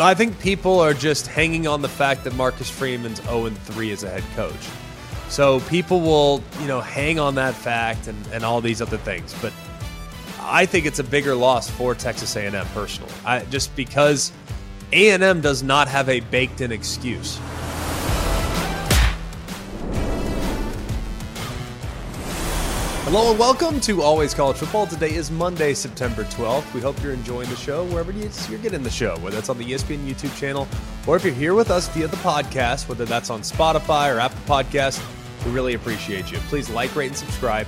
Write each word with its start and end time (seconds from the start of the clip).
I 0.00 0.14
think 0.14 0.38
people 0.40 0.80
are 0.80 0.94
just 0.94 1.26
hanging 1.26 1.66
on 1.66 1.82
the 1.82 1.88
fact 1.88 2.24
that 2.24 2.34
Marcus 2.34 2.70
Freeman's 2.70 3.22
0 3.22 3.50
3 3.50 3.92
as 3.92 4.02
a 4.02 4.10
head 4.10 4.24
coach. 4.34 4.68
So 5.28 5.60
people 5.60 6.00
will, 6.00 6.42
you 6.60 6.66
know, 6.66 6.80
hang 6.80 7.18
on 7.18 7.36
that 7.36 7.54
fact 7.54 8.08
and, 8.08 8.16
and 8.32 8.44
all 8.44 8.60
these 8.60 8.82
other 8.82 8.96
things. 8.96 9.34
But 9.40 9.52
I 10.40 10.66
think 10.66 10.86
it's 10.86 10.98
a 10.98 11.04
bigger 11.04 11.34
loss 11.34 11.70
for 11.70 11.94
Texas 11.94 12.34
A&M 12.34 12.66
personally. 12.74 13.12
I, 13.24 13.44
just 13.44 13.74
because 13.76 14.32
A&M 14.92 15.40
does 15.40 15.62
not 15.62 15.86
have 15.86 16.08
a 16.08 16.20
baked-in 16.20 16.72
excuse. 16.72 17.38
Hello 23.12 23.30
and 23.30 23.40
welcome 23.40 23.80
to 23.80 24.02
Always 24.02 24.32
College 24.34 24.58
Football. 24.58 24.86
Today 24.86 25.12
is 25.12 25.32
Monday, 25.32 25.74
September 25.74 26.22
12th. 26.22 26.72
We 26.72 26.80
hope 26.80 27.02
you're 27.02 27.12
enjoying 27.12 27.50
the 27.50 27.56
show 27.56 27.84
wherever 27.86 28.12
you're 28.12 28.58
getting 28.60 28.84
the 28.84 28.90
show, 28.90 29.18
whether 29.18 29.36
it's 29.36 29.48
on 29.48 29.58
the 29.58 29.64
ESPN 29.64 30.06
YouTube 30.06 30.32
channel 30.38 30.68
or 31.08 31.16
if 31.16 31.24
you're 31.24 31.34
here 31.34 31.54
with 31.54 31.72
us 31.72 31.88
via 31.88 32.06
the 32.06 32.16
podcast, 32.18 32.88
whether 32.88 33.04
that's 33.04 33.28
on 33.28 33.40
Spotify 33.40 34.14
or 34.14 34.20
Apple 34.20 34.38
Podcasts. 34.46 35.04
We 35.44 35.50
really 35.50 35.74
appreciate 35.74 36.30
you. 36.30 36.38
Please 36.38 36.70
like, 36.70 36.94
rate, 36.94 37.08
and 37.08 37.16
subscribe. 37.16 37.66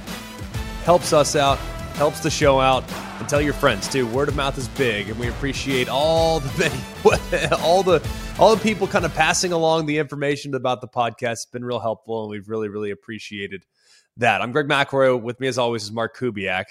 Helps 0.84 1.12
us 1.12 1.34
out, 1.34 1.59
helps 1.96 2.20
the 2.20 2.30
show 2.30 2.60
out, 2.60 2.84
and 3.18 3.29
tell 3.29 3.40
your 3.40 3.52
friends 3.52 3.88
too. 3.88 4.06
Word 4.06 4.29
of 4.29 4.37
mouth 4.37 4.56
is 4.56 4.68
big, 4.68 5.09
and 5.09 5.18
we 5.18 5.27
appreciate 5.27 5.88
all 5.88 6.38
the 6.38 7.59
all 7.65 7.82
the 7.82 8.01
all 8.38 8.54
the 8.54 8.62
people 8.62 8.87
kind 8.87 9.04
of 9.04 9.12
passing 9.12 9.52
along 9.52 9.87
the 9.87 9.98
information 9.98 10.54
about 10.54 10.80
the 10.80 10.88
podcast. 10.88 11.32
It's 11.32 11.46
been 11.46 11.65
real 11.65 11.80
helpful, 11.80 12.23
and 12.23 12.30
we've 12.30 12.48
really, 12.48 12.68
really 12.68 12.93
appreciated 12.93 13.65
that. 14.19 14.43
I'm 14.43 14.52
Greg 14.52 14.66
McElroy. 14.66 15.21
With 15.21 15.41
me, 15.41 15.48
as 15.48 15.59
always, 15.59 15.84
is 15.84 15.93
Mark 15.93 16.16
Kubiak. 16.16 16.65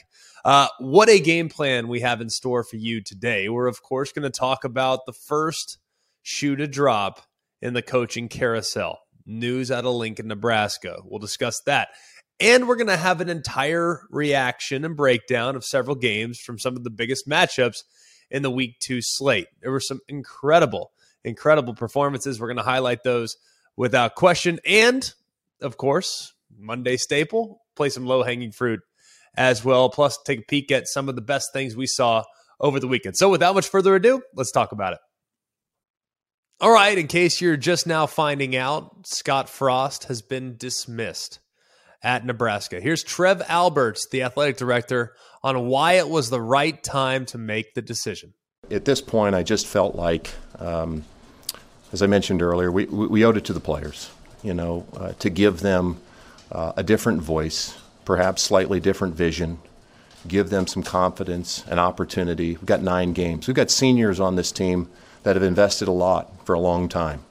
Uh, 0.43 0.67
what 0.79 1.09
a 1.09 1.19
game 1.19 1.49
plan 1.49 1.87
we 1.87 2.01
have 2.01 2.21
in 2.21 2.29
store 2.29 2.63
for 2.63 2.77
you 2.77 3.01
today. 3.01 3.49
We're, 3.49 3.67
of 3.67 3.81
course, 3.81 4.11
going 4.11 4.23
to 4.23 4.29
talk 4.29 4.63
about 4.63 5.05
the 5.05 5.13
first 5.13 5.77
shoe 6.21 6.55
to 6.55 6.67
drop 6.67 7.21
in 7.61 7.73
the 7.73 7.81
coaching 7.81 8.27
carousel. 8.27 8.99
News 9.25 9.71
out 9.71 9.85
of 9.85 9.93
Lincoln, 9.95 10.27
Nebraska. 10.27 10.97
We'll 11.03 11.19
discuss 11.19 11.61
that. 11.61 11.89
And 12.39 12.67
we're 12.67 12.75
going 12.75 12.87
to 12.87 12.97
have 12.97 13.21
an 13.21 13.29
entire 13.29 14.01
reaction 14.09 14.83
and 14.83 14.97
breakdown 14.97 15.55
of 15.55 15.63
several 15.63 15.95
games 15.95 16.39
from 16.39 16.57
some 16.57 16.75
of 16.75 16.83
the 16.83 16.89
biggest 16.89 17.27
matchups 17.27 17.83
in 18.31 18.41
the 18.41 18.49
week 18.49 18.79
two 18.79 18.99
slate. 19.01 19.47
There 19.61 19.71
were 19.71 19.79
some 19.79 19.99
incredible, 20.07 20.91
incredible 21.23 21.75
performances. 21.75 22.39
We're 22.39 22.47
going 22.47 22.57
to 22.57 22.63
highlight 22.63 23.03
those 23.03 23.37
without 23.75 24.15
question. 24.15 24.59
And, 24.65 25.13
of 25.61 25.77
course, 25.77 26.33
Monday 26.61 26.97
staple, 26.97 27.61
play 27.75 27.89
some 27.89 28.05
low 28.05 28.23
hanging 28.23 28.51
fruit 28.51 28.79
as 29.35 29.63
well. 29.65 29.89
Plus, 29.89 30.17
take 30.25 30.39
a 30.39 30.45
peek 30.47 30.71
at 30.71 30.87
some 30.87 31.09
of 31.09 31.15
the 31.15 31.21
best 31.21 31.51
things 31.53 31.75
we 31.75 31.87
saw 31.87 32.23
over 32.59 32.79
the 32.79 32.87
weekend. 32.87 33.17
So, 33.17 33.29
without 33.29 33.55
much 33.55 33.67
further 33.67 33.95
ado, 33.95 34.21
let's 34.35 34.51
talk 34.51 34.71
about 34.71 34.93
it. 34.93 34.99
All 36.61 36.71
right, 36.71 36.95
in 36.95 37.07
case 37.07 37.41
you're 37.41 37.57
just 37.57 37.87
now 37.87 38.05
finding 38.05 38.55
out, 38.55 39.07
Scott 39.07 39.49
Frost 39.49 40.03
has 40.05 40.21
been 40.21 40.57
dismissed 40.57 41.39
at 42.03 42.23
Nebraska. 42.23 42.79
Here's 42.79 43.03
Trev 43.03 43.41
Alberts, 43.47 44.07
the 44.11 44.21
athletic 44.21 44.57
director, 44.57 45.15
on 45.43 45.67
why 45.67 45.93
it 45.93 46.07
was 46.07 46.29
the 46.29 46.41
right 46.41 46.81
time 46.83 47.25
to 47.27 47.39
make 47.39 47.73
the 47.73 47.81
decision. 47.81 48.35
At 48.69 48.85
this 48.85 49.01
point, 49.01 49.33
I 49.33 49.41
just 49.41 49.65
felt 49.65 49.95
like, 49.95 50.31
um, 50.59 51.03
as 51.91 52.03
I 52.03 52.07
mentioned 52.07 52.43
earlier, 52.43 52.71
we, 52.71 52.85
we 52.85 53.25
owed 53.25 53.37
it 53.37 53.45
to 53.45 53.53
the 53.53 53.59
players, 53.59 54.11
you 54.43 54.53
know, 54.53 54.85
uh, 54.95 55.13
to 55.13 55.31
give 55.31 55.61
them 55.61 55.99
uh, 56.51 56.73
a 56.75 56.83
different 56.83 57.21
voice, 57.21 57.77
perhaps 58.05 58.41
slightly 58.41 58.79
different 58.79 59.15
vision, 59.15 59.59
give 60.27 60.49
them 60.49 60.67
some 60.67 60.83
confidence 60.83 61.63
and 61.69 61.79
opportunity. 61.79 62.49
We've 62.49 62.65
got 62.65 62.81
nine 62.81 63.13
games. 63.13 63.47
We've 63.47 63.55
got 63.55 63.71
seniors 63.71 64.19
on 64.19 64.35
this 64.35 64.51
team 64.51 64.89
that 65.23 65.35
have 65.35 65.43
invested 65.43 65.87
a 65.87 65.91
lot 65.91 66.45
for 66.45 66.53
a 66.53 66.59
long 66.59 66.89
time. 66.89 67.23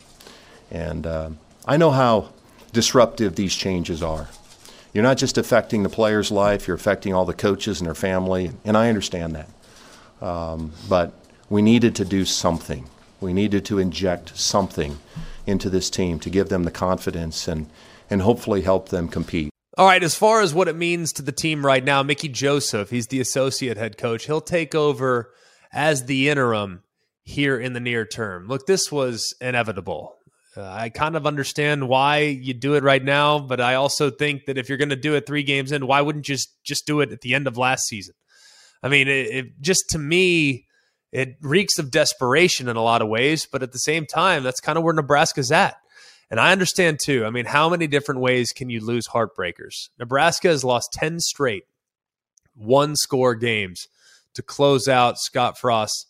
And 0.71 1.07
uh, 1.07 1.31
I 1.67 1.77
know 1.77 1.91
how 1.91 2.31
disruptive 2.73 3.37
these 3.37 3.55
changes 3.55 4.03
are. 4.03 4.29
You're 4.93 5.05
not 5.05 5.19
just 5.19 5.39
affecting 5.39 5.83
the 5.83 5.89
player's 5.89 6.33
life, 6.33 6.67
you're 6.67 6.77
affecting 6.77 7.15
all 7.15 7.25
the 7.25 7.35
coaches 7.35 7.81
and 7.81 7.87
their 7.87 7.95
family, 7.95 8.53
and 8.65 8.77
I 8.77 8.89
understand 8.89 9.37
that. 9.37 10.27
Um, 10.27 10.73
but 10.89 11.13
we 11.49 11.63
needed 11.63 11.95
to 11.97 12.05
do 12.05 12.25
something. 12.25 12.89
We 13.21 13.33
needed 13.33 13.65
to 13.67 13.79
inject 13.79 14.37
something 14.37 14.99
into 15.47 15.71
this 15.71 15.91
team 15.91 16.19
to 16.21 16.31
give 16.31 16.49
them 16.49 16.65
the 16.65 16.71
confidence 16.71 17.47
and, 17.47 17.67
and 18.11 18.23
hopefully 18.23 18.63
help 18.63 18.89
them 18.89 19.09
compete. 19.09 19.51
All 19.79 19.87
right, 19.87 20.03
as 20.03 20.15
far 20.15 20.43
as 20.43 20.53
what 20.53 20.69
it 20.69 20.77
means 20.77 21.13
to 21.15 21.23
the 21.23 21.33
team 21.33 21.65
right 21.65 21.83
now, 21.83 22.03
Mickey 22.03 22.29
Joseph, 22.29 22.91
he's 22.91 23.07
the 23.07 23.21
associate 23.21 23.77
head 23.77 23.97
coach. 23.97 24.27
He'll 24.27 24.41
take 24.41 24.75
over 24.75 25.33
as 25.73 26.05
the 26.05 26.29
interim 26.29 26.83
here 27.23 27.59
in 27.59 27.73
the 27.73 27.81
near 27.81 28.05
term. 28.05 28.49
Look, 28.49 28.67
this 28.67 28.91
was 28.91 29.33
inevitable. 29.41 30.17
Uh, 30.57 30.69
I 30.69 30.89
kind 30.89 31.15
of 31.15 31.27
understand 31.27 31.89
why 31.89 32.19
you 32.19 32.53
do 32.53 32.75
it 32.75 32.83
right 32.83 33.03
now, 33.03 33.39
but 33.39 33.61
I 33.61 33.77
also 33.77 34.11
think 34.11 34.47
that 34.47 34.59
if 34.59 34.69
you're 34.69 34.79
going 34.79 34.89
to 34.89 34.97
do 34.97 35.15
it 35.15 35.25
three 35.27 35.45
games 35.45 35.71
in, 35.71 35.87
why 35.87 36.01
wouldn't 36.01 36.29
you 36.29 36.35
just 36.35 36.51
just 36.65 36.87
do 36.87 37.01
it 37.01 37.13
at 37.13 37.21
the 37.21 37.35
end 37.35 37.47
of 37.47 37.57
last 37.57 37.87
season? 37.87 38.15
I 38.83 38.89
mean, 38.89 39.07
it, 39.07 39.27
it 39.29 39.61
just 39.61 39.85
to 39.91 39.99
me, 39.99 40.67
it 41.13 41.37
reeks 41.41 41.79
of 41.79 41.93
desperation 41.93 42.69
in 42.69 42.77
a 42.77 42.83
lot 42.83 43.03
of 43.03 43.09
ways, 43.09 43.47
but 43.51 43.63
at 43.63 43.71
the 43.71 43.79
same 43.79 44.07
time, 44.07 44.43
that's 44.43 44.61
kind 44.61 44.77
of 44.77 44.83
where 44.83 44.95
Nebraska's 44.95 45.53
at. 45.53 45.77
And 46.31 46.39
I 46.39 46.53
understand 46.53 47.01
too. 47.03 47.25
I 47.25 47.31
mean, 47.31 47.47
how 47.47 47.69
many 47.69 47.87
different 47.87 48.21
ways 48.21 48.53
can 48.53 48.71
you 48.71 48.81
lose 48.81 49.09
heartbreakers? 49.09 49.89
Nebraska 49.99 50.49
has 50.49 50.63
lost 50.63 50.93
10 50.93 51.19
straight 51.21 51.65
one 52.55 52.95
score 52.95 53.35
games 53.35 53.89
to 54.35 54.43
close 54.43 54.87
out 54.87 55.19
Scott 55.19 55.59
Frost's 55.59 56.07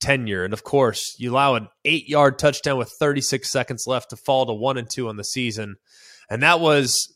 tenure. 0.00 0.44
And 0.44 0.52
of 0.52 0.64
course, 0.64 1.14
you 1.18 1.32
allow 1.32 1.54
an 1.54 1.68
eight 1.84 2.08
yard 2.08 2.38
touchdown 2.38 2.76
with 2.76 2.92
36 2.98 3.50
seconds 3.50 3.84
left 3.86 4.10
to 4.10 4.16
fall 4.16 4.44
to 4.46 4.52
one 4.52 4.76
and 4.76 4.88
two 4.90 5.08
on 5.08 5.16
the 5.16 5.24
season. 5.24 5.76
And 6.28 6.42
that 6.42 6.60
was 6.60 7.14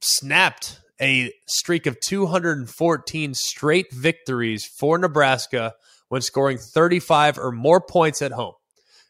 snapped 0.00 0.80
a 1.00 1.32
streak 1.46 1.86
of 1.86 2.00
214 2.00 3.34
straight 3.34 3.92
victories 3.92 4.68
for 4.78 4.98
Nebraska 4.98 5.74
when 6.08 6.22
scoring 6.22 6.58
35 6.58 7.38
or 7.38 7.52
more 7.52 7.80
points 7.80 8.20
at 8.20 8.32
home. 8.32 8.54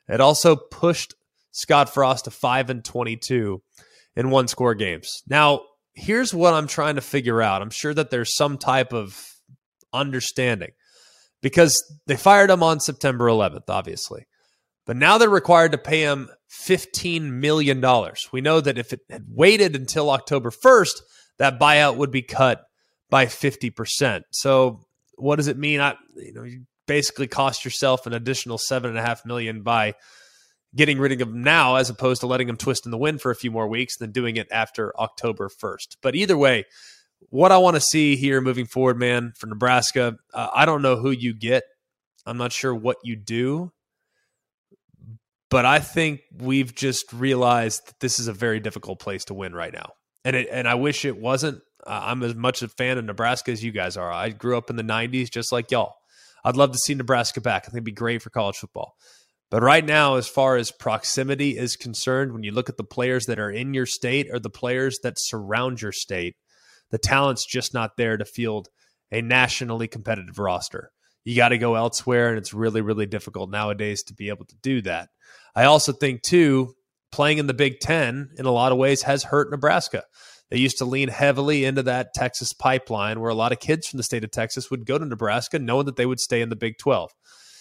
It 0.06 0.20
also 0.20 0.56
pushed 0.56 1.14
Scott 1.58 1.92
Frost 1.92 2.26
to 2.26 2.30
5 2.30 2.70
and 2.70 2.84
22 2.84 3.60
in 4.14 4.30
one 4.30 4.46
score 4.46 4.74
games. 4.76 5.22
Now, 5.28 5.62
here's 5.94 6.32
what 6.32 6.54
I'm 6.54 6.68
trying 6.68 6.94
to 6.94 7.00
figure 7.00 7.42
out. 7.42 7.62
I'm 7.62 7.70
sure 7.70 7.92
that 7.92 8.10
there's 8.10 8.36
some 8.36 8.58
type 8.58 8.92
of 8.92 9.20
understanding 9.92 10.70
because 11.42 11.82
they 12.06 12.16
fired 12.16 12.50
him 12.50 12.62
on 12.62 12.78
September 12.78 13.26
11th, 13.26 13.68
obviously. 13.68 14.26
But 14.86 14.96
now 14.96 15.18
they're 15.18 15.28
required 15.28 15.72
to 15.72 15.78
pay 15.78 16.02
him 16.02 16.28
$15 16.64 17.22
million. 17.22 17.84
We 18.32 18.40
know 18.40 18.60
that 18.60 18.78
if 18.78 18.92
it 18.92 19.00
had 19.10 19.24
waited 19.28 19.74
until 19.74 20.10
October 20.10 20.50
1st, 20.50 21.00
that 21.38 21.58
buyout 21.58 21.96
would 21.96 22.12
be 22.12 22.22
cut 22.22 22.62
by 23.10 23.26
50%. 23.26 24.22
So 24.30 24.80
what 25.16 25.36
does 25.36 25.48
it 25.48 25.58
mean? 25.58 25.80
I, 25.80 25.96
you 26.14 26.32
know, 26.34 26.44
you 26.44 26.66
basically 26.86 27.26
cost 27.26 27.64
yourself 27.64 28.06
an 28.06 28.12
additional 28.12 28.58
seven 28.58 28.90
and 28.90 28.98
a 28.98 29.02
half 29.02 29.26
million 29.26 29.62
by 29.62 29.94
getting 30.74 30.98
rid 30.98 31.12
of 31.12 31.20
him 31.20 31.42
now 31.42 31.76
as 31.76 31.90
opposed 31.90 32.20
to 32.20 32.26
letting 32.26 32.48
him 32.48 32.56
twist 32.56 32.84
in 32.84 32.90
the 32.90 32.98
wind 32.98 33.20
for 33.20 33.30
a 33.30 33.36
few 33.36 33.50
more 33.50 33.68
weeks 33.68 33.96
than 33.96 34.12
doing 34.12 34.36
it 34.36 34.48
after 34.50 34.94
October 34.98 35.48
1st. 35.48 35.96
But 36.02 36.14
either 36.14 36.36
way, 36.36 36.64
what 37.30 37.52
I 37.52 37.58
want 37.58 37.76
to 37.76 37.80
see 37.80 38.16
here 38.16 38.40
moving 38.40 38.66
forward, 38.66 38.98
man, 38.98 39.32
for 39.36 39.46
Nebraska, 39.46 40.16
uh, 40.32 40.48
I 40.54 40.66
don't 40.66 40.82
know 40.82 40.96
who 40.96 41.10
you 41.10 41.34
get. 41.34 41.64
I'm 42.26 42.38
not 42.38 42.52
sure 42.52 42.74
what 42.74 42.98
you 43.02 43.16
do. 43.16 43.72
But 45.50 45.64
I 45.64 45.78
think 45.78 46.20
we've 46.36 46.74
just 46.74 47.10
realized 47.12 47.88
that 47.88 48.00
this 48.00 48.18
is 48.18 48.28
a 48.28 48.34
very 48.34 48.60
difficult 48.60 49.00
place 49.00 49.24
to 49.26 49.34
win 49.34 49.54
right 49.54 49.72
now. 49.72 49.92
And 50.24 50.36
it, 50.36 50.48
and 50.52 50.68
I 50.68 50.74
wish 50.74 51.04
it 51.04 51.16
wasn't. 51.16 51.62
Uh, 51.86 52.00
I'm 52.04 52.22
as 52.22 52.34
much 52.34 52.60
a 52.60 52.68
fan 52.68 52.98
of 52.98 53.04
Nebraska 53.06 53.50
as 53.50 53.64
you 53.64 53.72
guys 53.72 53.96
are. 53.96 54.12
I 54.12 54.28
grew 54.28 54.58
up 54.58 54.68
in 54.68 54.76
the 54.76 54.82
90s 54.82 55.30
just 55.30 55.50
like 55.50 55.70
y'all. 55.70 55.94
I'd 56.44 56.56
love 56.56 56.72
to 56.72 56.78
see 56.78 56.94
Nebraska 56.94 57.40
back. 57.40 57.62
I 57.62 57.66
think 57.66 57.76
it'd 57.76 57.84
be 57.84 57.92
great 57.92 58.20
for 58.20 58.30
college 58.30 58.56
football. 58.56 58.94
But 59.50 59.62
right 59.62 59.84
now, 59.84 60.16
as 60.16 60.28
far 60.28 60.56
as 60.56 60.70
proximity 60.70 61.56
is 61.56 61.76
concerned, 61.76 62.32
when 62.32 62.42
you 62.42 62.52
look 62.52 62.68
at 62.68 62.76
the 62.76 62.84
players 62.84 63.26
that 63.26 63.38
are 63.38 63.50
in 63.50 63.72
your 63.72 63.86
state 63.86 64.28
or 64.30 64.38
the 64.38 64.50
players 64.50 64.98
that 65.02 65.18
surround 65.18 65.80
your 65.80 65.92
state, 65.92 66.36
the 66.90 66.98
talent's 66.98 67.46
just 67.46 67.72
not 67.72 67.96
there 67.96 68.16
to 68.16 68.24
field 68.24 68.68
a 69.10 69.22
nationally 69.22 69.88
competitive 69.88 70.38
roster. 70.38 70.90
You 71.24 71.34
got 71.34 71.48
to 71.48 71.58
go 71.58 71.74
elsewhere, 71.74 72.28
and 72.28 72.38
it's 72.38 72.54
really, 72.54 72.80
really 72.80 73.06
difficult 73.06 73.50
nowadays 73.50 74.02
to 74.04 74.14
be 74.14 74.28
able 74.28 74.44
to 74.46 74.56
do 74.62 74.82
that. 74.82 75.08
I 75.54 75.64
also 75.64 75.92
think, 75.92 76.22
too, 76.22 76.74
playing 77.10 77.38
in 77.38 77.46
the 77.46 77.54
Big 77.54 77.80
Ten 77.80 78.30
in 78.38 78.46
a 78.46 78.50
lot 78.50 78.72
of 78.72 78.78
ways 78.78 79.02
has 79.02 79.24
hurt 79.24 79.50
Nebraska. 79.50 80.04
They 80.50 80.58
used 80.58 80.78
to 80.78 80.84
lean 80.84 81.08
heavily 81.08 81.64
into 81.64 81.82
that 81.84 82.14
Texas 82.14 82.52
pipeline 82.52 83.20
where 83.20 83.30
a 83.30 83.34
lot 83.34 83.52
of 83.52 83.60
kids 83.60 83.86
from 83.86 83.98
the 83.98 84.02
state 84.02 84.24
of 84.24 84.30
Texas 84.30 84.70
would 84.70 84.86
go 84.86 84.98
to 84.98 85.04
Nebraska 85.04 85.58
knowing 85.58 85.86
that 85.86 85.96
they 85.96 86.06
would 86.06 86.20
stay 86.20 86.40
in 86.40 86.48
the 86.48 86.56
Big 86.56 86.78
12. 86.78 87.10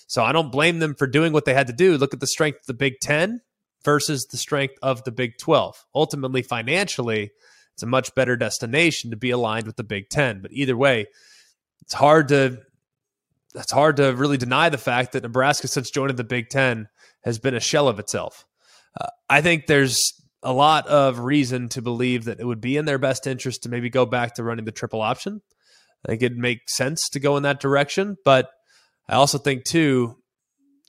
So 0.08 0.24
I 0.24 0.32
don't 0.32 0.52
blame 0.52 0.80
them 0.80 0.96
for 0.96 1.06
doing 1.06 1.34
what 1.34 1.46
they 1.46 1.54
had 1.54 1.68
to 1.68 1.74
do. 1.74 1.98
Look 1.98 2.14
at 2.14 2.20
the 2.20 2.28
strength 2.28 2.62
of 2.62 2.66
the 2.68 2.74
Big 2.74 3.00
10 3.02 3.42
versus 3.84 4.26
the 4.26 4.38
strength 4.38 4.76
of 4.82 5.04
the 5.04 5.12
Big 5.12 5.38
12. 5.38 5.86
Ultimately, 5.94 6.42
financially, 6.42 7.32
it's 7.74 7.84
a 7.84 7.88
much 7.88 8.16
better 8.16 8.36
destination 8.36 9.12
to 9.12 9.18
be 9.18 9.30
aligned 9.30 9.68
with 9.68 9.76
the 9.76 9.84
Big 9.84 10.10
10. 10.10 10.42
But 10.42 10.52
either 10.54 10.76
way, 10.76 11.08
it's 11.82 11.94
hard 11.94 12.30
to 12.30 12.60
it's 13.56 13.72
hard 13.72 13.98
to 13.98 14.14
really 14.14 14.38
deny 14.38 14.70
the 14.70 14.78
fact 14.78 15.14
that 15.14 15.24
Nebraska, 15.24 15.68
since 15.68 15.90
joining 15.90 16.16
the 16.16 16.24
Big 16.24 16.50
Ten, 16.50 16.90
has 17.24 17.40
been 17.40 17.56
a 17.56 17.60
shell 17.60 17.88
of 17.88 18.00
itself. 18.00 18.46
Uh, 19.00 19.08
I 19.30 19.42
think 19.42 19.66
there's 19.66 20.14
a 20.44 20.54
lot 20.54 20.88
of 20.88 21.20
reason 21.20 21.70
to 21.70 21.82
believe 21.82 22.26
that 22.26 22.40
it 22.40 22.46
would 22.46 22.62
be 22.62 22.78
in 22.78 22.86
their 22.86 23.00
best 23.00 23.26
interest 23.26 23.64
to 23.64 23.70
maybe 23.70 23.90
go 23.90 24.06
back 24.06 24.36
to 24.36 24.44
running 24.44 24.66
the 24.66 24.72
triple 24.72 25.02
option. 25.02 25.42
I 26.06 26.10
think 26.10 26.22
it'd 26.22 26.38
make 26.38 26.70
sense 26.70 27.10
to 27.10 27.20
go 27.20 27.38
in 27.38 27.44
that 27.44 27.60
direction. 27.60 28.18
But 28.24 28.50
I 29.08 29.16
also 29.16 29.38
think, 29.38 29.64
too, 29.64 30.18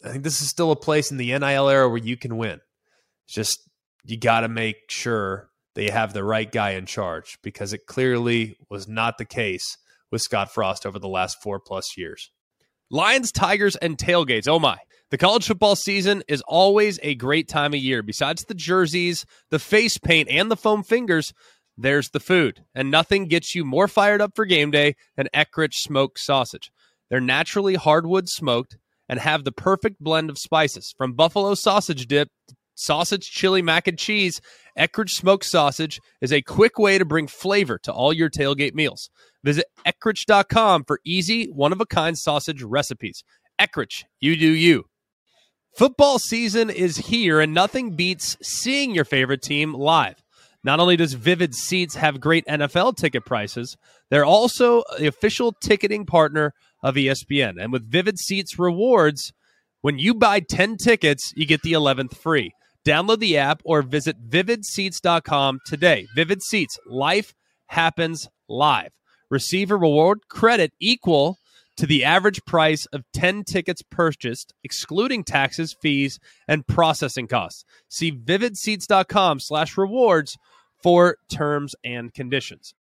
I 0.05 0.11
think 0.11 0.25
this 0.25 0.41
is 0.41 0.49
still 0.49 0.71
a 0.71 0.77
place 0.77 1.11
in 1.11 1.17
the 1.17 1.37
NIL 1.39 1.69
era 1.69 1.89
where 1.89 1.99
you 1.99 2.17
can 2.17 2.37
win. 2.37 2.61
It's 3.27 3.35
just 3.35 3.61
you 4.05 4.19
got 4.19 4.41
to 4.41 4.49
make 4.49 4.77
sure 4.89 5.51
that 5.75 5.83
you 5.83 5.91
have 5.91 6.13
the 6.13 6.25
right 6.25 6.51
guy 6.51 6.71
in 6.71 6.87
charge 6.87 7.39
because 7.43 7.73
it 7.73 7.87
clearly 7.87 8.57
was 8.71 8.89
not 8.89 9.19
the 9.19 9.25
case 9.25 9.77
with 10.11 10.23
Scott 10.23 10.53
Frost 10.53 10.87
over 10.87 10.99
the 10.99 11.09
last 11.09 11.43
four 11.43 11.61
plus 11.61 11.97
years. 11.97 12.31
Lions, 12.91 13.31
Tigers, 13.31 13.77
and 13.77 13.99
tailgates. 13.99 14.49
Oh 14.49 14.59
my. 14.59 14.79
The 15.11 15.19
college 15.19 15.47
football 15.47 15.77
season 15.77 16.23
is 16.29 16.43
always 16.47 16.99
a 17.03 17.15
great 17.15 17.49
time 17.49 17.73
of 17.75 17.81
year. 17.81 18.03
Besides 18.03 18.45
the 18.45 18.55
jerseys, 18.55 19.25
the 19.51 19.59
face 19.59 19.99
paint, 19.99 20.29
and 20.29 20.51
the 20.51 20.57
foam 20.57 20.83
fingers, 20.83 21.33
there's 21.77 22.11
the 22.11 22.21
food. 22.21 22.65
And 22.75 22.91
nothing 22.91 23.27
gets 23.27 23.55
you 23.55 23.65
more 23.65 23.89
fired 23.89 24.21
up 24.21 24.33
for 24.35 24.45
game 24.45 24.71
day 24.71 24.97
than 25.17 25.29
Eckrich 25.35 25.75
smoked 25.75 26.19
sausage. 26.19 26.71
They're 27.11 27.21
naturally 27.21 27.75
hardwood 27.75 28.29
smoked 28.29 28.77
and 29.09 29.19
have 29.19 29.45
the 29.45 29.53
perfect 29.53 30.01
blend 30.01 30.31
of 30.31 30.39
spices 30.39 30.95
from 30.97 31.15
buffalo 31.15 31.55
sausage 31.55 32.07
dip, 32.07 32.29
sausage, 32.75 33.31
chili, 33.31 33.63
mac 33.63 33.89
and 33.89 33.99
cheese. 33.99 34.41
Eckrich 34.79 35.11
smoked 35.11 35.45
sausage 35.45 36.01
is 36.21 36.33
a 36.33 36.43
quick 36.43 36.79
way 36.79 36.99
to 36.99 37.05
bring 37.05 37.27
flavor 37.27 37.79
to 37.79 37.93
all 37.93 38.13
your 38.13 38.31
tailgate 38.31 38.75
meals. 38.75 39.11
Visit 39.45 39.67
Eckrich.com 39.87 40.85
for 40.85 41.01
easy, 41.05 41.47
one 41.47 41.73
of 41.73 41.81
a 41.81 41.87
kind 41.87 42.17
sausage 42.17 42.63
recipes. 42.63 43.25
Eckrich, 43.61 44.05
you 44.21 44.37
do 44.37 44.49
you. 44.49 44.85
Football 45.77 46.19
season 46.19 46.71
is 46.71 46.97
here, 46.97 47.41
and 47.41 47.55
nothing 47.55 47.95
beats 47.95 48.37
seeing 48.43 48.95
your 48.95 49.05
favorite 49.05 49.43
team 49.43 49.75
live. 49.75 50.23
Not 50.65 50.81
only 50.81 50.97
does 50.97 51.13
Vivid 51.13 51.55
Seats 51.55 51.95
have 51.95 52.21
great 52.21 52.45
NFL 52.47 52.97
ticket 52.97 53.25
prices, 53.25 53.77
they're 54.11 54.25
also 54.25 54.83
the 54.99 55.07
official 55.07 55.53
ticketing 55.53 56.05
partner 56.05 56.53
of 56.83 56.95
ESPN. 56.95 57.55
And 57.61 57.73
with 57.73 57.91
Vivid 57.91 58.19
Seats 58.19 58.59
rewards, 58.59 59.33
when 59.81 59.99
you 59.99 60.15
buy 60.15 60.41
10 60.41 60.77
tickets, 60.77 61.33
you 61.37 61.47
get 61.47 61.63
the 61.63 61.73
11th 61.73 62.17
free. 62.17 62.53
Download 62.87 63.19
the 63.19 63.37
app 63.37 63.61
or 63.65 63.83
visit 63.83 64.29
vividseats.com 64.29 65.61
today. 65.67 66.07
Vivid 66.15 66.43
Seats, 66.43 66.79
life 66.87 67.35
happens 67.67 68.29
live. 68.49 68.91
Receive 69.31 69.71
a 69.71 69.77
reward 69.77 70.21
credit 70.29 70.73
equal 70.81 71.37
to 71.77 71.87
the 71.87 72.05
average 72.05 72.45
price 72.45 72.87
of 72.87 73.05
10 73.13 73.45
tickets 73.45 73.83
purchased, 73.89 74.53
excluding 74.65 75.23
taxes, 75.23 75.77
fees, 75.81 76.19
and 76.49 76.67
processing 76.67 77.29
costs. 77.29 77.65
See 77.89 78.11
vividseats.com 78.11 79.39
slash 79.41 79.77
rewards 79.77 80.37
for 80.83 81.19
terms 81.31 81.75
and 81.85 82.13
conditions. 82.13 82.75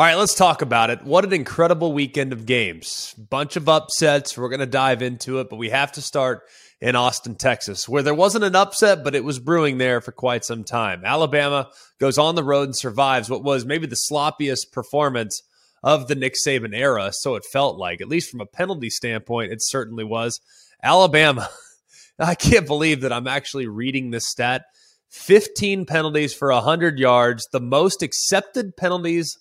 All 0.00 0.06
right, 0.06 0.16
let's 0.16 0.34
talk 0.34 0.62
about 0.62 0.88
it. 0.88 1.02
What 1.02 1.26
an 1.26 1.34
incredible 1.34 1.92
weekend 1.92 2.32
of 2.32 2.46
games. 2.46 3.14
Bunch 3.18 3.56
of 3.56 3.68
upsets. 3.68 4.34
We're 4.34 4.48
going 4.48 4.60
to 4.60 4.64
dive 4.64 5.02
into 5.02 5.40
it, 5.40 5.50
but 5.50 5.58
we 5.58 5.68
have 5.68 5.92
to 5.92 6.00
start 6.00 6.44
in 6.80 6.96
Austin, 6.96 7.34
Texas, 7.34 7.86
where 7.86 8.02
there 8.02 8.14
wasn't 8.14 8.44
an 8.44 8.56
upset, 8.56 9.04
but 9.04 9.14
it 9.14 9.24
was 9.24 9.38
brewing 9.38 9.76
there 9.76 10.00
for 10.00 10.10
quite 10.10 10.42
some 10.42 10.64
time. 10.64 11.04
Alabama 11.04 11.68
goes 11.98 12.16
on 12.16 12.34
the 12.34 12.42
road 12.42 12.62
and 12.62 12.74
survives 12.74 13.28
what 13.28 13.44
was 13.44 13.66
maybe 13.66 13.86
the 13.86 14.06
sloppiest 14.10 14.72
performance 14.72 15.42
of 15.82 16.08
the 16.08 16.14
Nick 16.14 16.34
Saban 16.46 16.74
era. 16.74 17.10
So 17.12 17.34
it 17.34 17.44
felt 17.44 17.76
like, 17.76 18.00
at 18.00 18.08
least 18.08 18.30
from 18.30 18.40
a 18.40 18.46
penalty 18.46 18.88
standpoint, 18.88 19.52
it 19.52 19.58
certainly 19.60 20.04
was. 20.04 20.40
Alabama, 20.82 21.50
I 22.18 22.36
can't 22.36 22.66
believe 22.66 23.02
that 23.02 23.12
I'm 23.12 23.26
actually 23.26 23.66
reading 23.66 24.12
this 24.12 24.30
stat 24.30 24.64
15 25.10 25.84
penalties 25.84 26.32
for 26.32 26.50
100 26.50 26.98
yards, 26.98 27.46
the 27.52 27.60
most 27.60 28.02
accepted 28.02 28.78
penalties 28.78 29.36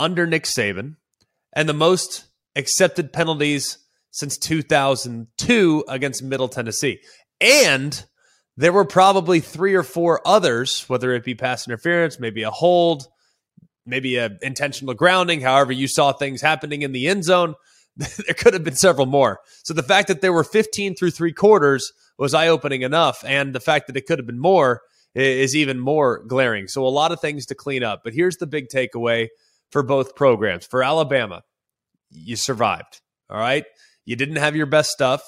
under 0.00 0.26
Nick 0.26 0.44
Saban, 0.44 0.96
and 1.54 1.68
the 1.68 1.74
most 1.74 2.24
accepted 2.56 3.12
penalties 3.12 3.78
since 4.10 4.36
2002 4.38 5.84
against 5.88 6.22
Middle 6.22 6.48
Tennessee. 6.48 7.00
And 7.40 8.04
there 8.56 8.72
were 8.72 8.84
probably 8.84 9.40
three 9.40 9.74
or 9.74 9.82
four 9.82 10.20
others, 10.26 10.84
whether 10.88 11.12
it 11.12 11.24
be 11.24 11.34
pass 11.34 11.66
interference, 11.66 12.18
maybe 12.18 12.42
a 12.42 12.50
hold, 12.50 13.06
maybe 13.86 14.16
a 14.16 14.36
intentional 14.42 14.94
grounding, 14.94 15.40
however 15.40 15.72
you 15.72 15.88
saw 15.88 16.12
things 16.12 16.42
happening 16.42 16.82
in 16.82 16.92
the 16.92 17.06
end 17.06 17.24
zone. 17.24 17.54
there 17.96 18.34
could 18.34 18.54
have 18.54 18.64
been 18.64 18.76
several 18.76 19.06
more. 19.06 19.40
So 19.64 19.74
the 19.74 19.82
fact 19.82 20.08
that 20.08 20.20
there 20.20 20.32
were 20.32 20.44
15 20.44 20.94
through 20.94 21.10
three 21.10 21.32
quarters 21.32 21.92
was 22.18 22.34
eye 22.34 22.48
opening 22.48 22.82
enough. 22.82 23.24
And 23.26 23.54
the 23.54 23.60
fact 23.60 23.86
that 23.86 23.96
it 23.96 24.06
could 24.06 24.18
have 24.18 24.26
been 24.26 24.38
more 24.38 24.82
is 25.14 25.56
even 25.56 25.78
more 25.78 26.22
glaring. 26.24 26.68
So 26.68 26.86
a 26.86 26.88
lot 26.88 27.12
of 27.12 27.20
things 27.20 27.46
to 27.46 27.54
clean 27.54 27.82
up. 27.82 28.02
But 28.04 28.14
here's 28.14 28.36
the 28.36 28.46
big 28.46 28.68
takeaway 28.68 29.28
for 29.70 29.82
both 29.82 30.14
programs. 30.14 30.66
For 30.66 30.82
Alabama, 30.82 31.42
you 32.10 32.36
survived. 32.36 33.00
All 33.28 33.38
right. 33.38 33.64
You 34.04 34.16
didn't 34.16 34.36
have 34.36 34.56
your 34.56 34.66
best 34.66 34.90
stuff. 34.90 35.22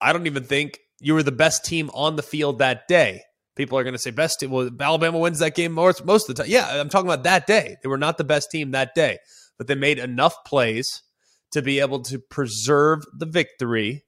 I 0.00 0.12
don't 0.12 0.26
even 0.26 0.44
think 0.44 0.78
you 1.00 1.14
were 1.14 1.22
the 1.22 1.32
best 1.32 1.64
team 1.64 1.90
on 1.92 2.16
the 2.16 2.22
field 2.22 2.58
that 2.58 2.88
day. 2.88 3.22
People 3.56 3.76
are 3.78 3.82
going 3.82 3.94
to 3.94 3.98
say 3.98 4.12
best 4.12 4.38
team. 4.38 4.50
Well, 4.50 4.70
Alabama 4.80 5.18
wins 5.18 5.40
that 5.40 5.56
game 5.56 5.72
most, 5.72 6.04
most 6.04 6.28
of 6.28 6.36
the 6.36 6.42
time. 6.42 6.50
Yeah, 6.50 6.80
I'm 6.80 6.88
talking 6.88 7.08
about 7.08 7.24
that 7.24 7.46
day. 7.46 7.76
They 7.82 7.88
were 7.88 7.98
not 7.98 8.16
the 8.16 8.24
best 8.24 8.50
team 8.50 8.70
that 8.70 8.94
day, 8.94 9.18
but 9.56 9.66
they 9.66 9.74
made 9.74 9.98
enough 9.98 10.44
plays 10.44 11.02
to 11.50 11.62
be 11.62 11.80
able 11.80 12.00
to 12.02 12.20
preserve 12.20 13.02
the 13.12 13.26
victory 13.26 14.04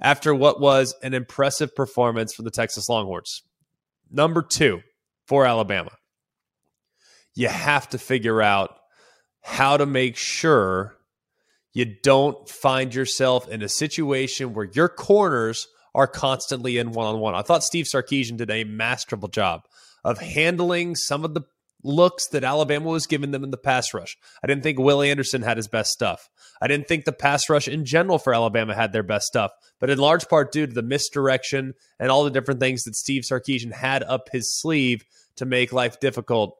after 0.00 0.34
what 0.34 0.60
was 0.60 0.94
an 1.02 1.14
impressive 1.14 1.74
performance 1.76 2.34
for 2.34 2.42
the 2.42 2.50
Texas 2.50 2.88
Longhorns. 2.88 3.42
Number 4.10 4.42
two 4.42 4.80
for 5.26 5.46
Alabama, 5.46 5.92
you 7.34 7.48
have 7.48 7.88
to 7.90 7.98
figure 7.98 8.42
out 8.42 8.70
how 9.48 9.78
to 9.78 9.86
make 9.86 10.16
sure 10.16 10.94
you 11.72 11.86
don't 12.02 12.48
find 12.48 12.94
yourself 12.94 13.48
in 13.48 13.62
a 13.62 13.68
situation 13.68 14.52
where 14.52 14.68
your 14.72 14.88
corners 14.90 15.68
are 15.94 16.06
constantly 16.06 16.76
in 16.76 16.92
one 16.92 17.06
on 17.06 17.18
one. 17.18 17.34
I 17.34 17.40
thought 17.40 17.64
Steve 17.64 17.86
Sarkisian 17.86 18.36
did 18.36 18.50
a 18.50 18.64
masterful 18.64 19.28
job 19.28 19.62
of 20.04 20.18
handling 20.18 20.96
some 20.96 21.24
of 21.24 21.32
the 21.32 21.42
looks 21.82 22.26
that 22.28 22.44
Alabama 22.44 22.90
was 22.90 23.06
giving 23.06 23.30
them 23.30 23.42
in 23.42 23.50
the 23.50 23.56
pass 23.56 23.94
rush. 23.94 24.18
I 24.44 24.46
didn't 24.46 24.64
think 24.64 24.78
Will 24.78 25.00
Anderson 25.00 25.42
had 25.42 25.56
his 25.56 25.66
best 25.66 25.92
stuff. 25.92 26.28
I 26.60 26.66
didn't 26.66 26.86
think 26.86 27.06
the 27.06 27.12
pass 27.12 27.48
rush 27.48 27.68
in 27.68 27.86
general 27.86 28.18
for 28.18 28.34
Alabama 28.34 28.74
had 28.74 28.92
their 28.92 29.02
best 29.02 29.26
stuff, 29.26 29.52
but 29.80 29.88
in 29.88 29.98
large 29.98 30.28
part 30.28 30.52
due 30.52 30.66
to 30.66 30.72
the 30.72 30.82
misdirection 30.82 31.72
and 31.98 32.10
all 32.10 32.24
the 32.24 32.30
different 32.30 32.60
things 32.60 32.82
that 32.84 32.96
Steve 32.96 33.22
Sarkisian 33.22 33.72
had 33.72 34.02
up 34.02 34.28
his 34.30 34.52
sleeve 34.52 35.04
to 35.36 35.46
make 35.46 35.72
life 35.72 36.00
difficult 36.00 36.58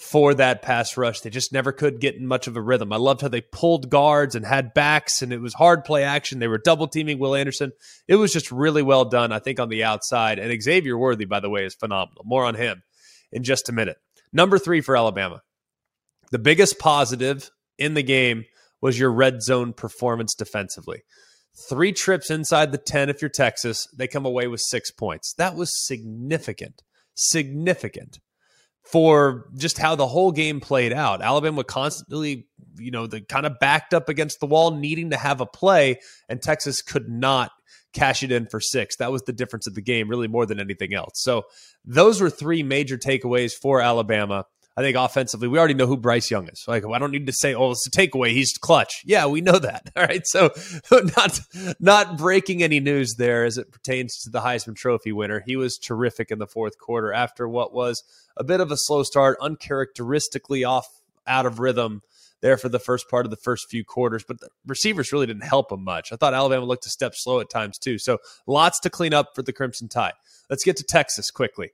for 0.00 0.32
that 0.32 0.62
pass 0.62 0.96
rush. 0.96 1.20
They 1.20 1.28
just 1.28 1.52
never 1.52 1.72
could 1.72 2.00
get 2.00 2.14
in 2.14 2.26
much 2.26 2.46
of 2.46 2.56
a 2.56 2.62
rhythm. 2.62 2.90
I 2.90 2.96
loved 2.96 3.20
how 3.20 3.28
they 3.28 3.42
pulled 3.42 3.90
guards 3.90 4.34
and 4.34 4.46
had 4.46 4.72
backs, 4.72 5.20
and 5.20 5.30
it 5.30 5.42
was 5.42 5.52
hard 5.52 5.84
play 5.84 6.04
action. 6.04 6.38
They 6.38 6.48
were 6.48 6.56
double 6.56 6.88
teaming 6.88 7.18
Will 7.18 7.34
Anderson. 7.34 7.72
It 8.08 8.16
was 8.16 8.32
just 8.32 8.50
really 8.50 8.82
well 8.82 9.04
done, 9.04 9.30
I 9.30 9.40
think, 9.40 9.60
on 9.60 9.68
the 9.68 9.84
outside. 9.84 10.38
And 10.38 10.62
Xavier 10.62 10.96
Worthy, 10.96 11.26
by 11.26 11.40
the 11.40 11.50
way, 11.50 11.66
is 11.66 11.74
phenomenal. 11.74 12.24
More 12.24 12.46
on 12.46 12.54
him 12.54 12.82
in 13.30 13.44
just 13.44 13.68
a 13.68 13.72
minute. 13.72 13.98
Number 14.32 14.58
three 14.58 14.80
for 14.80 14.96
Alabama. 14.96 15.42
The 16.30 16.38
biggest 16.38 16.78
positive 16.78 17.50
in 17.76 17.92
the 17.92 18.02
game 18.02 18.46
was 18.80 18.98
your 18.98 19.12
red 19.12 19.42
zone 19.42 19.74
performance 19.74 20.34
defensively. 20.34 21.02
Three 21.68 21.92
trips 21.92 22.30
inside 22.30 22.72
the 22.72 22.78
10 22.78 23.10
if 23.10 23.20
you're 23.20 23.28
Texas, 23.28 23.86
they 23.94 24.08
come 24.08 24.24
away 24.24 24.46
with 24.46 24.60
six 24.60 24.90
points. 24.90 25.34
That 25.34 25.56
was 25.56 25.86
significant. 25.86 26.82
Significant 27.14 28.18
for 28.84 29.48
just 29.56 29.78
how 29.78 29.94
the 29.94 30.06
whole 30.06 30.32
game 30.32 30.60
played 30.60 30.92
out. 30.92 31.22
Alabama 31.22 31.64
constantly, 31.64 32.46
you 32.78 32.90
know, 32.90 33.06
the 33.06 33.20
kind 33.20 33.46
of 33.46 33.58
backed 33.60 33.94
up 33.94 34.08
against 34.08 34.40
the 34.40 34.46
wall, 34.46 34.72
needing 34.72 35.10
to 35.10 35.16
have 35.16 35.40
a 35.40 35.46
play, 35.46 36.00
and 36.28 36.42
Texas 36.42 36.82
could 36.82 37.08
not 37.08 37.50
cash 37.92 38.22
it 38.22 38.32
in 38.32 38.46
for 38.46 38.60
six. 38.60 38.96
That 38.96 39.12
was 39.12 39.22
the 39.22 39.32
difference 39.32 39.66
of 39.66 39.74
the 39.74 39.82
game, 39.82 40.08
really 40.08 40.28
more 40.28 40.46
than 40.46 40.60
anything 40.60 40.94
else. 40.94 41.20
So 41.20 41.44
those 41.84 42.20
were 42.20 42.30
three 42.30 42.62
major 42.62 42.96
takeaways 42.96 43.52
for 43.52 43.80
Alabama. 43.80 44.44
I 44.76 44.82
think 44.82 44.96
offensively, 44.96 45.48
we 45.48 45.58
already 45.58 45.74
know 45.74 45.86
who 45.86 45.96
Bryce 45.96 46.30
Young 46.30 46.48
is. 46.48 46.64
Like, 46.66 46.84
I 46.86 46.98
don't 46.98 47.10
need 47.10 47.26
to 47.26 47.32
say, 47.32 47.54
"Oh, 47.54 47.72
it's 47.72 47.86
a 47.86 47.90
takeaway." 47.90 48.30
He's 48.30 48.56
clutch. 48.56 49.02
Yeah, 49.04 49.26
we 49.26 49.40
know 49.40 49.58
that. 49.58 49.90
All 49.96 50.04
right, 50.04 50.26
so 50.26 50.50
not 50.90 51.40
not 51.80 52.16
breaking 52.16 52.62
any 52.62 52.80
news 52.80 53.16
there 53.18 53.44
as 53.44 53.58
it 53.58 53.72
pertains 53.72 54.16
to 54.22 54.30
the 54.30 54.40
Heisman 54.40 54.76
Trophy 54.76 55.12
winner. 55.12 55.42
He 55.44 55.56
was 55.56 55.76
terrific 55.76 56.30
in 56.30 56.38
the 56.38 56.46
fourth 56.46 56.78
quarter 56.78 57.12
after 57.12 57.48
what 57.48 57.74
was 57.74 58.02
a 58.36 58.44
bit 58.44 58.60
of 58.60 58.70
a 58.70 58.76
slow 58.76 59.02
start, 59.02 59.38
uncharacteristically 59.40 60.64
off 60.64 60.86
out 61.26 61.46
of 61.46 61.58
rhythm 61.58 62.02
there 62.40 62.56
for 62.56 62.68
the 62.68 62.78
first 62.78 63.08
part 63.10 63.26
of 63.26 63.30
the 63.30 63.36
first 63.36 63.68
few 63.68 63.84
quarters, 63.84 64.24
but 64.26 64.40
the 64.40 64.48
receivers 64.66 65.12
really 65.12 65.26
didn't 65.26 65.44
help 65.44 65.70
him 65.70 65.84
much. 65.84 66.12
I 66.12 66.16
thought 66.16 66.32
Alabama 66.32 66.64
looked 66.64 66.86
a 66.86 66.90
step 66.90 67.12
slow 67.14 67.40
at 67.40 67.50
times 67.50 67.78
too. 67.78 67.98
So 67.98 68.18
lots 68.46 68.80
to 68.80 68.90
clean 68.90 69.12
up 69.12 69.34
for 69.34 69.42
the 69.42 69.52
Crimson 69.52 69.88
Tide. 69.88 70.14
Let's 70.48 70.64
get 70.64 70.76
to 70.78 70.84
Texas 70.84 71.30
quickly 71.30 71.72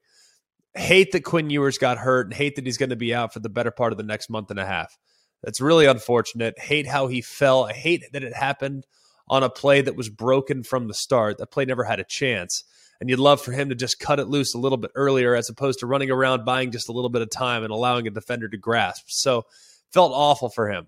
hate 0.76 1.12
that 1.12 1.24
Quinn 1.24 1.50
Ewers 1.50 1.78
got 1.78 1.98
hurt 1.98 2.26
and 2.26 2.34
hate 2.34 2.56
that 2.56 2.66
he's 2.66 2.78
going 2.78 2.90
to 2.90 2.96
be 2.96 3.14
out 3.14 3.32
for 3.32 3.40
the 3.40 3.48
better 3.48 3.70
part 3.70 3.92
of 3.92 3.98
the 3.98 4.04
next 4.04 4.30
month 4.30 4.50
and 4.50 4.60
a 4.60 4.66
half. 4.66 4.96
That's 5.42 5.60
really 5.60 5.86
unfortunate. 5.86 6.58
Hate 6.58 6.86
how 6.86 7.06
he 7.06 7.22
fell. 7.22 7.64
I 7.64 7.72
hate 7.72 8.04
that 8.12 8.24
it 8.24 8.34
happened 8.34 8.86
on 9.28 9.42
a 9.42 9.50
play 9.50 9.80
that 9.80 9.96
was 9.96 10.08
broken 10.08 10.62
from 10.62 10.88
the 10.88 10.94
start. 10.94 11.38
That 11.38 11.50
play 11.50 11.64
never 11.64 11.84
had 11.84 12.00
a 12.00 12.04
chance. 12.04 12.64
And 13.00 13.10
you'd 13.10 13.18
love 13.18 13.42
for 13.42 13.52
him 13.52 13.68
to 13.68 13.74
just 13.74 14.00
cut 14.00 14.20
it 14.20 14.28
loose 14.28 14.54
a 14.54 14.58
little 14.58 14.78
bit 14.78 14.90
earlier 14.94 15.34
as 15.34 15.50
opposed 15.50 15.80
to 15.80 15.86
running 15.86 16.10
around 16.10 16.44
buying 16.44 16.70
just 16.70 16.88
a 16.88 16.92
little 16.92 17.10
bit 17.10 17.22
of 17.22 17.30
time 17.30 17.62
and 17.62 17.72
allowing 17.72 18.06
a 18.06 18.10
defender 18.10 18.48
to 18.48 18.56
grasp. 18.56 19.04
So 19.08 19.44
felt 19.92 20.12
awful 20.14 20.48
for 20.48 20.70
him. 20.70 20.86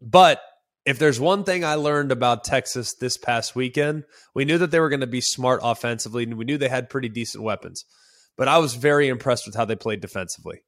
But 0.00 0.42
if 0.84 0.98
there's 0.98 1.20
one 1.20 1.44
thing 1.44 1.64
I 1.64 1.74
learned 1.74 2.10
about 2.10 2.44
Texas 2.44 2.94
this 2.94 3.16
past 3.16 3.54
weekend, 3.54 4.04
we 4.34 4.44
knew 4.44 4.58
that 4.58 4.70
they 4.70 4.80
were 4.80 4.88
going 4.88 5.00
to 5.00 5.06
be 5.06 5.20
smart 5.20 5.60
offensively 5.62 6.24
and 6.24 6.36
we 6.36 6.44
knew 6.44 6.58
they 6.58 6.68
had 6.68 6.90
pretty 6.90 7.08
decent 7.08 7.44
weapons. 7.44 7.84
But 8.40 8.48
I 8.48 8.56
was 8.56 8.74
very 8.74 9.08
impressed 9.08 9.44
with 9.44 9.54
how 9.54 9.66
they 9.66 9.76
played 9.76 10.00
defensively. 10.00 10.62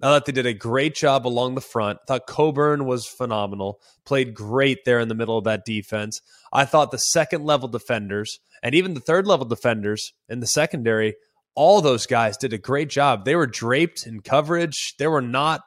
I 0.00 0.06
thought 0.06 0.24
they 0.24 0.32
did 0.32 0.46
a 0.46 0.54
great 0.54 0.94
job 0.94 1.26
along 1.26 1.56
the 1.56 1.60
front. 1.60 1.98
I 2.00 2.04
thought 2.06 2.26
Coburn 2.26 2.86
was 2.86 3.06
phenomenal, 3.06 3.82
played 4.06 4.32
great 4.32 4.86
there 4.86 4.98
in 4.98 5.08
the 5.08 5.14
middle 5.14 5.36
of 5.36 5.44
that 5.44 5.66
defense. 5.66 6.22
I 6.54 6.64
thought 6.64 6.90
the 6.90 6.96
second 6.96 7.44
level 7.44 7.68
defenders 7.68 8.40
and 8.62 8.74
even 8.74 8.94
the 8.94 9.00
third 9.00 9.26
level 9.26 9.44
defenders 9.44 10.14
in 10.30 10.40
the 10.40 10.46
secondary, 10.46 11.16
all 11.54 11.82
those 11.82 12.06
guys 12.06 12.38
did 12.38 12.54
a 12.54 12.58
great 12.58 12.88
job. 12.88 13.26
They 13.26 13.36
were 13.36 13.46
draped 13.46 14.06
in 14.06 14.20
coverage. 14.22 14.94
There 14.98 15.10
were 15.10 15.20
not 15.20 15.60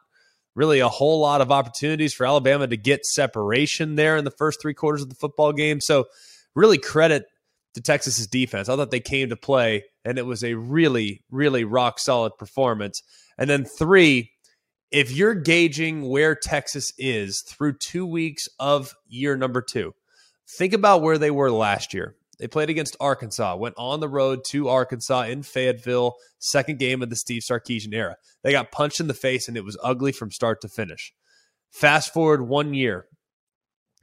really 0.56 0.80
a 0.80 0.90
whole 0.90 1.20
lot 1.20 1.42
of 1.42 1.52
opportunities 1.52 2.16
for 2.16 2.26
Alabama 2.26 2.66
to 2.66 2.76
get 2.76 3.06
separation 3.06 3.98
there 3.98 4.18
in 4.18 4.26
the 4.26 4.32
first 4.32 4.64
three 4.64 4.74
quarters 4.74 5.04
of 5.04 5.10
the 5.10 5.16
football 5.16 5.54
game. 5.54 5.80
So, 5.80 6.06
really 6.56 6.80
credit 6.80 7.26
to 7.76 7.82
Texas's 7.82 8.26
defense. 8.26 8.68
I 8.68 8.76
thought 8.76 8.90
they 8.90 9.00
came 9.00 9.30
to 9.30 9.38
play, 9.38 9.84
and 10.06 10.18
it 10.18 10.26
was 10.26 10.44
a 10.44 10.56
really, 10.56 11.24
really 11.30 11.64
rock 11.64 12.00
solid 12.00 12.34
performance. 12.38 13.02
And 13.38 13.50
then 13.50 13.66
three, 13.66 14.32
if 14.92 15.12
you're 15.12 15.36
gauging 15.36 16.10
where 16.10 16.36
Texas 16.36 16.94
is 16.98 17.42
through 17.48 17.78
two 17.78 18.06
weeks 18.06 18.48
of 18.60 18.94
year 19.08 19.38
number 19.38 19.62
two, 19.62 19.94
think 20.58 20.74
about 20.74 21.02
where 21.02 21.18
they 21.18 21.32
were 21.32 21.52
last 21.52 21.94
year. 21.94 22.16
They 22.40 22.48
played 22.48 22.72
against 22.72 22.98
Arkansas, 23.00 23.56
went 23.56 23.76
on 23.78 24.00
the 24.00 24.10
road 24.10 24.40
to 24.50 24.68
Arkansas 24.68 25.24
in 25.24 25.44
Fayetteville, 25.44 26.16
second 26.40 26.80
game 26.80 27.04
of 27.04 27.12
the 27.12 27.16
Steve 27.16 27.44
Sarkisian 27.44 27.94
era. 27.94 28.16
They 28.44 28.52
got 28.52 28.72
punched 28.72 29.00
in 29.00 29.08
the 29.08 29.14
face 29.14 29.48
and 29.48 29.56
it 29.56 29.64
was 29.64 29.78
ugly 29.84 30.12
from 30.12 30.32
start 30.32 30.60
to 30.62 30.68
finish. 30.68 31.14
Fast 31.70 32.12
forward 32.12 32.48
one 32.48 32.74
year. 32.74 33.06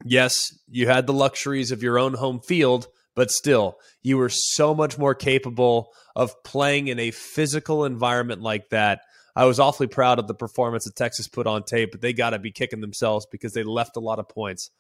Yes, 0.05 0.57
you 0.69 0.87
had 0.87 1.09
the 1.09 1.13
luxuries 1.13 1.73
of 1.73 1.83
your 1.83 1.99
own 1.99 2.15
home 2.15 2.41
field, 2.41 2.87
but 3.19 3.33
still, 3.33 3.81
you 4.01 4.17
were 4.17 4.29
so 4.29 4.77
much 4.77 4.97
more 4.97 5.13
capable 5.13 5.93
of 6.15 6.41
playing 6.45 6.87
in 6.87 7.01
a 7.01 7.11
physical 7.11 7.85
environment 7.85 8.43
like 8.43 8.69
that. 8.69 9.01
I 9.35 9.45
was 9.45 9.59
awfully 9.59 9.89
proud 9.89 10.21
of 10.21 10.29
the 10.29 10.37
performance 10.37 10.85
that 10.85 10.95
Texas 10.95 11.27
put 11.27 11.49
on 11.49 11.65
tape, 11.65 11.91
but 11.91 12.01
they 12.01 12.13
got 12.13 12.31
to 12.31 12.39
be 12.39 12.53
kicking 12.53 12.81
themselves 12.81 13.27
because 13.27 13.55
they 13.55 13.65
left 13.65 13.97
a 13.97 14.01
lot 14.01 14.21
of 14.21 14.29
points 14.29 14.71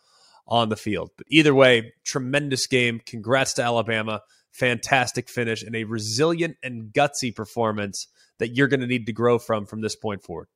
on 0.46 0.68
the 0.68 0.76
field. 0.76 1.10
But 1.16 1.26
either 1.28 1.52
way, 1.52 1.94
tremendous 2.04 2.68
game. 2.68 3.00
Congrats 3.04 3.54
to 3.54 3.64
Alabama. 3.64 4.20
Fantastic 4.52 5.28
finish 5.28 5.64
and 5.64 5.74
a 5.74 5.82
resilient 5.82 6.58
and 6.62 6.92
gutsy 6.92 7.34
performance 7.34 8.06
that 8.38 8.54
you're 8.54 8.68
going 8.68 8.78
to 8.78 8.86
need 8.86 9.06
to 9.06 9.12
grow 9.12 9.40
from 9.40 9.66
from 9.66 9.80
this 9.80 9.96
point 9.96 10.22
forward. 10.22 10.46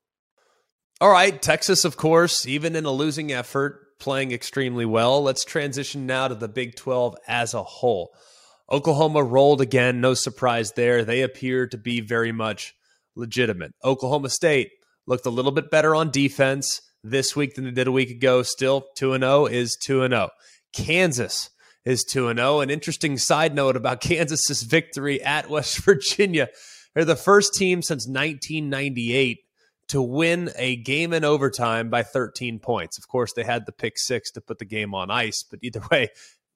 All 1.01 1.11
right, 1.11 1.43
Texas, 1.43 1.85
of 1.85 1.97
course, 1.97 2.47
even 2.47 2.77
in 2.77 2.85
a 2.85 2.93
losing 2.93 3.33
effort, 3.33 3.82
playing 4.03 4.33
extremely 4.33 4.85
well. 4.85 5.23
Let's 5.23 5.45
transition 5.45 6.07
now 6.07 6.27
to 6.27 6.35
the 6.35 6.49
Big 6.49 6.75
12 6.75 7.15
as 7.29 7.55
a 7.55 7.63
whole. 7.63 8.13
Oklahoma 8.71 9.23
rolled 9.23 9.61
again, 9.61 10.01
no 10.01 10.15
surprise 10.15 10.73
there. 10.73 11.05
They 11.05 11.23
appear 11.23 11.69
to 11.69 11.79
be 11.79 12.01
very 12.01 12.33
much 12.33 12.75
legitimate. 13.15 13.73
Oklahoma 13.85 14.29
State 14.29 14.71
looked 15.07 15.25
a 15.25 15.31
little 15.31 15.53
bit 15.53 15.71
better 15.71 15.95
on 15.95 16.11
defense 16.11 16.81
this 17.05 17.37
week 17.37 17.55
than 17.55 17.65
they 17.65 17.71
did 17.71 17.87
a 17.87 17.93
week 17.93 18.11
ago. 18.11 18.43
Still 18.43 18.85
2 18.97 19.19
0 19.19 19.47
is 19.47 19.79
2 19.81 20.09
0. 20.09 20.31
Kansas 20.73 21.51
is 21.85 22.03
2 22.03 22.35
0. 22.35 22.61
An 22.61 22.71
interesting 22.71 23.19
side 23.19 23.55
note 23.55 23.77
about 23.77 24.01
Kansas's 24.03 24.65
victory 24.65 25.23
at 25.23 25.49
West 25.49 25.79
Virginia. 25.79 26.49
They're 26.95 27.05
the 27.05 27.15
first 27.15 27.55
team 27.55 27.83
since 27.83 28.09
1998 28.09 29.39
to 29.93 30.01
win 30.01 30.51
a 30.57 30.77
game 30.77 31.13
in 31.13 31.23
overtime 31.23 31.91
by 31.91 32.03
13 32.03 32.59
points. 32.59 32.97
Of 32.97 33.09
course, 33.09 33.35
they 33.35 33.45
had 33.45 33.67
the 33.67 33.73
pick 33.73 33.99
six 33.99 34.31
to 34.31 34.41
put 34.41 34.59
the 34.59 34.65
game 34.65 34.95
on 34.95 35.11
ice, 35.11 35.43
but 35.43 35.59
either 35.63 35.83
way, 35.91 36.09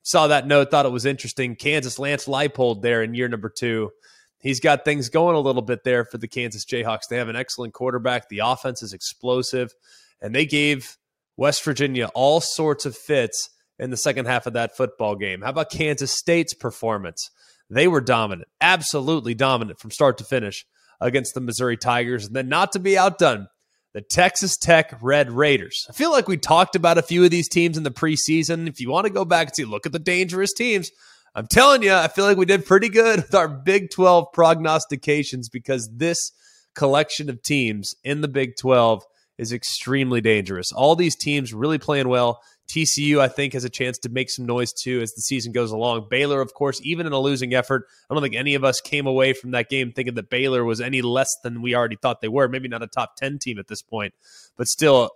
saw 0.03 0.27
that 0.29 0.47
note, 0.47 0.71
thought 0.71 0.87
it 0.87 0.93
was 0.93 1.05
interesting. 1.05 1.55
Kansas 1.55 1.99
Lance 1.99 2.27
Leipold 2.27 2.81
there 2.81 3.03
in 3.03 3.15
year 3.15 3.29
number 3.29 3.51
two. 3.51 3.91
He's 4.39 4.59
got 4.59 4.87
things 4.87 5.11
going 5.11 5.37
a 5.37 5.41
little 5.41 5.61
bit 5.61 5.85
there 5.85 6.07
for 6.07 6.17
the 6.17 6.29
Kansas 6.29 6.65
Jayhawks. 6.65 7.09
They 7.11 7.19
have 7.19 7.29
an 7.29 7.37
excellent 7.37 7.75
quarterback. 7.75 8.31
The 8.31 8.41
offense 8.43 8.83
is 8.83 8.95
explosive 8.95 9.75
and 10.23 10.35
they 10.35 10.47
gave 10.47 10.97
West 11.37 11.63
Virginia 11.63 12.07
all 12.15 12.41
sorts 12.41 12.87
of 12.87 12.97
fits 12.97 13.51
in 13.79 13.91
the 13.91 13.99
second 13.99 14.25
half 14.25 14.47
of 14.47 14.55
that 14.55 14.75
football 14.79 15.15
game. 15.15 15.43
How 15.43 15.51
about 15.51 15.71
Kansas 15.71 16.11
State's 16.11 16.55
performance? 16.55 17.31
They 17.69 17.87
were 17.87 18.01
dominant, 18.01 18.49
absolutely 18.63 19.35
dominant 19.35 19.79
from 19.79 19.91
start 19.91 20.17
to 20.19 20.25
finish 20.25 20.65
against 21.01 21.35
the 21.35 21.41
Missouri 21.41 21.77
Tigers. 21.77 22.27
And 22.27 22.37
then, 22.37 22.49
not 22.49 22.73
to 22.73 22.79
be 22.79 22.99
outdone, 22.99 23.49
the 23.95 24.03
Texas 24.03 24.57
Tech 24.57 24.99
Red 25.01 25.31
Raiders. 25.31 25.87
I 25.89 25.93
feel 25.93 26.13
like 26.13 26.29
we 26.29 26.37
talked 26.37 26.77
about 26.77 26.99
a 26.99 27.03
few 27.03 27.25
of 27.25 27.31
these 27.31 27.49
teams 27.49 27.77
in 27.77 27.83
the 27.83 27.91
preseason. 27.91 28.69
If 28.69 28.81
you 28.81 28.91
want 28.91 29.07
to 29.07 29.13
go 29.13 29.25
back 29.25 29.49
and 29.49 29.57
see, 29.57 29.65
look 29.65 29.87
at 29.87 29.93
the 29.93 29.99
dangerous 29.99 30.53
teams. 30.53 30.91
I'm 31.35 31.47
telling 31.47 31.83
you, 31.83 31.93
I 31.93 32.09
feel 32.09 32.25
like 32.25 32.39
we 32.39 32.47
did 32.47 32.65
pretty 32.65 32.89
good 32.89 33.17
with 33.17 33.35
our 33.35 33.49
Big 33.49 33.91
12 33.91 34.33
prognostications 34.33 35.49
because 35.49 35.89
this 35.95 36.33
collection 36.75 37.29
of 37.29 37.43
teams 37.43 37.95
in 38.05 38.21
the 38.21 38.29
Big 38.29 38.57
12 38.57 39.03
is 39.39 39.53
extremely 39.53 40.21
dangerous. 40.21 40.73
All 40.73 40.97
these 40.97 41.17
teams 41.17 41.53
really 41.53 41.79
playing 41.79 42.09
well. 42.09 42.41
TCU, 42.69 43.19
I 43.21 43.29
think, 43.29 43.53
has 43.53 43.65
a 43.65 43.71
chance 43.71 43.99
to 43.99 44.09
make 44.09 44.31
some 44.31 44.45
noise 44.45 44.73
too 44.73 45.01
as 45.01 45.13
the 45.13 45.23
season 45.23 45.53
goes 45.53 45.71
along. 45.71 46.09
Baylor, 46.11 46.41
of 46.41 46.55
course, 46.55 46.81
even 46.83 47.07
in 47.07 47.13
a 47.13 47.19
losing 47.19 47.55
effort, 47.55 47.87
I 48.11 48.15
don't 48.15 48.23
think 48.23 48.35
any 48.35 48.55
of 48.55 48.65
us 48.65 48.81
came 48.81 49.07
away 49.07 49.33
from 49.33 49.53
that 49.53 49.69
game 49.69 49.93
thinking 49.93 50.15
that 50.15 50.31
Baylor 50.31 50.65
was 50.65 50.81
any 50.81 51.03
less 51.03 51.29
than 51.43 51.63
we 51.63 51.75
already 51.75 51.97
thought 51.97 52.21
they 52.21 52.29
were. 52.29 52.49
Maybe 52.49 52.69
not 52.69 52.83
a 52.83 52.89
top 52.89 53.17
10 53.17 53.39
team 53.39 53.59
at 53.59 53.69
this 53.69 53.83
point, 53.83 54.15
but 54.57 54.67
still 54.67 55.11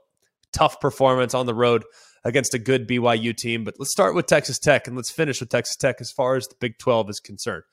tough 0.53 0.81
performance 0.81 1.35
on 1.35 1.47
the 1.47 1.55
road 1.55 1.85
against 2.25 2.55
a 2.55 2.59
good 2.59 2.89
BYU 2.89 3.37
team. 3.37 3.65
But 3.65 3.75
let's 3.79 3.93
start 3.93 4.15
with 4.15 4.27
Texas 4.27 4.59
Tech 4.59 4.87
and 4.87 4.97
let's 4.97 5.11
finish 5.11 5.41
with 5.41 5.49
Texas 5.49 5.77
Tech 5.77 6.01
as 6.01 6.11
far 6.11 6.37
as 6.37 6.47
the 6.47 6.57
Big 6.61 6.79
12 6.79 7.11
is 7.11 7.21
concerned. 7.21 7.65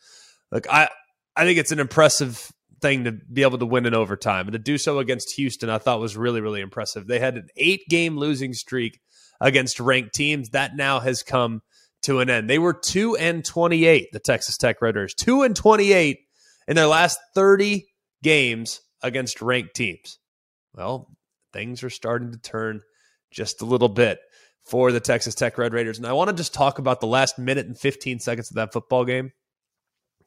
Look, 0.51 0.67
I, 0.71 0.89
I 1.35 1.43
think 1.43 1.59
it's 1.59 1.71
an 1.71 1.79
impressive 1.79 2.51
thing 2.81 3.05
to 3.05 3.11
be 3.11 3.41
able 3.41 3.57
to 3.57 3.65
win 3.65 3.85
in 3.85 3.93
overtime 3.93 4.47
and 4.47 4.53
to 4.53 4.59
do 4.59 4.77
so 4.77 4.99
against 4.99 5.33
Houston, 5.35 5.69
I 5.69 5.77
thought 5.77 5.99
was 5.99 6.15
really, 6.15 6.41
really 6.41 6.61
impressive. 6.61 7.07
They 7.07 7.19
had 7.19 7.35
an 7.35 7.47
eight 7.57 7.81
game 7.89 8.17
losing 8.17 8.53
streak 8.53 8.99
against 9.39 9.79
ranked 9.79 10.13
teams. 10.13 10.49
That 10.49 10.75
now 10.75 10.99
has 10.99 11.23
come 11.23 11.61
to 12.03 12.19
an 12.19 12.29
end. 12.29 12.49
They 12.49 12.59
were 12.59 12.73
2 12.73 13.17
and 13.17 13.43
28, 13.43 14.09
the 14.11 14.19
Texas 14.19 14.57
Tech 14.57 14.81
Red 14.81 14.95
Raiders, 14.95 15.13
2 15.15 15.43
and 15.43 15.55
28 15.55 16.19
in 16.67 16.75
their 16.75 16.87
last 16.87 17.19
30 17.35 17.85
games 18.23 18.81
against 19.01 19.41
ranked 19.41 19.75
teams. 19.75 20.19
Well, 20.73 21.09
things 21.53 21.83
are 21.83 21.89
starting 21.89 22.31
to 22.31 22.39
turn 22.39 22.81
just 23.31 23.61
a 23.61 23.65
little 23.65 23.89
bit 23.89 24.19
for 24.65 24.91
the 24.91 24.99
Texas 24.99 25.35
Tech 25.35 25.57
Red 25.57 25.73
Raiders. 25.73 25.97
And 25.97 26.05
I 26.05 26.13
want 26.13 26.29
to 26.29 26.35
just 26.35 26.53
talk 26.53 26.77
about 26.77 26.99
the 26.99 27.07
last 27.07 27.39
minute 27.39 27.67
and 27.67 27.77
15 27.77 28.19
seconds 28.19 28.51
of 28.51 28.55
that 28.55 28.73
football 28.73 29.05
game. 29.05 29.31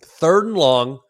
Third 0.03 0.47
and 0.47 0.57
long 0.57 1.01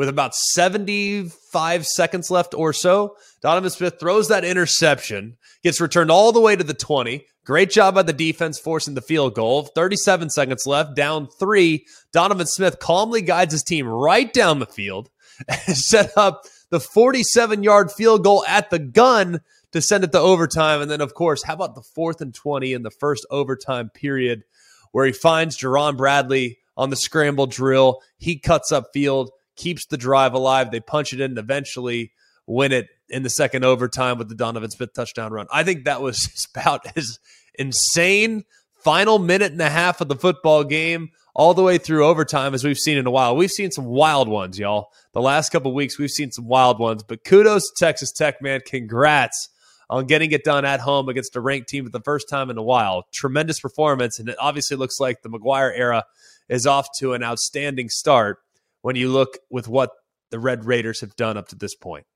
with 0.00 0.08
about 0.08 0.34
75 0.34 1.86
seconds 1.86 2.30
left 2.30 2.54
or 2.54 2.72
so. 2.72 3.16
Donovan 3.42 3.68
Smith 3.68 4.00
throws 4.00 4.28
that 4.28 4.46
interception, 4.46 5.36
gets 5.62 5.78
returned 5.78 6.10
all 6.10 6.32
the 6.32 6.40
way 6.40 6.56
to 6.56 6.64
the 6.64 6.72
20. 6.72 7.26
Great 7.44 7.68
job 7.68 7.96
by 7.96 8.02
the 8.02 8.14
defense 8.14 8.58
forcing 8.58 8.94
the 8.94 9.02
field 9.02 9.34
goal. 9.34 9.64
37 9.64 10.30
seconds 10.30 10.62
left, 10.64 10.96
down 10.96 11.28
three. 11.38 11.84
Donovan 12.14 12.46
Smith 12.46 12.78
calmly 12.78 13.20
guides 13.20 13.52
his 13.52 13.62
team 13.62 13.86
right 13.86 14.32
down 14.32 14.58
the 14.58 14.64
field 14.64 15.10
and 15.48 15.76
set 15.76 16.16
up 16.16 16.44
the 16.70 16.80
47 16.80 17.62
yard 17.62 17.92
field 17.92 18.24
goal 18.24 18.42
at 18.48 18.70
the 18.70 18.78
gun 18.78 19.40
to 19.72 19.82
send 19.82 20.02
it 20.02 20.12
to 20.12 20.18
overtime. 20.18 20.80
And 20.80 20.90
then, 20.90 21.02
of 21.02 21.12
course, 21.12 21.42
how 21.42 21.52
about 21.52 21.74
the 21.74 21.84
fourth 21.94 22.22
and 22.22 22.34
20 22.34 22.72
in 22.72 22.84
the 22.84 22.90
first 22.90 23.26
overtime 23.30 23.90
period 23.90 24.44
where 24.92 25.04
he 25.04 25.12
finds 25.12 25.56
Jerand 25.56 25.98
Bradley 25.98 26.56
on 26.74 26.88
the 26.88 26.96
scramble 26.96 27.46
drill? 27.46 28.00
He 28.16 28.38
cuts 28.38 28.72
up 28.72 28.86
field 28.94 29.30
keeps 29.60 29.86
the 29.86 29.96
drive 29.96 30.32
alive. 30.32 30.70
They 30.70 30.80
punch 30.80 31.12
it 31.12 31.20
in 31.20 31.32
and 31.32 31.38
eventually 31.38 32.12
win 32.46 32.72
it 32.72 32.88
in 33.08 33.22
the 33.22 33.30
second 33.30 33.64
overtime 33.64 34.18
with 34.18 34.28
the 34.28 34.34
Donovan 34.34 34.70
Smith 34.70 34.92
touchdown 34.94 35.32
run. 35.32 35.46
I 35.52 35.62
think 35.62 35.84
that 35.84 36.00
was 36.00 36.48
about 36.54 36.86
as 36.96 37.18
insane 37.54 38.44
final 38.82 39.18
minute 39.18 39.52
and 39.52 39.60
a 39.60 39.68
half 39.68 40.00
of 40.00 40.08
the 40.08 40.16
football 40.16 40.64
game 40.64 41.10
all 41.34 41.54
the 41.54 41.62
way 41.62 41.78
through 41.78 42.06
overtime 42.06 42.54
as 42.54 42.64
we've 42.64 42.78
seen 42.78 42.96
in 42.96 43.06
a 43.06 43.10
while. 43.10 43.36
We've 43.36 43.50
seen 43.50 43.70
some 43.70 43.84
wild 43.84 44.28
ones, 44.28 44.58
y'all. 44.58 44.90
The 45.12 45.20
last 45.20 45.50
couple 45.50 45.72
weeks 45.74 45.98
we've 45.98 46.10
seen 46.10 46.32
some 46.32 46.46
wild 46.46 46.78
ones, 46.78 47.02
but 47.02 47.24
kudos 47.24 47.62
to 47.62 47.84
Texas 47.84 48.10
Tech, 48.10 48.40
man. 48.40 48.60
Congrats 48.66 49.48
on 49.90 50.06
getting 50.06 50.32
it 50.32 50.44
done 50.44 50.64
at 50.64 50.80
home 50.80 51.08
against 51.08 51.36
a 51.36 51.40
ranked 51.40 51.68
team 51.68 51.84
for 51.84 51.90
the 51.90 52.00
first 52.00 52.28
time 52.28 52.48
in 52.48 52.56
a 52.56 52.62
while. 52.62 53.04
Tremendous 53.12 53.60
performance, 53.60 54.18
and 54.18 54.28
it 54.28 54.36
obviously 54.40 54.76
looks 54.76 54.98
like 54.98 55.22
the 55.22 55.28
McGuire 55.28 55.76
era 55.76 56.04
is 56.48 56.66
off 56.66 56.88
to 56.98 57.12
an 57.12 57.22
outstanding 57.22 57.88
start 57.88 58.38
when 58.82 58.96
you 58.96 59.10
look 59.10 59.38
with 59.50 59.68
what 59.68 59.90
the 60.30 60.38
Red 60.38 60.64
Raiders 60.64 61.00
have 61.00 61.16
done 61.16 61.36
up 61.36 61.48
to 61.48 61.56
this 61.56 61.74
point. 61.74 62.06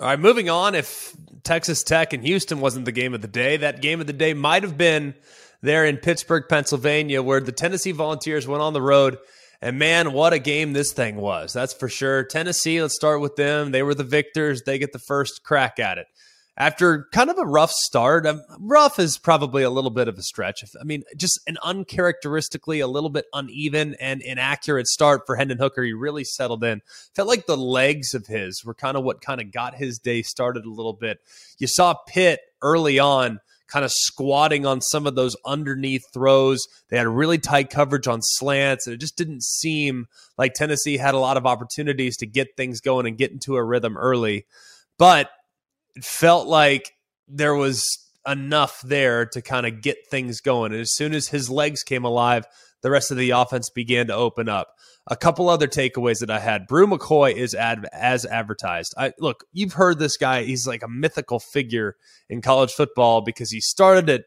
All 0.00 0.06
right, 0.06 0.18
moving 0.18 0.50
on. 0.50 0.74
If 0.74 1.14
Texas 1.44 1.82
Tech 1.82 2.12
and 2.12 2.24
Houston 2.24 2.60
wasn't 2.60 2.86
the 2.86 2.92
game 2.92 3.14
of 3.14 3.22
the 3.22 3.28
day, 3.28 3.58
that 3.58 3.82
game 3.82 4.00
of 4.00 4.06
the 4.06 4.12
day 4.12 4.34
might 4.34 4.64
have 4.64 4.76
been 4.76 5.14
there 5.60 5.84
in 5.84 5.98
Pittsburgh, 5.98 6.44
Pennsylvania, 6.48 7.22
where 7.22 7.40
the 7.40 7.52
Tennessee 7.52 7.92
Volunteers 7.92 8.48
went 8.48 8.62
on 8.62 8.72
the 8.72 8.82
road. 8.82 9.18
And 9.60 9.78
man, 9.78 10.12
what 10.12 10.32
a 10.32 10.40
game 10.40 10.72
this 10.72 10.92
thing 10.92 11.16
was. 11.16 11.52
That's 11.52 11.72
for 11.72 11.88
sure. 11.88 12.24
Tennessee, 12.24 12.82
let's 12.82 12.96
start 12.96 13.20
with 13.20 13.36
them. 13.36 13.70
They 13.70 13.84
were 13.84 13.94
the 13.94 14.02
victors. 14.02 14.62
They 14.62 14.78
get 14.78 14.92
the 14.92 14.98
first 14.98 15.44
crack 15.44 15.78
at 15.78 15.98
it 15.98 16.06
after 16.56 17.08
kind 17.12 17.30
of 17.30 17.38
a 17.38 17.46
rough 17.46 17.70
start. 17.70 18.26
Um, 18.26 18.42
rough 18.58 18.98
is 18.98 19.16
probably 19.18 19.62
a 19.62 19.70
little 19.70 19.90
bit 19.90 20.08
of 20.08 20.18
a 20.18 20.22
stretch. 20.22 20.62
I 20.78 20.84
mean, 20.84 21.02
just 21.16 21.40
an 21.46 21.56
uncharacteristically 21.62 22.80
a 22.80 22.86
little 22.86 23.10
bit 23.10 23.24
uneven 23.32 23.96
and 24.00 24.20
inaccurate 24.20 24.86
start 24.86 25.22
for 25.26 25.36
Hendon 25.36 25.58
Hooker. 25.58 25.82
He 25.82 25.92
really 25.92 26.24
settled 26.24 26.62
in. 26.62 26.82
Felt 27.14 27.28
like 27.28 27.46
the 27.46 27.56
legs 27.56 28.14
of 28.14 28.26
his 28.26 28.64
were 28.64 28.74
kind 28.74 28.96
of 28.96 29.04
what 29.04 29.20
kind 29.20 29.40
of 29.40 29.52
got 29.52 29.74
his 29.74 29.98
day 29.98 30.22
started 30.22 30.64
a 30.64 30.70
little 30.70 30.92
bit. 30.92 31.20
You 31.58 31.66
saw 31.66 31.94
Pitt 32.06 32.40
early 32.60 32.98
on 32.98 33.40
kind 33.72 33.84
of 33.86 33.90
squatting 33.90 34.66
on 34.66 34.82
some 34.82 35.06
of 35.06 35.14
those 35.14 35.34
underneath 35.46 36.04
throws. 36.12 36.66
They 36.90 36.98
had 36.98 37.08
really 37.08 37.38
tight 37.38 37.70
coverage 37.70 38.06
on 38.06 38.20
slants, 38.20 38.86
and 38.86 38.92
it 38.92 39.00
just 39.00 39.16
didn't 39.16 39.42
seem 39.42 40.08
like 40.36 40.52
Tennessee 40.52 40.98
had 40.98 41.14
a 41.14 41.18
lot 41.18 41.38
of 41.38 41.46
opportunities 41.46 42.18
to 42.18 42.26
get 42.26 42.54
things 42.54 42.82
going 42.82 43.06
and 43.06 43.16
get 43.16 43.32
into 43.32 43.56
a 43.56 43.64
rhythm 43.64 43.96
early. 43.96 44.44
But 44.98 45.30
it 45.94 46.04
felt 46.04 46.46
like 46.46 46.92
there 47.28 47.54
was 47.54 47.98
enough 48.26 48.80
there 48.82 49.26
to 49.26 49.42
kind 49.42 49.66
of 49.66 49.82
get 49.82 50.06
things 50.08 50.40
going. 50.40 50.72
And 50.72 50.80
as 50.80 50.94
soon 50.94 51.14
as 51.14 51.28
his 51.28 51.50
legs 51.50 51.82
came 51.82 52.04
alive, 52.04 52.46
the 52.82 52.90
rest 52.90 53.10
of 53.10 53.16
the 53.16 53.30
offense 53.30 53.70
began 53.70 54.08
to 54.08 54.14
open 54.14 54.48
up. 54.48 54.74
A 55.08 55.16
couple 55.16 55.48
other 55.48 55.66
takeaways 55.66 56.20
that 56.20 56.30
I 56.30 56.38
had. 56.38 56.68
Bru 56.68 56.86
McCoy 56.86 57.34
is 57.34 57.54
ad, 57.54 57.88
as 57.92 58.24
advertised. 58.24 58.94
I 58.96 59.12
look, 59.18 59.44
you've 59.52 59.72
heard 59.72 59.98
this 59.98 60.16
guy. 60.16 60.44
He's 60.44 60.66
like 60.66 60.84
a 60.84 60.88
mythical 60.88 61.40
figure 61.40 61.96
in 62.28 62.40
college 62.40 62.72
football 62.72 63.20
because 63.20 63.50
he 63.50 63.60
started 63.60 64.08
at 64.08 64.24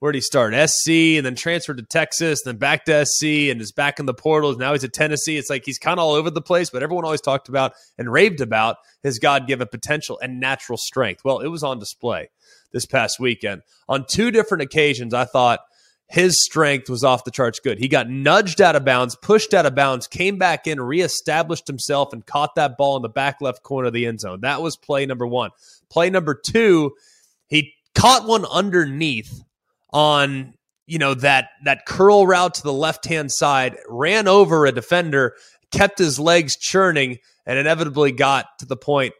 where 0.00 0.12
did 0.12 0.18
he 0.18 0.22
start? 0.22 0.54
SC 0.70 0.88
and 1.16 1.26
then 1.26 1.34
transferred 1.34 1.78
to 1.78 1.82
Texas, 1.82 2.42
then 2.44 2.56
back 2.56 2.84
to 2.84 3.04
SC 3.04 3.50
and 3.50 3.60
is 3.60 3.72
back 3.72 3.98
in 3.98 4.06
the 4.06 4.14
portals. 4.14 4.56
Now 4.56 4.72
he's 4.72 4.84
at 4.84 4.92
Tennessee. 4.92 5.36
It's 5.36 5.50
like 5.50 5.64
he's 5.64 5.78
kind 5.78 5.98
of 5.98 6.04
all 6.04 6.12
over 6.14 6.30
the 6.30 6.40
place, 6.40 6.70
but 6.70 6.82
everyone 6.82 7.04
always 7.04 7.20
talked 7.20 7.48
about 7.48 7.72
and 7.96 8.10
raved 8.10 8.40
about 8.40 8.76
his 9.02 9.18
God 9.18 9.48
given 9.48 9.66
potential 9.68 10.18
and 10.22 10.38
natural 10.38 10.78
strength. 10.78 11.24
Well, 11.24 11.40
it 11.40 11.48
was 11.48 11.64
on 11.64 11.80
display 11.80 12.28
this 12.72 12.86
past 12.86 13.18
weekend. 13.18 13.62
On 13.88 14.04
two 14.08 14.30
different 14.30 14.62
occasions, 14.62 15.14
I 15.14 15.24
thought 15.24 15.60
his 16.06 16.42
strength 16.42 16.88
was 16.88 17.04
off 17.04 17.24
the 17.24 17.30
charts 17.30 17.60
good. 17.60 17.78
He 17.78 17.88
got 17.88 18.08
nudged 18.08 18.60
out 18.60 18.76
of 18.76 18.84
bounds, 18.84 19.16
pushed 19.16 19.52
out 19.52 19.66
of 19.66 19.74
bounds, 19.74 20.06
came 20.06 20.38
back 20.38 20.66
in, 20.66 20.80
reestablished 20.80 21.66
himself, 21.66 22.12
and 22.12 22.24
caught 22.24 22.54
that 22.54 22.78
ball 22.78 22.96
in 22.96 23.02
the 23.02 23.08
back 23.10 23.40
left 23.40 23.62
corner 23.62 23.88
of 23.88 23.92
the 23.92 24.06
end 24.06 24.20
zone. 24.20 24.40
That 24.40 24.62
was 24.62 24.76
play 24.76 25.04
number 25.06 25.26
one. 25.26 25.50
Play 25.90 26.08
number 26.08 26.34
two, 26.34 26.92
he 27.48 27.74
caught 27.94 28.26
one 28.26 28.46
underneath 28.46 29.42
on 29.90 30.54
you 30.86 30.98
know 30.98 31.14
that 31.14 31.50
that 31.64 31.86
curl 31.86 32.26
route 32.26 32.54
to 32.54 32.62
the 32.62 32.72
left 32.72 33.06
hand 33.06 33.30
side, 33.30 33.76
ran 33.88 34.26
over 34.26 34.66
a 34.66 34.72
defender, 34.72 35.34
kept 35.70 35.98
his 35.98 36.18
legs 36.18 36.56
churning, 36.56 37.18
and 37.46 37.58
inevitably 37.58 38.12
got 38.12 38.46
to 38.58 38.66
the 38.66 38.76
point 38.76 39.12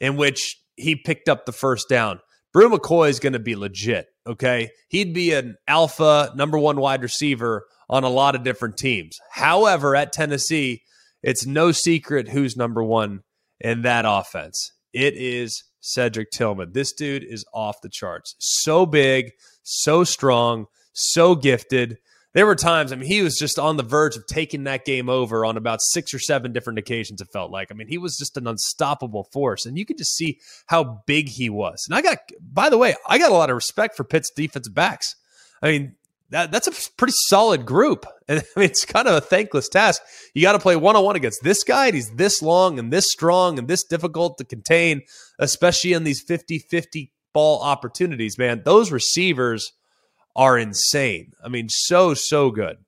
in 0.00 0.16
which 0.16 0.60
he 0.76 0.96
picked 0.96 1.28
up 1.28 1.46
the 1.46 1.52
first 1.52 1.88
down. 1.88 2.20
Bru 2.52 2.70
McCoy 2.70 3.08
is 3.08 3.20
going 3.20 3.32
to 3.32 3.38
be 3.38 3.56
legit. 3.56 4.06
Okay, 4.26 4.70
he'd 4.88 5.14
be 5.14 5.32
an 5.32 5.56
alpha 5.66 6.32
number 6.36 6.58
one 6.58 6.76
wide 6.76 7.02
receiver 7.02 7.66
on 7.88 8.04
a 8.04 8.08
lot 8.08 8.34
of 8.34 8.44
different 8.44 8.76
teams. 8.76 9.18
However, 9.30 9.96
at 9.96 10.12
Tennessee, 10.12 10.82
it's 11.22 11.46
no 11.46 11.72
secret 11.72 12.28
who's 12.28 12.56
number 12.56 12.82
one 12.82 13.20
in 13.60 13.82
that 13.82 14.04
offense. 14.06 14.72
It 14.94 15.14
is 15.14 15.64
Cedric 15.80 16.30
Tillman. 16.30 16.72
This 16.72 16.92
dude 16.92 17.24
is 17.24 17.44
off 17.52 17.82
the 17.82 17.88
charts. 17.88 18.36
So 18.38 18.86
big, 18.86 19.32
so 19.62 20.04
strong, 20.04 20.66
so 20.92 21.34
gifted. 21.34 21.98
There 22.32 22.46
were 22.46 22.54
times, 22.56 22.92
I 22.92 22.96
mean, 22.96 23.08
he 23.08 23.22
was 23.22 23.36
just 23.36 23.58
on 23.58 23.76
the 23.76 23.82
verge 23.82 24.16
of 24.16 24.26
taking 24.26 24.64
that 24.64 24.84
game 24.84 25.08
over 25.08 25.44
on 25.44 25.56
about 25.56 25.80
six 25.82 26.12
or 26.12 26.18
seven 26.18 26.52
different 26.52 26.78
occasions, 26.78 27.20
it 27.20 27.28
felt 27.32 27.50
like. 27.50 27.68
I 27.70 27.74
mean, 27.74 27.88
he 27.88 27.98
was 27.98 28.16
just 28.16 28.36
an 28.36 28.46
unstoppable 28.46 29.28
force. 29.32 29.66
And 29.66 29.78
you 29.78 29.84
could 29.84 29.98
just 29.98 30.16
see 30.16 30.40
how 30.66 31.02
big 31.06 31.28
he 31.28 31.48
was. 31.50 31.84
And 31.88 31.96
I 31.96 32.02
got, 32.02 32.18
by 32.40 32.70
the 32.70 32.78
way, 32.78 32.94
I 33.06 33.18
got 33.18 33.30
a 33.30 33.34
lot 33.34 33.50
of 33.50 33.56
respect 33.56 33.96
for 33.96 34.04
Pitt's 34.04 34.30
defensive 34.34 34.74
backs. 34.74 35.14
I 35.62 35.70
mean, 35.70 35.96
that, 36.34 36.50
that's 36.50 36.66
a 36.66 36.90
pretty 36.96 37.14
solid 37.28 37.64
group. 37.64 38.06
And 38.26 38.40
I 38.56 38.60
mean, 38.60 38.68
it's 38.68 38.84
kind 38.84 39.06
of 39.06 39.14
a 39.14 39.20
thankless 39.20 39.68
task. 39.68 40.02
You 40.34 40.42
got 40.42 40.52
to 40.52 40.58
play 40.58 40.74
one 40.74 40.96
on 40.96 41.04
one 41.04 41.14
against 41.14 41.44
this 41.44 41.62
guy. 41.62 41.86
And 41.86 41.94
he's 41.94 42.10
this 42.10 42.42
long 42.42 42.78
and 42.80 42.92
this 42.92 43.10
strong 43.10 43.56
and 43.56 43.68
this 43.68 43.84
difficult 43.84 44.38
to 44.38 44.44
contain, 44.44 45.02
especially 45.38 45.92
in 45.92 46.02
these 46.02 46.20
50 46.20 46.58
50 46.58 47.12
ball 47.32 47.62
opportunities, 47.62 48.36
man. 48.36 48.62
Those 48.64 48.90
receivers 48.90 49.72
are 50.34 50.58
insane. 50.58 51.30
I 51.44 51.48
mean, 51.48 51.68
so, 51.68 52.14
so 52.14 52.50
good. 52.50 52.78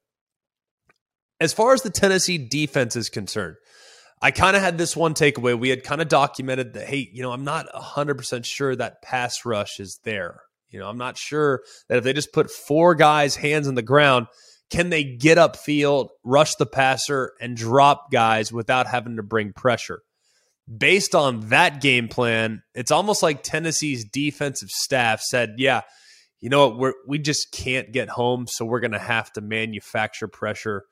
As 1.40 1.52
far 1.52 1.72
as 1.72 1.82
the 1.82 1.90
Tennessee 1.90 2.38
defense 2.38 2.96
is 2.96 3.08
concerned, 3.08 3.56
I 4.20 4.32
kind 4.32 4.56
of 4.56 4.62
had 4.62 4.76
this 4.76 4.96
one 4.96 5.14
takeaway. 5.14 5.56
We 5.56 5.68
had 5.68 5.84
kind 5.84 6.00
of 6.00 6.08
documented 6.08 6.74
that, 6.74 6.88
hey, 6.88 7.08
you 7.12 7.22
know, 7.22 7.30
I'm 7.30 7.44
not 7.44 7.66
100% 7.72 8.44
sure 8.44 8.74
that 8.74 9.02
pass 9.02 9.44
rush 9.44 9.78
is 9.78 10.00
there. 10.02 10.40
You 10.70 10.80
know, 10.80 10.88
I'm 10.88 10.98
not 10.98 11.18
sure 11.18 11.62
that 11.88 11.98
if 11.98 12.04
they 12.04 12.12
just 12.12 12.32
put 12.32 12.50
four 12.50 12.94
guys' 12.94 13.36
hands 13.36 13.68
on 13.68 13.74
the 13.74 13.82
ground, 13.82 14.26
can 14.70 14.90
they 14.90 15.04
get 15.04 15.38
upfield, 15.38 16.08
rush 16.24 16.56
the 16.56 16.66
passer, 16.66 17.32
and 17.40 17.56
drop 17.56 18.10
guys 18.10 18.52
without 18.52 18.86
having 18.86 19.16
to 19.16 19.22
bring 19.22 19.52
pressure? 19.52 20.00
based 20.66 21.14
on 21.14 21.48
that 21.48 21.80
game 21.80 22.08
plan, 22.08 22.62
it's 22.74 22.90
almost 22.90 23.22
like 23.22 23.42
Tennessee's 23.42 24.04
defensive 24.04 24.70
staff 24.70 25.20
said, 25.20 25.54
yeah, 25.58 25.82
you 26.40 26.50
know 26.50 26.68
what, 26.68 26.78
we 26.78 26.92
we 27.06 27.18
just 27.18 27.52
can't 27.52 27.92
get 27.92 28.08
home, 28.08 28.46
so 28.46 28.64
we're 28.64 28.80
going 28.80 28.92
to 28.92 28.98
have 28.98 29.32
to 29.32 29.40
manufacture 29.40 30.28
pressure 30.28 30.84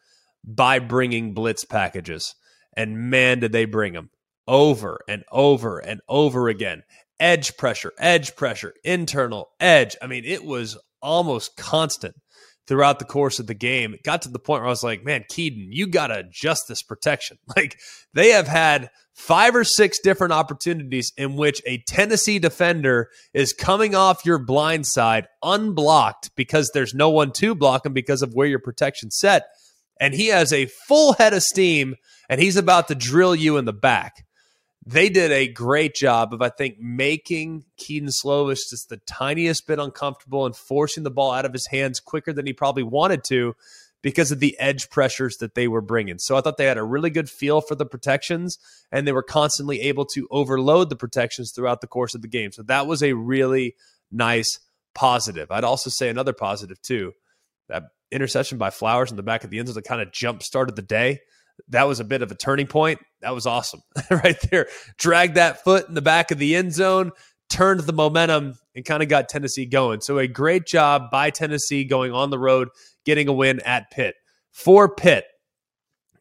by 0.45 0.79
bringing 0.79 1.35
blitz 1.35 1.65
packages. 1.65 2.35
And 2.77 3.11
man, 3.11 3.41
did 3.41 3.53
they 3.53 3.67
bring 3.67 3.93
them 3.93 4.11
over 4.47 5.01
and 5.09 5.25
over 5.31 5.79
and 5.79 6.01
over 6.09 6.49
again. 6.49 6.83
Edge 7.21 7.57
pressure, 7.57 7.93
edge 7.99 8.35
pressure, 8.37 8.75
internal 8.85 9.51
edge. 9.61 9.97
I 10.03 10.07
mean, 10.07 10.25
it 10.25 10.45
was 10.45 10.77
almost 11.01 11.57
constant 11.57 12.15
throughout 12.67 12.99
the 12.99 13.05
course 13.05 13.39
of 13.39 13.47
the 13.47 13.55
game. 13.55 13.95
It 13.95 14.03
got 14.03 14.23
to 14.23 14.29
the 14.29 14.39
point 14.39 14.63
where 14.63 14.69
I 14.69 14.71
was 14.71 14.83
like, 14.83 15.05
man, 15.05 15.25
Kedon, 15.29 15.69
you 15.71 15.87
got 15.87 16.09
to 16.09 16.19
adjust 16.19 16.65
this 16.69 16.83
protection. 16.83 17.39
Like 17.57 17.79
they 18.15 18.31
have 18.31 18.49
had 18.49 18.91
five 19.13 19.55
or 19.55 19.63
six 19.63 20.01
different 20.01 20.33
opportunities 20.33 21.13
in 21.17 21.37
which 21.37 21.63
a 21.67 21.83
Tennessee 21.87 22.41
defender 22.41 23.11
is 23.33 23.53
coming 23.53 23.95
off 23.95 24.27
your 24.27 24.39
blind 24.39 24.87
side 24.87 25.27
unblocked 25.43 26.31
because 26.35 26.71
there's 26.75 26.95
no 26.95 27.11
one 27.11 27.31
to 27.33 27.55
block 27.55 27.87
him 27.87 27.93
because 27.93 28.23
of 28.23 28.33
where 28.33 28.49
your 28.49 28.59
protection 28.59 29.11
set. 29.13 29.45
And 30.01 30.15
he 30.15 30.29
has 30.29 30.53
a 30.53 30.67
full 30.89 31.13
head 31.13 31.33
of 31.33 31.43
steam 31.43 31.95
and 32.29 32.41
he's 32.41 32.57
about 32.57 32.89
to 32.89 32.97
drill 32.97 33.37
you 33.37 33.57
in 33.57 33.67
the 33.67 33.73
back 33.73 34.25
they 34.87 35.09
did 35.09 35.33
a 35.33 35.49
great 35.49 35.95
job 35.95 36.35
of, 36.35 36.43
I 36.43 36.51
think, 36.51 36.79
making 36.79 37.65
Kedon 37.77 38.11
Slovis 38.11 38.69
just 38.69 38.89
the 38.89 38.99
tiniest 38.99 39.67
bit 39.67 39.79
uncomfortable 39.79 40.45
and 40.45 40.55
forcing 40.55 41.05
the 41.05 41.11
ball 41.11 41.33
out 41.33 41.47
of 41.47 41.53
his 41.53 41.67
hands 41.69 42.01
quicker 42.01 42.33
than 42.33 42.47
he 42.47 42.53
probably 42.53 42.83
wanted 42.83 43.25
to 43.29 43.57
because 44.03 44.31
of 44.31 44.41
the 44.41 44.59
edge 44.59 44.91
pressures 44.91 45.39
that 45.39 45.55
they 45.55 45.67
were 45.67 45.81
bringing. 45.81 46.19
So 46.19 46.37
I 46.37 46.43
thought 46.43 46.59
they 46.59 46.67
had 46.67 46.77
a 46.77 46.85
really 46.85 47.09
good 47.09 47.31
feel 47.31 47.63
for 47.63 47.75
the 47.75 47.87
protections 47.87 48.59
and 48.93 49.07
they 49.07 49.13
were 49.13 49.23
constantly 49.23 49.81
able 49.81 50.05
to 50.07 50.29
overload 50.31 50.91
the 50.91 50.97
protections 50.97 51.53
throughout 51.53 51.81
the 51.81 51.87
course 51.87 52.15
of 52.15 52.21
the 52.21 52.29
game. 52.29 52.53
So 52.53 52.63
that 52.65 52.87
was 52.87 53.03
a 53.03 53.15
really 53.15 53.77
nice 54.13 54.59
positive. 54.95 55.51
I'd 55.51 55.65
also 55.65 55.89
say 55.89 56.11
another 56.11 56.35
positive 56.35 56.81
too. 56.83 57.13
That 57.71 57.85
interception 58.11 58.59
by 58.59 58.69
Flowers 58.69 59.11
in 59.11 59.17
the 59.17 59.23
back 59.23 59.45
of 59.45 59.49
the 59.49 59.59
end 59.59 59.69
zone 59.69 59.75
that 59.77 59.89
kind 59.89 60.03
of 60.03 60.13
jump 60.13 60.43
started 60.43 60.77
the 60.77 60.83
day 60.83 61.21
that 61.69 61.85
was 61.85 62.01
a 62.01 62.05
bit 62.05 62.23
of 62.23 62.31
a 62.31 62.35
turning 62.35 62.67
point. 62.67 63.01
That 63.25 63.35
was 63.35 63.47
awesome 63.47 63.81
right 64.11 64.39
there. 64.51 64.69
Dragged 64.99 65.37
that 65.37 65.65
foot 65.65 65.89
in 65.89 65.95
the 65.95 66.03
back 66.03 66.31
of 66.31 66.39
the 66.39 66.55
end 66.55 66.75
zone, 66.75 67.11
turned 67.49 67.81
the 67.81 67.93
momentum, 67.93 68.55
and 68.75 68.85
kind 68.85 69.03
of 69.03 69.09
got 69.09 69.31
Tennessee 69.31 69.65
going. 69.65 70.03
So 70.03 70.19
a 70.19 70.29
great 70.29 70.67
job 70.67 71.11
by 71.11 71.31
Tennessee 71.31 71.85
going 71.85 72.13
on 72.13 72.29
the 72.29 72.39
road, 72.39 72.69
getting 73.07 73.29
a 73.29 73.33
win 73.33 73.61
at 73.61 73.91
Pitt. 73.91 74.15
For 74.53 74.95
Pitt, 74.95 75.25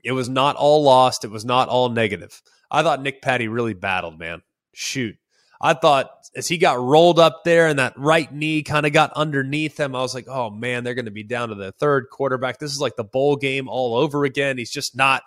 it 0.03 0.13
was 0.13 0.29
not 0.29 0.55
all 0.55 0.81
lost. 0.81 1.25
It 1.25 1.31
was 1.31 1.43
not 1.43 1.67
all 1.67 1.89
negative. 1.89 2.41
I 2.71 2.83
thought 2.83 3.01
Nick 3.01 3.21
Patti 3.21 3.49
really 3.49 3.73
battled, 3.73 4.17
man. 4.17 4.41
Shoot. 4.73 5.17
I 5.61 5.73
thought 5.73 6.09
as 6.35 6.47
he 6.47 6.57
got 6.57 6.79
rolled 6.79 7.19
up 7.19 7.43
there 7.43 7.67
and 7.67 7.79
that 7.79 7.97
right 7.97 8.31
knee 8.33 8.63
kind 8.63 8.85
of 8.85 8.93
got 8.93 9.13
underneath 9.13 9.79
him, 9.79 9.95
I 9.95 10.01
was 10.01 10.15
like, 10.15 10.27
oh 10.27 10.49
man, 10.49 10.83
they're 10.83 10.95
going 10.95 11.05
to 11.05 11.11
be 11.11 11.23
down 11.23 11.49
to 11.49 11.55
the 11.55 11.73
third 11.73 12.07
quarterback. 12.09 12.59
This 12.59 12.71
is 12.71 12.81
like 12.81 12.95
the 12.95 13.03
bowl 13.03 13.35
game 13.35 13.67
all 13.67 13.95
over 13.95 14.25
again. 14.25 14.57
He's 14.57 14.71
just 14.71 14.95
not. 14.95 15.23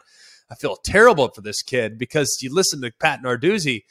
I 0.50 0.54
feel 0.54 0.76
terrible 0.76 1.28
for 1.28 1.40
this 1.40 1.62
kid 1.62 1.98
because 1.98 2.38
you 2.40 2.54
listen 2.54 2.80
to 2.82 2.92
Pat 3.00 3.22
Narduzzi. 3.22 3.84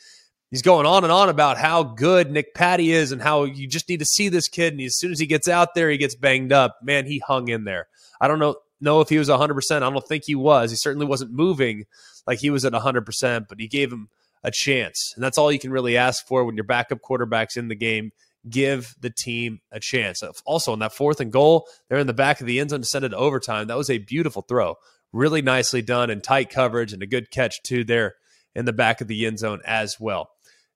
He's 0.51 0.61
going 0.61 0.85
on 0.85 1.03
and 1.03 1.11
on 1.11 1.27
about 1.27 1.57
how 1.57 1.83
good 1.83 2.31
Nick 2.31 2.53
Patti 2.53 2.91
is 2.91 3.11
and 3.11 3.21
how 3.21 3.43
you 3.43 3.67
just 3.67 3.89
need 3.89 3.99
to 3.99 4.05
see 4.05 4.29
this 4.29 4.47
kid. 4.47 4.73
And 4.73 4.81
as 4.81 4.97
soon 4.97 5.11
as 5.11 5.19
he 5.19 5.25
gets 5.25 5.47
out 5.47 5.73
there, 5.75 5.89
he 5.89 5.97
gets 5.97 6.15
banged 6.15 6.53
up. 6.53 6.77
Man, 6.81 7.05
he 7.05 7.19
hung 7.19 7.49
in 7.49 7.65
there. 7.65 7.87
I 8.21 8.27
don't 8.27 8.39
know 8.39 8.55
know 8.81 9.01
if 9.01 9.09
he 9.09 9.17
was 9.17 9.29
100%. 9.29 9.71
I 9.75 9.79
don't 9.79 10.07
think 10.07 10.23
he 10.25 10.35
was. 10.35 10.69
He 10.69 10.77
certainly 10.77 11.05
wasn't 11.05 11.31
moving 11.31 11.85
like 12.27 12.39
he 12.39 12.49
was 12.49 12.65
at 12.65 12.73
100%, 12.73 13.47
but 13.47 13.59
he 13.59 13.67
gave 13.67 13.91
him 13.91 14.09
a 14.43 14.51
chance. 14.51 15.13
And 15.15 15.23
that's 15.23 15.37
all 15.37 15.51
you 15.51 15.59
can 15.59 15.71
really 15.71 15.97
ask 15.97 16.25
for 16.25 16.45
when 16.45 16.55
your 16.55 16.63
backup 16.63 17.01
quarterback's 17.01 17.57
in 17.57 17.67
the 17.67 17.75
game. 17.75 18.11
Give 18.47 18.95
the 18.99 19.09
team 19.09 19.59
a 19.71 19.79
chance. 19.79 20.21
Also, 20.45 20.71
on 20.71 20.79
that 20.79 20.93
fourth 20.93 21.19
and 21.19 21.31
goal, 21.31 21.67
they're 21.89 21.97
in 21.97 22.05
the 22.05 22.13
back 22.13 22.41
of 22.41 22.47
the 22.47 22.59
end 22.59 22.69
zone 22.69 22.81
to 22.81 22.85
send 22.85 23.03
it 23.03 23.09
to 23.09 23.17
overtime. 23.17 23.67
That 23.67 23.77
was 23.77 23.89
a 23.89 23.97
beautiful 23.97 24.43
throw. 24.43 24.75
Really 25.15 25.41
nicely 25.41 25.81
done 25.81 26.09
and 26.09 26.21
tight 26.21 26.49
coverage 26.49 26.91
and 26.91 27.01
a 27.01 27.07
good 27.07 27.31
catch, 27.31 27.63
too, 27.63 27.85
there 27.85 28.15
in 28.53 28.65
the 28.65 28.73
back 28.73 28.99
of 28.99 29.07
the 29.07 29.25
end 29.25 29.39
zone 29.39 29.61
as 29.65 29.95
well. 29.97 30.29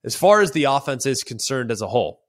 As 0.06 0.16
far 0.16 0.40
as 0.40 0.54
the 0.54 0.64
offense 0.64 1.06
is 1.06 1.24
concerned 1.24 1.72
as 1.72 1.82
a 1.82 1.90
whole, 1.90 2.22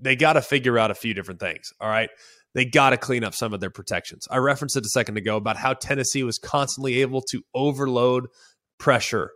they 0.00 0.16
got 0.16 0.32
to 0.32 0.42
figure 0.42 0.76
out 0.76 0.90
a 0.90 0.96
few 0.96 1.14
different 1.14 1.38
things. 1.38 1.70
All 1.80 1.88
right. 1.88 2.10
They 2.54 2.64
got 2.64 2.90
to 2.90 2.96
clean 2.96 3.22
up 3.22 3.32
some 3.32 3.54
of 3.54 3.60
their 3.60 3.70
protections. 3.70 4.26
I 4.28 4.38
referenced 4.38 4.76
it 4.76 4.84
a 4.84 4.88
second 4.88 5.18
ago 5.18 5.36
about 5.36 5.56
how 5.56 5.74
Tennessee 5.74 6.24
was 6.24 6.36
constantly 6.36 7.00
able 7.00 7.22
to 7.30 7.42
overload 7.54 8.26
pressure 8.80 9.30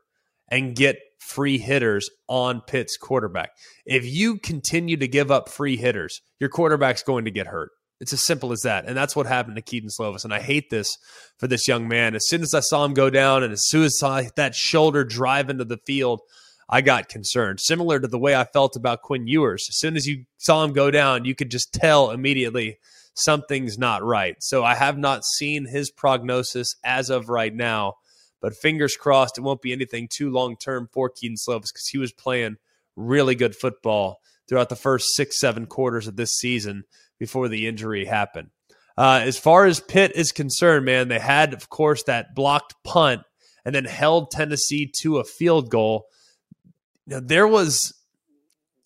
and 0.50 0.74
get 0.74 0.96
free 1.20 1.58
hitters 1.58 2.10
on 2.28 2.60
Pitt's 2.60 2.96
quarterback. 2.96 3.50
If 3.84 4.04
you 4.04 4.38
continue 4.38 4.96
to 4.96 5.06
give 5.06 5.30
up 5.30 5.48
free 5.48 5.76
hitters, 5.76 6.22
your 6.40 6.50
quarterback's 6.50 7.04
going 7.04 7.26
to 7.26 7.30
get 7.30 7.46
hurt. 7.46 7.70
It's 8.00 8.12
as 8.12 8.26
simple 8.26 8.52
as 8.52 8.60
that. 8.60 8.84
And 8.86 8.96
that's 8.96 9.16
what 9.16 9.26
happened 9.26 9.56
to 9.56 9.62
Kedon 9.62 9.88
Slovis. 9.88 10.24
And 10.24 10.34
I 10.34 10.40
hate 10.40 10.68
this 10.68 10.96
for 11.38 11.46
this 11.46 11.66
young 11.66 11.88
man. 11.88 12.14
As 12.14 12.28
soon 12.28 12.42
as 12.42 12.52
I 12.52 12.60
saw 12.60 12.84
him 12.84 12.94
go 12.94 13.08
down 13.08 13.42
and 13.42 13.52
as 13.52 13.66
soon 13.66 13.84
as 13.84 13.98
I 14.02 14.24
saw 14.24 14.30
that 14.36 14.54
shoulder 14.54 15.02
drive 15.04 15.48
into 15.48 15.64
the 15.64 15.78
field, 15.78 16.20
I 16.68 16.82
got 16.82 17.08
concerned. 17.08 17.60
Similar 17.60 18.00
to 18.00 18.08
the 18.08 18.18
way 18.18 18.34
I 18.34 18.44
felt 18.44 18.76
about 18.76 19.02
Quinn 19.02 19.26
Ewers. 19.26 19.66
As 19.68 19.78
soon 19.78 19.96
as 19.96 20.06
you 20.06 20.24
saw 20.36 20.64
him 20.64 20.72
go 20.72 20.90
down, 20.90 21.24
you 21.24 21.34
could 21.34 21.50
just 21.50 21.72
tell 21.72 22.10
immediately 22.10 22.78
something's 23.14 23.78
not 23.78 24.02
right. 24.02 24.36
So 24.40 24.62
I 24.62 24.74
have 24.74 24.98
not 24.98 25.24
seen 25.24 25.64
his 25.64 25.90
prognosis 25.90 26.74
as 26.84 27.08
of 27.08 27.28
right 27.28 27.54
now. 27.54 27.94
But 28.42 28.54
fingers 28.54 28.96
crossed, 28.96 29.38
it 29.38 29.42
won't 29.42 29.62
be 29.62 29.72
anything 29.72 30.08
too 30.12 30.30
long 30.30 30.56
term 30.56 30.88
for 30.92 31.08
Kedon 31.08 31.36
Slovis 31.36 31.72
because 31.72 31.88
he 31.90 31.98
was 31.98 32.12
playing 32.12 32.58
really 32.94 33.34
good 33.34 33.56
football 33.56 34.20
throughout 34.48 34.68
the 34.68 34.76
first 34.76 35.14
six, 35.14 35.40
seven 35.40 35.66
quarters 35.66 36.06
of 36.06 36.16
this 36.16 36.32
season 36.32 36.84
before 37.18 37.48
the 37.48 37.66
injury 37.66 38.04
happened. 38.04 38.50
Uh, 38.98 39.20
as 39.22 39.38
far 39.38 39.66
as 39.66 39.80
Pitt 39.80 40.12
is 40.14 40.32
concerned, 40.32 40.84
man, 40.84 41.08
they 41.08 41.18
had, 41.18 41.52
of 41.52 41.68
course, 41.68 42.02
that 42.04 42.34
blocked 42.34 42.74
punt 42.82 43.22
and 43.64 43.74
then 43.74 43.84
held 43.84 44.30
Tennessee 44.30 44.90
to 45.00 45.18
a 45.18 45.24
field 45.24 45.70
goal. 45.70 46.06
Now, 47.06 47.20
there 47.20 47.46
was 47.46 47.92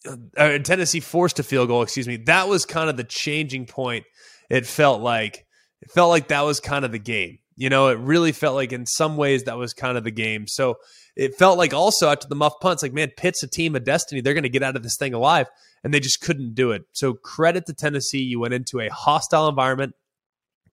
uh, 0.07 0.17
uh, 0.37 0.59
Tennessee 0.59 1.01
forced 1.01 1.39
a 1.39 1.43
field 1.43 1.69
goal, 1.69 1.83
excuse 1.83 2.09
me. 2.09 2.17
That 2.17 2.49
was 2.49 2.65
kind 2.65 2.91
of 2.91 2.97
the 2.97 3.05
changing 3.05 3.67
point. 3.67 4.05
It 4.49 4.67
felt 4.67 5.01
like 5.01 5.47
it 5.83 5.91
felt 5.91 6.11
like 6.11 6.29
that 6.29 6.43
was 6.43 6.61
kind 6.61 6.85
of 6.85 6.93
the 6.93 6.99
game. 6.99 7.39
You 7.57 7.69
know, 7.69 7.89
it 7.89 7.99
really 7.99 8.33
felt 8.33 8.55
like 8.55 8.73
in 8.73 8.87
some 8.87 9.17
ways 9.17 9.45
that 9.45 9.59
was 9.59 9.75
kind 9.75 9.99
of 9.99 10.05
the 10.05 10.11
game. 10.11 10.47
So 10.47 10.77
it 11.15 11.35
felt 11.35 11.59
like 11.59 11.75
also 11.75 12.09
after 12.09 12.27
the 12.27 12.35
muff 12.35 12.55
punts, 12.61 12.83
like, 12.83 12.95
man, 12.95 13.13
Pitt's 13.17 13.43
a 13.43 13.49
team 13.49 13.77
of 13.77 13.85
destiny. 13.85 14.23
They're 14.23 14.35
going 14.35 14.45
to 14.45 14.49
get 14.49 14.63
out 14.63 14.77
of 14.77 14.83
this 14.83 14.97
thing 14.97 15.13
alive. 15.13 15.47
And 15.83 15.95
they 15.95 16.01
just 16.01 16.21
couldn't 16.21 16.55
do 16.55 16.73
it. 16.73 16.83
So 16.93 17.15
credit 17.15 17.67
to 17.67 17.75
Tennessee. 17.75 18.23
You 18.23 18.41
went 18.41 18.55
into 18.55 18.81
a 18.81 18.89
hostile 18.89 19.49
environment, 19.49 19.95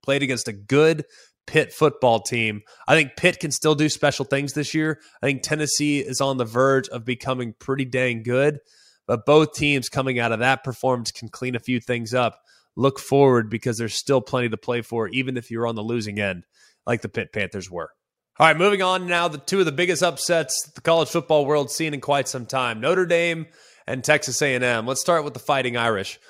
played 0.02 0.22
against 0.22 0.48
a 0.48 0.52
good 0.52 1.04
Pitt 1.46 1.72
football 1.72 2.20
team. 2.20 2.60
I 2.86 2.94
think 2.94 3.16
Pitt 3.16 3.40
can 3.40 3.50
still 3.50 3.74
do 3.74 3.88
special 3.88 4.26
things 4.26 4.52
this 4.52 4.74
year. 4.74 5.00
I 5.22 5.26
think 5.26 5.42
Tennessee 5.42 6.00
is 6.00 6.20
on 6.20 6.36
the 6.36 6.44
verge 6.44 6.88
of 6.90 7.06
becoming 7.06 7.54
pretty 7.58 7.86
dang 7.86 8.22
good. 8.22 8.60
But 9.06 9.24
both 9.24 9.54
teams 9.54 9.88
coming 9.88 10.18
out 10.18 10.32
of 10.32 10.40
that 10.40 10.62
performance 10.62 11.10
can 11.10 11.30
clean 11.30 11.56
a 11.56 11.60
few 11.60 11.80
things 11.80 12.12
up. 12.12 12.42
Look 12.76 12.98
forward 12.98 13.48
because 13.48 13.78
there's 13.78 13.94
still 13.94 14.20
plenty 14.20 14.50
to 14.50 14.58
play 14.58 14.82
for, 14.82 15.08
even 15.08 15.38
if 15.38 15.50
you're 15.50 15.66
on 15.66 15.74
the 15.74 15.82
losing 15.82 16.20
end 16.20 16.44
like 16.86 17.00
the 17.00 17.08
Pitt 17.08 17.32
Panthers 17.32 17.70
were. 17.70 17.90
All 18.38 18.46
right, 18.46 18.56
moving 18.56 18.82
on 18.82 19.06
now, 19.06 19.26
the 19.26 19.38
two 19.38 19.58
of 19.58 19.64
the 19.64 19.72
biggest 19.72 20.02
upsets 20.02 20.70
the 20.74 20.80
college 20.80 21.08
football 21.08 21.44
world 21.44 21.70
seen 21.70 21.92
in 21.92 22.00
quite 22.00 22.28
some 22.28 22.46
time: 22.46 22.80
Notre 22.80 23.06
Dame 23.06 23.46
and 23.88 24.04
Texas 24.04 24.40
A&M. 24.42 24.86
Let's 24.86 25.00
start 25.00 25.24
with 25.24 25.32
the 25.32 25.40
Fighting 25.40 25.76
Irish. 25.76 26.20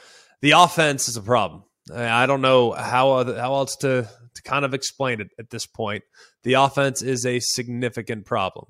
The 0.40 0.52
offense 0.52 1.08
is 1.08 1.16
a 1.16 1.22
problem. 1.22 1.64
I 1.94 2.26
don't 2.26 2.42
know 2.42 2.70
how 2.72 3.24
how 3.24 3.54
else 3.54 3.76
to 3.76 4.08
to 4.34 4.42
kind 4.42 4.64
of 4.64 4.74
explain 4.74 5.20
it 5.20 5.30
at 5.38 5.50
this 5.50 5.66
point. 5.66 6.04
The 6.44 6.54
offense 6.54 7.02
is 7.02 7.26
a 7.26 7.40
significant 7.40 8.26
problem. 8.26 8.66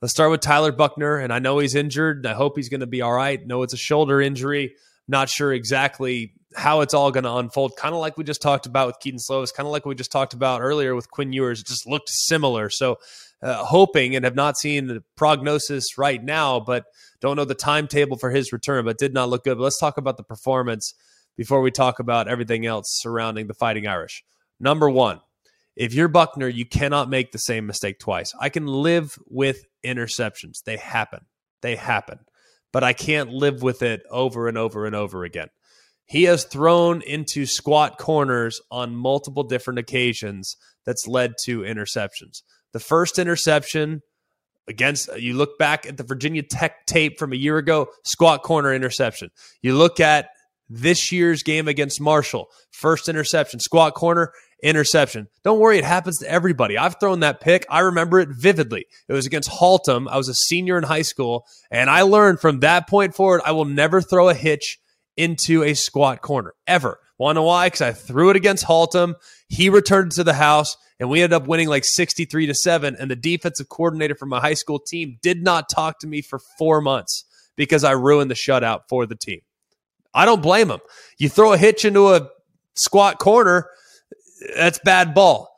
Let's 0.00 0.12
start 0.12 0.32
with 0.32 0.40
Tyler 0.40 0.72
Buchner, 0.72 1.18
and 1.18 1.32
I 1.32 1.38
know 1.38 1.58
he's 1.58 1.76
injured. 1.76 2.26
I 2.26 2.32
hope 2.32 2.56
he's 2.56 2.68
going 2.68 2.80
to 2.80 2.86
be 2.86 3.02
all 3.02 3.12
right. 3.12 3.40
No, 3.46 3.62
it's 3.62 3.74
a 3.74 3.78
shoulder 3.78 4.20
injury. 4.20 4.74
Not 5.06 5.28
sure 5.28 5.52
exactly 5.52 6.32
how 6.56 6.80
it's 6.80 6.94
all 6.94 7.12
going 7.12 7.24
to 7.24 7.34
unfold. 7.34 7.76
Kind 7.76 7.94
of 7.94 8.00
like 8.00 8.18
we 8.18 8.24
just 8.24 8.42
talked 8.42 8.66
about 8.66 8.88
with 8.88 8.98
Kedon 9.00 9.20
Slovis, 9.20 9.54
kind 9.54 9.66
of 9.66 9.72
like 9.72 9.86
we 9.86 9.94
just 9.94 10.10
talked 10.10 10.34
about 10.34 10.60
earlier 10.60 10.96
with 10.96 11.10
Quinn 11.10 11.32
Ewers. 11.32 11.60
It 11.60 11.66
just 11.66 11.86
looked 11.86 12.08
similar. 12.08 12.70
So, 12.70 12.98
uh, 13.42 13.64
hoping 13.64 14.16
and 14.16 14.24
have 14.24 14.34
not 14.34 14.56
seen 14.56 14.86
the 14.86 15.04
prognosis 15.16 15.98
right 15.98 16.22
now, 16.22 16.58
but 16.58 16.84
don't 17.22 17.36
know 17.36 17.46
the 17.46 17.54
timetable 17.54 18.18
for 18.18 18.30
his 18.30 18.52
return, 18.52 18.84
but 18.84 18.98
did 18.98 19.14
not 19.14 19.30
look 19.30 19.44
good. 19.44 19.56
But 19.56 19.64
let's 19.64 19.78
talk 19.78 19.96
about 19.96 20.18
the 20.18 20.24
performance 20.24 20.92
before 21.36 21.62
we 21.62 21.70
talk 21.70 22.00
about 22.00 22.28
everything 22.28 22.66
else 22.66 22.86
surrounding 23.00 23.46
the 23.46 23.54
Fighting 23.54 23.86
Irish. 23.86 24.22
Number 24.60 24.90
one, 24.90 25.20
if 25.76 25.94
you're 25.94 26.08
Buchner, 26.08 26.48
you 26.48 26.66
cannot 26.66 27.08
make 27.08 27.32
the 27.32 27.38
same 27.38 27.66
mistake 27.66 27.98
twice. 27.98 28.34
I 28.38 28.48
can 28.48 28.66
live 28.66 29.16
with 29.26 29.64
interceptions, 29.86 30.62
they 30.66 30.76
happen. 30.76 31.20
They 31.62 31.76
happen. 31.76 32.18
But 32.72 32.84
I 32.84 32.92
can't 32.92 33.30
live 33.30 33.62
with 33.62 33.82
it 33.82 34.02
over 34.10 34.48
and 34.48 34.58
over 34.58 34.84
and 34.84 34.94
over 34.94 35.24
again. 35.24 35.48
He 36.06 36.24
has 36.24 36.44
thrown 36.44 37.02
into 37.02 37.46
squat 37.46 37.98
corners 37.98 38.60
on 38.70 38.96
multiple 38.96 39.44
different 39.44 39.78
occasions 39.78 40.56
that's 40.84 41.06
led 41.06 41.34
to 41.44 41.60
interceptions. 41.60 42.42
The 42.72 42.80
first 42.80 43.18
interception 43.18 44.02
against 44.68 45.08
you 45.18 45.34
look 45.34 45.58
back 45.58 45.86
at 45.86 45.96
the 45.96 46.04
Virginia 46.04 46.42
Tech 46.42 46.86
tape 46.86 47.18
from 47.18 47.32
a 47.32 47.36
year 47.36 47.58
ago, 47.58 47.88
squat 48.04 48.42
corner 48.42 48.72
interception. 48.72 49.30
You 49.62 49.76
look 49.76 50.00
at 50.00 50.28
this 50.68 51.12
year's 51.12 51.42
game 51.42 51.68
against 51.68 52.00
Marshall, 52.00 52.48
first 52.70 53.08
interception, 53.08 53.60
squat 53.60 53.94
corner, 53.94 54.32
interception. 54.62 55.28
Don't 55.44 55.58
worry, 55.58 55.78
it 55.78 55.84
happens 55.84 56.18
to 56.18 56.30
everybody. 56.30 56.78
I've 56.78 56.98
thrown 56.98 57.20
that 57.20 57.40
pick. 57.40 57.66
I 57.68 57.80
remember 57.80 58.20
it 58.20 58.28
vividly. 58.30 58.86
It 59.08 59.12
was 59.12 59.26
against 59.26 59.50
Haltom. 59.50 60.08
I 60.08 60.16
was 60.16 60.28
a 60.28 60.34
senior 60.34 60.78
in 60.78 60.84
high 60.84 61.02
school, 61.02 61.44
and 61.70 61.90
I 61.90 62.02
learned 62.02 62.40
from 62.40 62.60
that 62.60 62.88
point 62.88 63.14
forward, 63.14 63.42
I 63.44 63.52
will 63.52 63.64
never 63.64 64.00
throw 64.00 64.28
a 64.28 64.34
hitch 64.34 64.78
into 65.16 65.62
a 65.62 65.74
squat 65.74 66.22
corner 66.22 66.54
ever. 66.66 66.98
Want 67.22 67.36
to 67.36 67.40
know 67.40 67.44
why? 67.44 67.68
Because 67.68 67.82
I 67.82 67.92
threw 67.92 68.30
it 68.30 68.36
against 68.36 68.64
Haltom. 68.64 69.14
He 69.48 69.68
returned 69.68 70.10
to 70.12 70.24
the 70.24 70.34
house, 70.34 70.76
and 70.98 71.08
we 71.08 71.22
ended 71.22 71.36
up 71.36 71.46
winning 71.46 71.68
like 71.68 71.84
63 71.84 72.46
to 72.46 72.54
7. 72.54 72.96
And 72.98 73.08
the 73.08 73.14
defensive 73.14 73.68
coordinator 73.68 74.16
from 74.16 74.28
my 74.30 74.40
high 74.40 74.54
school 74.54 74.80
team 74.80 75.18
did 75.22 75.40
not 75.40 75.68
talk 75.68 76.00
to 76.00 76.08
me 76.08 76.20
for 76.20 76.40
four 76.58 76.80
months 76.80 77.24
because 77.54 77.84
I 77.84 77.92
ruined 77.92 78.28
the 78.28 78.34
shutout 78.34 78.88
for 78.88 79.06
the 79.06 79.14
team. 79.14 79.38
I 80.12 80.24
don't 80.24 80.42
blame 80.42 80.68
him. 80.68 80.80
You 81.16 81.28
throw 81.28 81.52
a 81.52 81.56
hitch 81.56 81.84
into 81.84 82.12
a 82.12 82.28
squat 82.74 83.20
corner, 83.20 83.68
that's 84.56 84.80
bad 84.80 85.14
ball. 85.14 85.48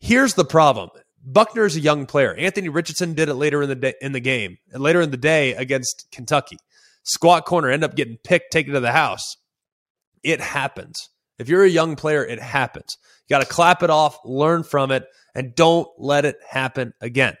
Here's 0.00 0.34
the 0.34 0.44
problem. 0.44 0.90
Buchner 1.24 1.64
is 1.64 1.74
a 1.74 1.80
young 1.80 2.04
player. 2.04 2.34
Anthony 2.34 2.68
Richardson 2.68 3.14
did 3.14 3.30
it 3.30 3.34
later 3.34 3.62
in 3.62 3.70
the 3.70 3.76
day, 3.76 3.94
in 4.02 4.12
the 4.12 4.20
game, 4.20 4.58
and 4.74 4.82
later 4.82 5.00
in 5.00 5.10
the 5.10 5.16
day 5.16 5.54
against 5.54 6.06
Kentucky 6.12 6.58
squat 7.02 7.46
corner, 7.46 7.70
end 7.70 7.82
up 7.82 7.96
getting 7.96 8.18
picked, 8.18 8.52
taken 8.52 8.74
to 8.74 8.80
the 8.80 8.92
house. 8.92 9.38
It 10.22 10.42
happens. 10.42 11.08
If 11.38 11.48
you're 11.48 11.64
a 11.64 11.68
young 11.68 11.96
player, 11.96 12.24
it 12.24 12.40
happens. 12.40 12.96
You 13.28 13.34
got 13.34 13.42
to 13.42 13.48
clap 13.48 13.82
it 13.82 13.90
off, 13.90 14.18
learn 14.24 14.62
from 14.62 14.90
it, 14.90 15.06
and 15.34 15.54
don't 15.54 15.88
let 15.98 16.24
it 16.24 16.36
happen 16.48 16.92
again. 17.00 17.36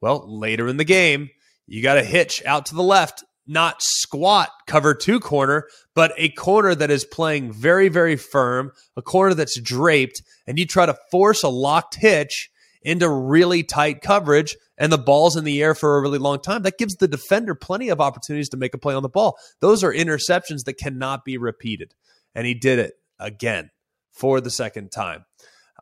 Well, 0.00 0.24
later 0.26 0.68
in 0.68 0.76
the 0.76 0.84
game, 0.84 1.30
you 1.66 1.82
got 1.82 1.94
to 1.94 2.04
hitch 2.04 2.42
out 2.44 2.66
to 2.66 2.74
the 2.74 2.82
left, 2.82 3.24
not 3.46 3.80
squat 3.80 4.50
cover 4.66 4.94
two 4.94 5.20
corner, 5.20 5.66
but 5.94 6.12
a 6.16 6.28
corner 6.30 6.74
that 6.74 6.90
is 6.90 7.04
playing 7.04 7.52
very, 7.52 7.88
very 7.88 8.16
firm, 8.16 8.72
a 8.96 9.02
corner 9.02 9.34
that's 9.34 9.60
draped, 9.60 10.22
and 10.46 10.58
you 10.58 10.66
try 10.66 10.86
to 10.86 10.96
force 11.10 11.42
a 11.42 11.48
locked 11.48 11.96
hitch 11.96 12.50
into 12.82 13.08
really 13.08 13.62
tight 13.62 14.00
coverage 14.02 14.56
and 14.78 14.92
the 14.92 14.98
ball's 14.98 15.36
in 15.36 15.44
the 15.44 15.60
air 15.62 15.74
for 15.74 15.96
a 15.96 16.00
really 16.00 16.18
long 16.18 16.40
time, 16.40 16.62
that 16.62 16.78
gives 16.78 16.94
the 16.96 17.08
defender 17.08 17.54
plenty 17.54 17.88
of 17.88 18.00
opportunities 18.00 18.48
to 18.50 18.56
make 18.56 18.74
a 18.74 18.78
play 18.78 18.94
on 18.94 19.02
the 19.02 19.08
ball. 19.08 19.36
Those 19.60 19.82
are 19.82 19.92
interceptions 19.92 20.64
that 20.64 20.78
cannot 20.78 21.24
be 21.24 21.36
repeated. 21.36 21.94
And 22.34 22.46
he 22.46 22.54
did 22.54 22.78
it 22.78 22.94
again 23.18 23.70
for 24.12 24.40
the 24.40 24.50
second 24.50 24.90
time. 24.90 25.24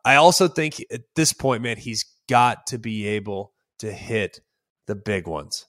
I 0.05 0.15
also 0.15 0.47
think 0.47 0.83
at 0.91 1.01
this 1.15 1.33
point, 1.33 1.63
man, 1.63 1.77
he's 1.77 2.05
got 2.29 2.67
to 2.67 2.77
be 2.77 3.07
able 3.07 3.53
to 3.79 3.91
hit 3.91 4.39
the 4.85 4.95
big 4.95 5.27
ones. 5.27 5.65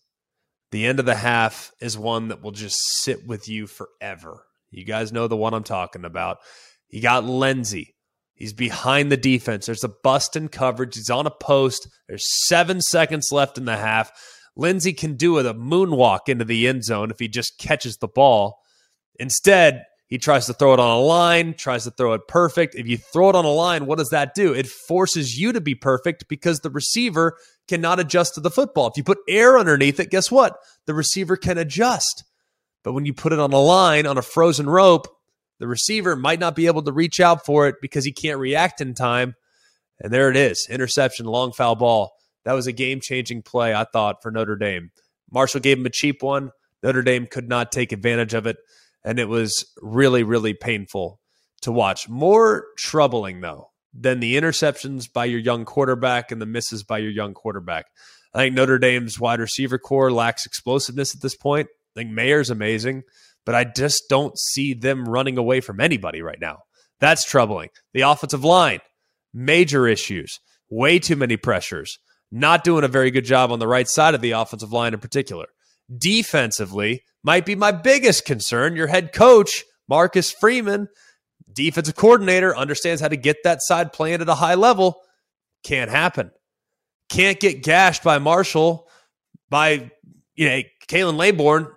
The 0.70 0.87
end 0.87 1.00
of 1.00 1.07
the 1.07 1.14
half 1.14 1.72
is 1.81 1.96
one 1.96 2.28
that 2.28 2.42
will 2.42 2.52
just 2.52 2.78
sit 2.78 3.26
with 3.26 3.48
you 3.48 3.66
forever. 3.66 4.44
You 4.70 4.85
guys 4.85 5.12
know 5.12 5.28
the 5.28 5.37
one 5.37 5.54
I'm 5.54 5.64
talking 5.64 6.04
about. 6.04 6.38
You 6.90 7.00
got 7.00 7.24
Lenzy 7.24 7.94
He's 8.38 8.52
behind 8.52 9.11
the 9.11 9.16
defense. 9.16 9.66
There's 9.66 9.83
a 9.83 9.88
bust 10.04 10.37
in 10.37 10.46
coverage. 10.46 10.94
He's 10.94 11.11
on 11.11 11.26
a 11.26 11.31
post. 11.31 11.88
There's 12.07 12.46
seven 12.46 12.81
seconds 12.81 13.33
left 13.33 13.59
in 13.59 13.64
the 13.64 13.76
half. 13.76 14.12
Lenzy 14.54 14.92
can 14.92 15.16
do 15.16 15.38
a 15.38 15.54
moonwalk 15.54 16.28
into 16.28 16.44
the 16.44 16.68
end 16.68 16.85
zone 16.85 17.11
if 17.11 17.18
he 17.18 17.26
just 17.26 17.59
catches 17.59 17.96
the 17.96 18.07
ball. 18.07 18.61
Instead, 19.18 19.83
He 20.09 20.16
tries 20.16 20.47
to 20.47 20.55
throw 20.55 20.73
it 20.73 20.81
on 20.81 20.90
a 20.90 21.01
line, 21.01 21.53
tries 21.53 21.85
to 21.85 21.90
throw 21.90 22.14
it 22.14 22.27
perfect. 22.29 22.75
If 22.75 22.88
you 22.88 22.97
throw 22.97 23.29
it 23.29 23.37
on 23.37 23.44
a 23.44 23.51
line, 23.51 23.85
what 23.85 23.99
does 23.99 24.09
that 24.09 24.35
do? 24.35 24.55
It 24.55 24.66
forces 24.66 25.38
you 25.38 25.53
to 25.53 25.61
be 25.61 25.75
perfect 25.75 26.29
because 26.29 26.61
the 26.61 26.71
receiver 26.71 27.37
cannot 27.68 28.01
adjust 28.01 28.35
to 28.35 28.40
the 28.40 28.51
football. 28.51 28.87
If 28.87 28.97
you 28.97 29.05
put 29.05 29.18
air 29.29 29.59
underneath 29.59 30.01
it, 30.01 30.11
guess 30.11 30.31
what? 30.31 30.57
The 30.87 30.94
receiver 30.94 31.37
can 31.37 31.59
adjust. 31.59 32.25
But 32.83 32.94
when 32.94 33.05
you 33.05 33.12
put 33.12 33.35
it 33.35 33.38
on 33.38 33.53
a 33.53 33.61
line, 33.61 34.07
on 34.07 34.16
a 34.16 34.23
frozen 34.23 34.68
rope, 34.71 35.09
the 35.59 35.68
receiver 35.68 36.16
might 36.16 36.40
not 36.40 36.57
be 36.57 36.68
able 36.68 36.83
to 36.85 36.92
reach 36.92 37.21
out 37.21 37.44
for 37.44 37.68
it 37.68 37.77
because 37.83 38.07
he 38.07 38.12
can't 38.12 38.38
react 38.38 38.81
in 38.81 38.94
time. 38.94 39.35
And 40.01 40.11
there 40.11 40.31
it 40.31 40.37
is 40.37 40.66
interception, 40.71 41.27
long 41.27 41.53
foul 41.53 41.75
ball. 41.75 42.12
That 42.44 42.55
was 42.55 42.66
a 42.66 42.73
game 42.73 43.01
changing 43.03 43.42
play, 43.42 43.75
I 43.75 43.85
thought, 43.85 44.23
for 44.23 44.31
Notre 44.31 44.57
Dame. 44.57 44.90
Marshall 45.31 45.61
gave 45.61 45.79
him 45.79 45.85
a 45.85 45.90
cheap 45.90 46.23
one. 46.23 46.51
Notre 46.83 47.03
Dame 47.03 47.27
could 47.27 47.49
not 47.49 47.73
take 47.73 47.92
advantage 47.92 48.33
of 48.33 48.47
it. 48.47 48.57
And 49.04 49.18
it 49.18 49.28
was 49.28 49.64
really, 49.80 50.22
really 50.22 50.54
painful 50.54 51.20
to 51.62 51.72
watch. 51.72 52.08
More 52.08 52.66
troubling, 52.76 53.40
though, 53.40 53.70
than 53.92 54.20
the 54.20 54.37
interceptions 54.37 55.12
by 55.12 55.24
your 55.24 55.40
young 55.40 55.64
quarterback 55.64 56.30
and 56.30 56.40
the 56.40 56.46
misses 56.46 56.82
by 56.82 56.98
your 56.98 57.11
young 57.11 57.34
quarterback. 57.34 57.87
I 58.34 58.38
think 58.38 58.54
Notre 58.54 58.78
Dame's 58.78 59.18
wide 59.18 59.40
receiver 59.40 59.78
corps 59.78 60.12
lacks 60.12 60.46
explosiveness 60.46 61.14
at 61.14 61.22
this 61.22 61.37
point. 61.37 61.68
I 61.96 62.00
think 62.00 62.11
Mayer's 62.11 62.50
amazing, 62.50 63.02
but 63.46 63.54
I 63.54 63.64
just 63.64 64.04
don't 64.08 64.38
see 64.38 64.74
them 64.74 65.08
running 65.08 65.38
away 65.38 65.61
from 65.61 65.80
anybody 65.80 66.22
right 66.22 66.40
now. 66.40 66.58
That's 67.00 67.24
troubling. 67.24 67.70
The 67.94 68.02
offensive 68.02 68.44
line, 68.44 68.80
major 69.32 69.87
issues, 69.87 70.38
way 70.68 70.98
too 70.98 71.16
many 71.16 71.37
pressures, 71.37 71.98
not 72.30 72.64
doing 72.64 72.84
a 72.84 72.88
very 72.88 73.11
good 73.11 73.24
job 73.24 73.50
on 73.50 73.58
the 73.58 73.68
right 73.68 73.88
side 73.88 74.14
of 74.14 74.20
the 74.20 74.32
offensive 74.32 74.72
line 74.72 74.94
in 74.94 75.00
particular. 75.00 75.46
Defensively, 75.96 77.03
might 77.22 77.46
be 77.46 77.55
my 77.55 77.72
biggest 77.72 78.24
concern. 78.24 78.77
Your 78.77 78.87
head 78.87 79.12
coach, 79.12 79.64
Marcus 79.88 80.31
Freeman, 80.31 80.88
defensive 81.53 81.96
coordinator, 81.96 82.57
understands 82.57 83.01
how 83.01 83.09
to 83.09 83.16
get 83.16 83.38
that 83.44 83.61
side 83.62 83.92
playing 83.92 84.20
at 84.20 84.29
a 84.29 84.35
high 84.35 84.55
level. 84.55 85.01
Can't 85.64 85.90
happen. 85.90 86.31
Can't 87.09 87.40
get 87.40 87.62
gashed 87.62 88.03
by 88.03 88.18
Marshall, 88.18 88.87
by 89.48 89.90
you 90.37 90.48
know, 90.48 90.61
Khalan 90.88 91.16
Laborn, 91.16 91.68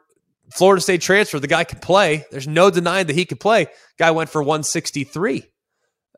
Florida 0.54 0.82
State 0.82 1.02
transfer. 1.02 1.40
The 1.40 1.48
guy 1.48 1.64
can 1.64 1.80
play. 1.80 2.26
There's 2.32 2.48
no 2.48 2.70
denying 2.70 3.08
that 3.08 3.16
he 3.16 3.26
could 3.26 3.40
play. 3.40 3.68
Guy 3.98 4.12
went 4.12 4.30
for 4.30 4.42
163. 4.42 5.46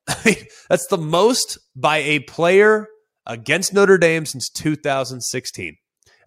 I 0.08 0.16
mean, 0.26 0.36
that's 0.70 0.88
the 0.88 0.98
most 0.98 1.58
by 1.76 1.98
a 1.98 2.20
player 2.20 2.88
against 3.26 3.74
Notre 3.74 3.98
Dame 3.98 4.26
since 4.26 4.50
2016. 4.50 5.78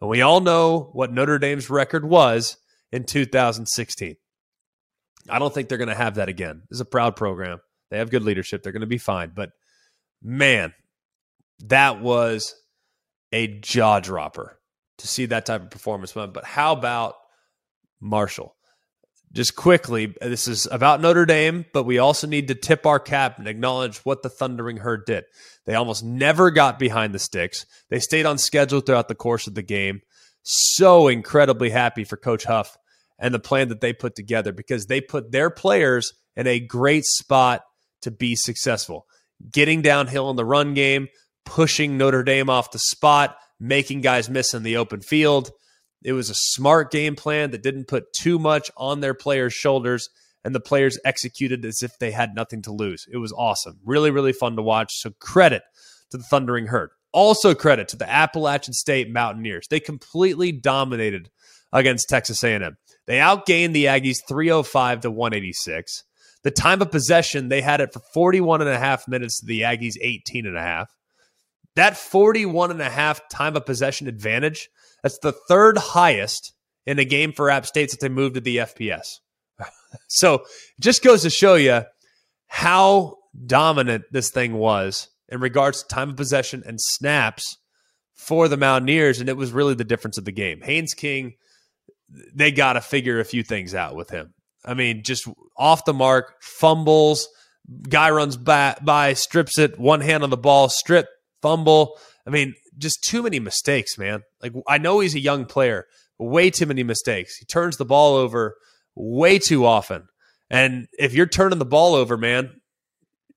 And 0.00 0.10
we 0.10 0.22
all 0.22 0.40
know 0.40 0.90
what 0.92 1.12
Notre 1.12 1.38
Dame's 1.38 1.70
record 1.70 2.04
was 2.04 2.56
in 2.92 3.04
2016. 3.04 4.16
I 5.28 5.38
don't 5.38 5.52
think 5.52 5.68
they're 5.68 5.78
going 5.78 5.88
to 5.88 5.94
have 5.94 6.16
that 6.16 6.28
again. 6.28 6.62
This 6.68 6.76
is 6.76 6.80
a 6.80 6.86
proud 6.86 7.16
program. 7.16 7.58
They 7.90 7.98
have 7.98 8.10
good 8.10 8.22
leadership. 8.22 8.62
They're 8.62 8.72
going 8.72 8.80
to 8.80 8.86
be 8.86 8.98
fine. 8.98 9.32
But 9.34 9.50
man, 10.22 10.72
that 11.60 12.00
was 12.00 12.54
a 13.32 13.46
jaw 13.46 14.00
dropper 14.00 14.58
to 14.98 15.06
see 15.06 15.26
that 15.26 15.46
type 15.46 15.62
of 15.62 15.70
performance. 15.70 16.12
But 16.12 16.44
how 16.44 16.72
about 16.72 17.14
Marshall? 18.00 18.55
Just 19.32 19.54
quickly, 19.54 20.14
this 20.20 20.48
is 20.48 20.66
about 20.70 21.00
Notre 21.00 21.26
Dame, 21.26 21.66
but 21.74 21.82
we 21.82 21.98
also 21.98 22.26
need 22.26 22.48
to 22.48 22.54
tip 22.54 22.86
our 22.86 22.98
cap 22.98 23.38
and 23.38 23.46
acknowledge 23.46 23.98
what 23.98 24.22
the 24.22 24.30
Thundering 24.30 24.78
Herd 24.78 25.04
did. 25.04 25.24
They 25.66 25.74
almost 25.74 26.04
never 26.04 26.50
got 26.50 26.78
behind 26.78 27.14
the 27.14 27.18
sticks. 27.18 27.66
They 27.90 28.00
stayed 28.00 28.24
on 28.24 28.38
schedule 28.38 28.80
throughout 28.80 29.08
the 29.08 29.14
course 29.14 29.46
of 29.46 29.54
the 29.54 29.62
game 29.62 30.00
so 30.46 31.08
incredibly 31.08 31.70
happy 31.70 32.04
for 32.04 32.16
Coach 32.16 32.44
Huff 32.44 32.78
and 33.18 33.34
the 33.34 33.40
plan 33.40 33.68
that 33.68 33.80
they 33.80 33.92
put 33.92 34.14
together 34.14 34.52
because 34.52 34.86
they 34.86 35.00
put 35.00 35.32
their 35.32 35.50
players 35.50 36.12
in 36.36 36.46
a 36.46 36.60
great 36.60 37.04
spot 37.04 37.62
to 38.02 38.12
be 38.12 38.36
successful. 38.36 39.06
Getting 39.52 39.82
downhill 39.82 40.30
in 40.30 40.36
the 40.36 40.44
run 40.44 40.74
game, 40.74 41.08
pushing 41.44 41.98
Notre 41.98 42.22
Dame 42.22 42.48
off 42.48 42.70
the 42.70 42.78
spot, 42.78 43.36
making 43.58 44.02
guys 44.02 44.30
miss 44.30 44.54
in 44.54 44.62
the 44.62 44.76
open 44.76 45.00
field. 45.00 45.50
It 46.06 46.12
was 46.12 46.30
a 46.30 46.36
smart 46.36 46.92
game 46.92 47.16
plan 47.16 47.50
that 47.50 47.64
didn't 47.64 47.88
put 47.88 48.12
too 48.12 48.38
much 48.38 48.70
on 48.76 49.00
their 49.00 49.12
players' 49.12 49.52
shoulders, 49.52 50.08
and 50.44 50.54
the 50.54 50.60
players 50.60 51.00
executed 51.04 51.64
as 51.64 51.82
if 51.82 51.98
they 51.98 52.12
had 52.12 52.32
nothing 52.32 52.62
to 52.62 52.72
lose. 52.72 53.08
It 53.10 53.16
was 53.16 53.32
awesome. 53.36 53.80
Really, 53.84 54.12
really 54.12 54.32
fun 54.32 54.54
to 54.54 54.62
watch. 54.62 55.00
So, 55.00 55.10
credit 55.18 55.64
to 56.12 56.16
the 56.16 56.22
Thundering 56.22 56.68
Herd. 56.68 56.90
Also, 57.10 57.56
credit 57.56 57.88
to 57.88 57.96
the 57.96 58.08
Appalachian 58.08 58.72
State 58.72 59.10
Mountaineers. 59.10 59.66
They 59.66 59.80
completely 59.80 60.52
dominated 60.52 61.28
against 61.72 62.08
Texas 62.08 62.44
A&M. 62.44 62.76
They 63.08 63.16
outgained 63.16 63.72
the 63.72 63.86
Aggies 63.86 64.18
305 64.28 65.00
to 65.00 65.10
186. 65.10 66.04
The 66.44 66.52
time 66.52 66.82
of 66.82 66.92
possession, 66.92 67.48
they 67.48 67.62
had 67.62 67.80
it 67.80 67.92
for 67.92 68.00
41 68.14 68.60
and 68.60 68.70
a 68.70 68.78
half 68.78 69.08
minutes 69.08 69.40
to 69.40 69.46
the 69.46 69.62
Aggies 69.62 69.96
18 70.00 70.46
and 70.46 70.56
a 70.56 70.62
half. 70.62 70.88
That 71.74 71.96
41 71.96 72.70
and 72.70 72.80
a 72.80 72.88
half 72.88 73.28
time 73.28 73.56
of 73.56 73.66
possession 73.66 74.06
advantage, 74.06 74.68
that's 75.06 75.20
the 75.20 75.30
third 75.30 75.78
highest 75.78 76.52
in 76.84 76.98
a 76.98 77.04
game 77.04 77.32
for 77.32 77.48
App 77.48 77.64
State 77.64 77.90
since 77.90 78.00
they 78.00 78.08
moved 78.08 78.34
to 78.34 78.40
the 78.40 78.56
FBS. 78.56 79.20
so 80.08 80.44
just 80.80 81.04
goes 81.04 81.22
to 81.22 81.30
show 81.30 81.54
you 81.54 81.82
how 82.48 83.14
dominant 83.46 84.02
this 84.10 84.30
thing 84.30 84.54
was 84.54 85.08
in 85.28 85.38
regards 85.38 85.82
to 85.82 85.88
time 85.88 86.10
of 86.10 86.16
possession 86.16 86.64
and 86.66 86.80
snaps 86.80 87.56
for 88.14 88.48
the 88.48 88.56
Mountaineers, 88.56 89.20
and 89.20 89.28
it 89.28 89.36
was 89.36 89.52
really 89.52 89.74
the 89.74 89.84
difference 89.84 90.18
of 90.18 90.24
the 90.24 90.32
game. 90.32 90.60
Haynes 90.62 90.94
King, 90.94 91.34
they 92.34 92.50
got 92.50 92.72
to 92.72 92.80
figure 92.80 93.20
a 93.20 93.24
few 93.24 93.44
things 93.44 93.76
out 93.76 93.94
with 93.94 94.10
him. 94.10 94.34
I 94.64 94.74
mean, 94.74 95.04
just 95.04 95.28
off 95.56 95.84
the 95.84 95.94
mark, 95.94 96.34
fumbles, 96.40 97.28
guy 97.88 98.10
runs 98.10 98.36
by, 98.36 98.76
by 98.82 99.12
strips 99.12 99.56
it, 99.56 99.78
one 99.78 100.00
hand 100.00 100.24
on 100.24 100.30
the 100.30 100.36
ball, 100.36 100.68
strip, 100.68 101.06
fumble. 101.42 101.96
I 102.26 102.30
mean, 102.30 102.56
just 102.78 103.02
too 103.02 103.22
many 103.22 103.40
mistakes, 103.40 103.98
man. 103.98 104.22
Like 104.42 104.52
I 104.68 104.78
know 104.78 105.00
he's 105.00 105.14
a 105.14 105.20
young 105.20 105.44
player, 105.44 105.86
way 106.18 106.50
too 106.50 106.66
many 106.66 106.82
mistakes. 106.82 107.36
He 107.36 107.44
turns 107.44 107.76
the 107.76 107.84
ball 107.84 108.14
over 108.16 108.56
way 108.94 109.38
too 109.38 109.64
often. 109.64 110.08
And 110.50 110.86
if 110.98 111.14
you're 111.14 111.26
turning 111.26 111.58
the 111.58 111.64
ball 111.64 111.94
over, 111.94 112.16
man, 112.16 112.60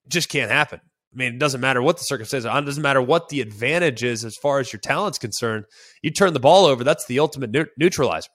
just 0.07 0.29
can't 0.29 0.51
happen. 0.51 0.79
I 1.13 1.17
mean, 1.17 1.35
it 1.35 1.39
doesn't 1.39 1.61
matter 1.61 1.81
what 1.81 1.97
the 1.97 2.03
circumstances. 2.03 2.49
It 2.51 2.65
doesn't 2.65 2.83
matter 2.83 3.01
what 3.01 3.29
the 3.29 3.41
advantage 3.41 4.03
is 4.03 4.23
as 4.23 4.37
far 4.37 4.59
as 4.59 4.71
your 4.71 4.79
talent's 4.79 5.17
concerned. 5.17 5.65
You 6.03 6.11
turn 6.11 6.33
the 6.33 6.39
ball 6.39 6.65
over, 6.65 6.83
that's 6.83 7.07
the 7.07 7.19
ultimate 7.19 7.51
neutralizer. 7.77 8.29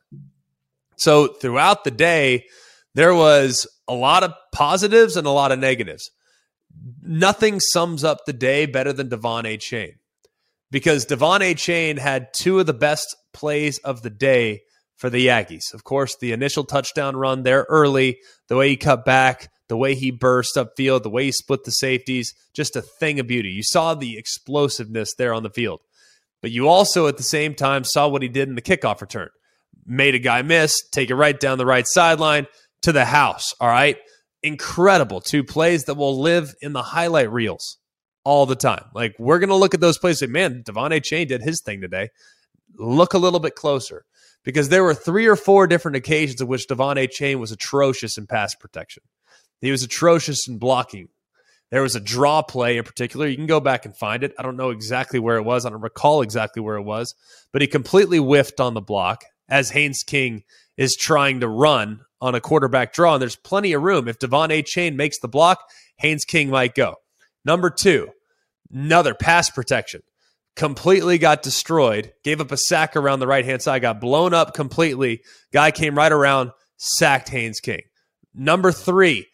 So 0.96 1.28
throughout 1.28 1.84
the 1.84 1.90
day, 1.90 2.44
there 2.94 3.14
was 3.14 3.66
a 3.86 3.94
lot 3.94 4.24
of 4.24 4.32
positives 4.52 5.16
and 5.16 5.26
a 5.26 5.30
lot 5.30 5.52
of 5.52 5.58
negatives. 5.58 6.10
Nothing 7.00 7.60
sums 7.60 8.02
up 8.02 8.18
the 8.26 8.32
day 8.32 8.66
better 8.66 8.92
than 8.92 9.08
De'Von 9.08 9.44
Achane 9.44 9.94
because 10.74 11.06
De'Von 11.06 11.38
Achane 11.38 12.00
had 12.00 12.34
two 12.34 12.58
of 12.58 12.66
the 12.66 12.74
best 12.74 13.14
plays 13.32 13.78
of 13.84 14.02
the 14.02 14.10
day 14.10 14.62
for 14.96 15.08
the 15.08 15.28
Aggies. 15.28 15.72
Of 15.72 15.84
course, 15.84 16.16
the 16.16 16.32
initial 16.32 16.64
touchdown 16.64 17.14
run 17.14 17.44
there 17.44 17.64
early, 17.68 18.18
the 18.48 18.56
way 18.56 18.70
he 18.70 18.76
cut 18.76 19.04
back, 19.04 19.52
the 19.68 19.76
way 19.76 19.94
he 19.94 20.10
burst 20.10 20.56
upfield, 20.56 21.04
the 21.04 21.10
way 21.10 21.26
he 21.26 21.30
split 21.30 21.62
the 21.62 21.70
safeties, 21.70 22.34
just 22.54 22.74
a 22.74 22.82
thing 22.82 23.20
of 23.20 23.28
beauty. 23.28 23.50
You 23.50 23.62
saw 23.62 23.94
the 23.94 24.18
explosiveness 24.18 25.14
there 25.14 25.32
on 25.32 25.44
the 25.44 25.50
field. 25.50 25.78
But 26.42 26.50
you 26.50 26.66
also, 26.66 27.06
at 27.06 27.18
the 27.18 27.22
same 27.22 27.54
time, 27.54 27.84
saw 27.84 28.08
what 28.08 28.22
he 28.22 28.28
did 28.28 28.48
in 28.48 28.56
the 28.56 28.60
kickoff 28.60 29.00
return. 29.00 29.28
Made 29.86 30.16
a 30.16 30.18
guy 30.18 30.42
miss, 30.42 30.82
take 30.90 31.08
it 31.08 31.14
right 31.14 31.38
down 31.38 31.58
the 31.58 31.66
right 31.66 31.86
sideline 31.86 32.48
to 32.82 32.90
the 32.90 33.04
house. 33.04 33.54
All 33.60 33.68
right. 33.68 33.98
Incredible. 34.42 35.20
Two 35.20 35.44
plays 35.44 35.84
that 35.84 35.94
will 35.94 36.20
live 36.20 36.52
in 36.60 36.72
the 36.72 36.82
highlight 36.82 37.30
reels 37.30 37.78
all 38.24 38.46
the 38.46 38.56
time. 38.56 38.84
Like, 38.94 39.14
we're 39.18 39.38
going 39.38 39.50
to 39.50 39.54
look 39.54 39.74
at 39.74 39.80
those 39.80 39.98
plays 39.98 40.20
and 40.22 40.28
say, 40.28 40.32
man, 40.32 40.62
De'Von 40.64 40.90
Achane 40.90 41.28
did 41.28 41.42
his 41.42 41.60
thing 41.60 41.80
today. 41.80 42.08
Look 42.76 43.14
a 43.14 43.18
little 43.18 43.40
bit 43.40 43.54
closer 43.54 44.04
because 44.42 44.68
there 44.68 44.82
were 44.82 44.94
three 44.94 45.26
or 45.26 45.36
four 45.36 45.66
different 45.66 45.96
occasions 45.96 46.40
in 46.40 46.46
which 46.46 46.66
De'Von 46.66 46.96
Achane 46.96 47.38
was 47.38 47.52
atrocious 47.52 48.18
in 48.18 48.26
pass 48.26 48.54
protection. 48.54 49.02
He 49.60 49.70
was 49.70 49.82
atrocious 49.82 50.48
in 50.48 50.58
blocking. 50.58 51.08
There 51.70 51.82
was 51.82 51.96
a 51.96 52.00
draw 52.00 52.42
play 52.42 52.76
in 52.76 52.84
particular. 52.84 53.26
You 53.26 53.36
can 53.36 53.46
go 53.46 53.60
back 53.60 53.84
and 53.84 53.96
find 53.96 54.22
it. 54.22 54.34
I 54.38 54.42
don't 54.42 54.56
know 54.56 54.70
exactly 54.70 55.18
where 55.18 55.36
it 55.36 55.42
was. 55.42 55.64
I 55.64 55.70
don't 55.70 55.80
recall 55.80 56.22
exactly 56.22 56.62
where 56.62 56.76
it 56.76 56.82
was, 56.82 57.14
but 57.52 57.62
he 57.62 57.68
completely 57.68 58.18
whiffed 58.18 58.60
on 58.60 58.74
the 58.74 58.80
block 58.80 59.24
as 59.48 59.70
Haynes 59.70 60.02
King 60.02 60.44
is 60.76 60.96
trying 60.96 61.40
to 61.40 61.48
run 61.48 62.00
on 62.20 62.34
a 62.34 62.40
quarterback 62.40 62.92
draw. 62.92 63.14
And 63.14 63.22
there's 63.22 63.36
plenty 63.36 63.72
of 63.72 63.82
room. 63.82 64.08
If 64.08 64.18
De'Von 64.18 64.50
Achane 64.50 64.94
makes 64.94 65.18
the 65.18 65.28
block, 65.28 65.60
Haynes 65.96 66.24
King 66.24 66.50
might 66.50 66.74
go. 66.74 66.96
Number 67.44 67.70
two, 67.70 68.08
another 68.72 69.14
pass 69.14 69.50
protection. 69.50 70.02
Completely 70.56 71.18
got 71.18 71.42
destroyed. 71.42 72.12
Gave 72.22 72.40
up 72.40 72.52
a 72.52 72.56
sack 72.56 72.96
around 72.96 73.18
the 73.18 73.26
right 73.26 73.44
hand 73.44 73.60
side. 73.60 73.82
Got 73.82 74.00
blown 74.00 74.32
up 74.32 74.54
completely. 74.54 75.22
Guy 75.52 75.72
came 75.72 75.96
right 75.96 76.12
around, 76.12 76.52
sacked 76.76 77.28
Haynes 77.28 77.60
King. 77.60 77.80
Number 78.34 78.70
three, 78.70 79.26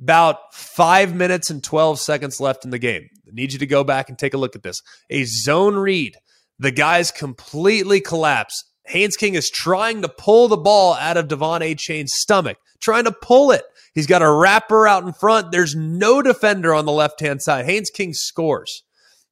about 0.00 0.54
five 0.54 1.14
minutes 1.14 1.48
and 1.48 1.64
12 1.64 1.98
seconds 1.98 2.40
left 2.40 2.64
in 2.64 2.70
the 2.70 2.78
game. 2.78 3.08
I 3.26 3.30
need 3.32 3.52
you 3.52 3.58
to 3.58 3.66
go 3.66 3.84
back 3.84 4.08
and 4.08 4.18
take 4.18 4.34
a 4.34 4.38
look 4.38 4.54
at 4.54 4.62
this. 4.62 4.82
A 5.10 5.24
zone 5.24 5.76
read. 5.76 6.16
The 6.58 6.70
guys 6.70 7.10
completely 7.10 8.00
collapse. 8.00 8.64
Haynes 8.86 9.16
King 9.16 9.34
is 9.34 9.50
trying 9.50 10.02
to 10.02 10.08
pull 10.08 10.48
the 10.48 10.56
ball 10.56 10.94
out 10.94 11.16
of 11.16 11.28
De'Von 11.28 11.60
Achane's 11.60 12.14
stomach, 12.14 12.58
trying 12.80 13.04
to 13.04 13.12
pull 13.12 13.50
it. 13.50 13.64
He's 13.96 14.06
got 14.06 14.20
a 14.20 14.30
wrapper 14.30 14.86
out 14.86 15.04
in 15.04 15.14
front. 15.14 15.52
There's 15.52 15.74
no 15.74 16.20
defender 16.20 16.74
on 16.74 16.84
the 16.84 16.92
left 16.92 17.18
hand 17.18 17.40
side. 17.40 17.64
Haynes 17.64 17.88
King 17.88 18.12
scores. 18.12 18.82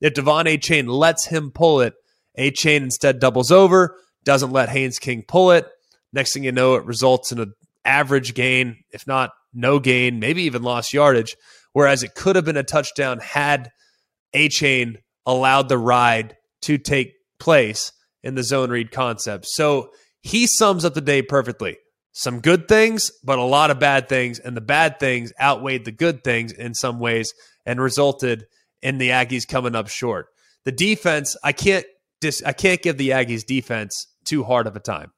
If 0.00 0.14
De'Von 0.14 0.46
Achane 0.46 0.88
lets 0.88 1.27
him 1.27 1.50
pull 1.50 1.83
it, 1.83 1.92
Achane 2.38 2.81
instead 2.81 3.20
doubles 3.20 3.50
over, 3.50 3.94
doesn't 4.24 4.53
let 4.53 4.70
Haynes 4.70 4.98
King 4.98 5.22
pull 5.29 5.50
it. 5.50 5.68
Next 6.14 6.33
thing 6.33 6.44
you 6.44 6.50
know, 6.50 6.77
it 6.77 6.87
results 6.87 7.31
in 7.31 7.40
an 7.40 7.53
average 7.85 8.33
gain, 8.33 8.79
if 8.90 9.07
not 9.07 9.33
no 9.53 9.79
gain, 9.79 10.18
maybe 10.18 10.44
even 10.44 10.62
lost 10.62 10.94
yardage. 10.94 11.37
Whereas 11.74 12.03
it 12.03 12.14
could 12.14 12.35
have 12.37 12.46
been 12.46 12.57
a 12.57 12.62
touchdown 12.62 13.18
had 13.20 13.70
Achane 14.35 14.96
allowed 15.27 15.68
the 15.68 15.77
ride 15.77 16.38
to 16.62 16.79
take 16.79 17.12
place 17.38 17.92
in 18.22 18.35
the 18.35 18.42
zone 18.42 18.70
read 18.70 18.90
concept. 18.90 19.44
So 19.46 19.90
he 20.22 20.46
sums 20.46 20.87
up 20.87 20.94
the 20.94 21.03
day 21.03 21.20
perfectly. 21.20 21.77
Some 22.16 22.40
good 22.40 22.68
things, 22.68 23.11
but 23.24 23.40
a 23.40 23.44
lot 23.44 23.72
of 23.72 23.81
bad 23.81 24.09
things. 24.09 24.38
And 24.38 24.57
the 24.57 24.61
bad 24.61 25.00
things 25.00 25.33
outweighed 25.40 25.85
the 25.85 25.92
good 25.92 26.22
things 26.22 26.53
in 26.53 26.72
some 26.72 27.00
ways 27.00 27.35
and 27.66 27.81
resulted 27.81 28.46
in 28.83 28.98
the 28.98 29.11
Aggies 29.11 29.48
coming 29.48 29.74
up 29.74 29.88
short. 29.88 30.29
The 30.64 30.70
defense, 30.70 31.37
I 31.42 31.50
can't 31.50 31.85
dis- 32.20 32.42
I 32.46 32.53
can't 32.53 32.81
give 32.81 32.98
the 32.98 33.11
Aggies 33.11 33.44
defense 33.44 34.07
too 34.24 34.44
hard 34.44 34.68
of 34.68 34.77
a 34.77 34.81
time. 34.81 35.11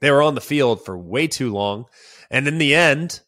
They 0.00 0.12
were 0.12 0.22
on 0.22 0.36
the 0.36 0.40
field 0.40 0.84
for 0.84 0.96
way 0.96 1.26
too 1.26 1.52
long. 1.52 1.86
And 2.30 2.46
in 2.46 2.58
the 2.58 2.76
end, 2.76 3.20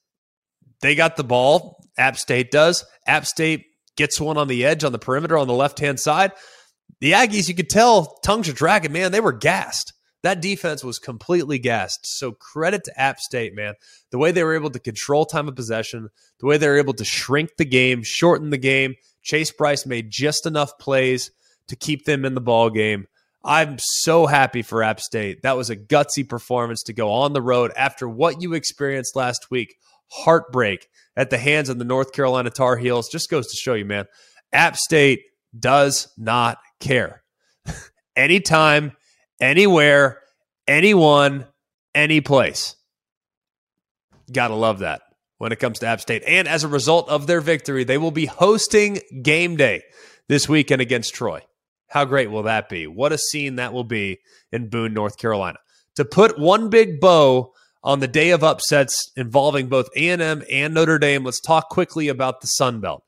they 0.80 0.94
got 0.94 1.16
the 1.16 1.24
ball. 1.24 1.85
App 1.98 2.16
State 2.16 2.52
does. 2.52 2.85
App 3.04 3.26
State 3.26 3.64
gets 3.96 4.20
one 4.20 4.38
on 4.38 4.46
the 4.46 4.64
edge 4.64 4.85
on 4.85 4.92
the 4.92 4.98
perimeter 4.98 5.37
on 5.37 5.48
the 5.48 5.54
left 5.54 5.80
hand 5.80 5.98
side. 5.98 6.30
The 7.00 7.12
Aggies, 7.12 7.48
you 7.48 7.54
could 7.56 7.68
tell, 7.68 8.16
tongues 8.24 8.48
are 8.48 8.52
dragging, 8.52 8.92
man. 8.92 9.11
They 9.11 9.20
were 9.20 9.33
gassed. 9.33 9.92
That 10.22 10.42
defense 10.42 10.85
was 10.85 10.98
completely 10.98 11.59
gassed. 11.59 12.00
So 12.18 12.33
credit 12.33 12.85
to 12.85 13.00
App 13.00 13.20
State, 13.20 13.54
man. 13.54 13.74
The 14.11 14.18
way 14.18 14.33
they 14.33 14.44
were 14.44 14.54
able 14.54 14.70
to 14.70 14.78
control 14.78 15.24
time 15.24 15.48
of 15.48 15.56
possession, 15.56 16.09
the 16.40 16.46
way 16.46 16.59
they 16.59 16.68
were 16.68 16.78
able 16.78 16.94
to 16.94 17.04
shrink 17.04 17.56
the 17.56 17.64
game, 17.64 18.02
shorten 18.02 18.50
the 18.50 18.59
game. 18.59 18.96
Chase 19.22 19.50
Brice 19.50 19.87
made 19.87 20.11
just 20.11 20.46
enough 20.46 20.78
plays 20.78 21.30
to 21.68 21.76
keep 21.76 22.04
them 22.04 22.24
in 22.24 22.35
the 22.35 22.40
ball 22.40 22.68
game. 22.68 23.06
I'm 23.42 23.78
so 23.78 24.26
happy 24.26 24.61
for 24.62 24.83
App 24.83 25.00
State. 25.00 25.42
That 25.42 25.56
was 25.56 25.70
a 25.70 25.76
gutsy 25.76 26.28
performance 26.28 26.83
to 26.85 26.92
go 26.92 27.11
on 27.11 27.33
the 27.33 27.40
road 27.40 27.72
after 27.74 28.09
what 28.09 28.42
you 28.42 28.52
experienced 28.52 29.16
last 29.16 29.50
week. 29.50 29.76
Heartbreak 30.12 30.88
at 31.16 31.30
the 31.30 31.38
hands 31.38 31.68
of 31.68 31.78
the 31.78 31.85
North 31.85 32.12
Carolina 32.12 32.50
Tar 32.50 32.76
Heels 32.76 33.09
just 33.09 33.30
goes 33.30 33.46
to 33.46 33.56
show 33.56 33.74
you, 33.74 33.85
man. 33.85 34.06
App 34.52 34.76
State 34.76 35.22
does 35.59 36.12
not 36.18 36.59
care. 36.80 37.22
Anytime, 38.16 38.92
anywhere, 39.40 40.20
anyone, 40.66 41.46
any 41.94 42.20
place. 42.20 42.76
Gotta 44.33 44.55
love 44.55 44.81
that 44.81 45.03
when 45.38 45.53
it 45.53 45.59
comes 45.59 45.79
to 45.81 45.87
App 45.87 46.00
State. 46.00 46.22
And 46.26 46.46
as 46.46 46.64
a 46.64 46.68
result 46.68 47.09
of 47.09 47.26
their 47.26 47.40
victory, 47.40 47.85
they 47.85 47.98
will 47.98 48.11
be 48.11 48.26
hosting 48.26 49.00
game 49.22 49.57
day 49.57 49.83
this 50.29 50.48
weekend 50.48 50.83
against 50.83 51.14
Troy. 51.14 51.40
How 51.88 52.05
great 52.05 52.31
will 52.31 52.44
that 52.44 52.68
be? 52.68 52.87
What 52.87 53.12
a 53.12 53.18
scene 53.18 53.57
that 53.57 53.72
will 53.72 53.85
be 53.85 54.20
in 54.53 54.68
Boone, 54.68 54.94
North 54.94 55.18
Carolina. 55.18 55.59
To 55.96 56.05
put 56.05 56.38
one 56.38 56.70
big 56.70 57.00
bow 57.00 57.53
on 57.83 57.98
the 57.98 58.07
day 58.07 58.31
of 58.31 58.44
upsets 58.44 59.11
involving 59.16 59.68
both 59.68 59.88
A&M 59.96 60.44
and 60.50 60.74
Notre 60.74 60.98
Dame, 60.98 61.24
let's 61.24 61.40
talk 61.40 61.68
quickly 61.68 62.07
about 62.07 62.40
the 62.40 62.46
Sun 62.46 62.81
Belt. 62.81 63.03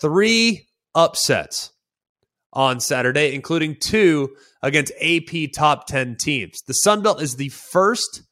Three 0.00 0.68
upsets 0.94 1.72
on 2.54 2.80
Saturday, 2.80 3.34
including 3.34 3.76
two 3.78 4.34
against 4.62 4.92
AP 5.02 5.52
top 5.52 5.86
10 5.86 6.16
teams. 6.16 6.62
The 6.66 6.72
Sun 6.72 7.02
Belt 7.02 7.20
is 7.20 7.36
the 7.36 7.50
first 7.50 8.22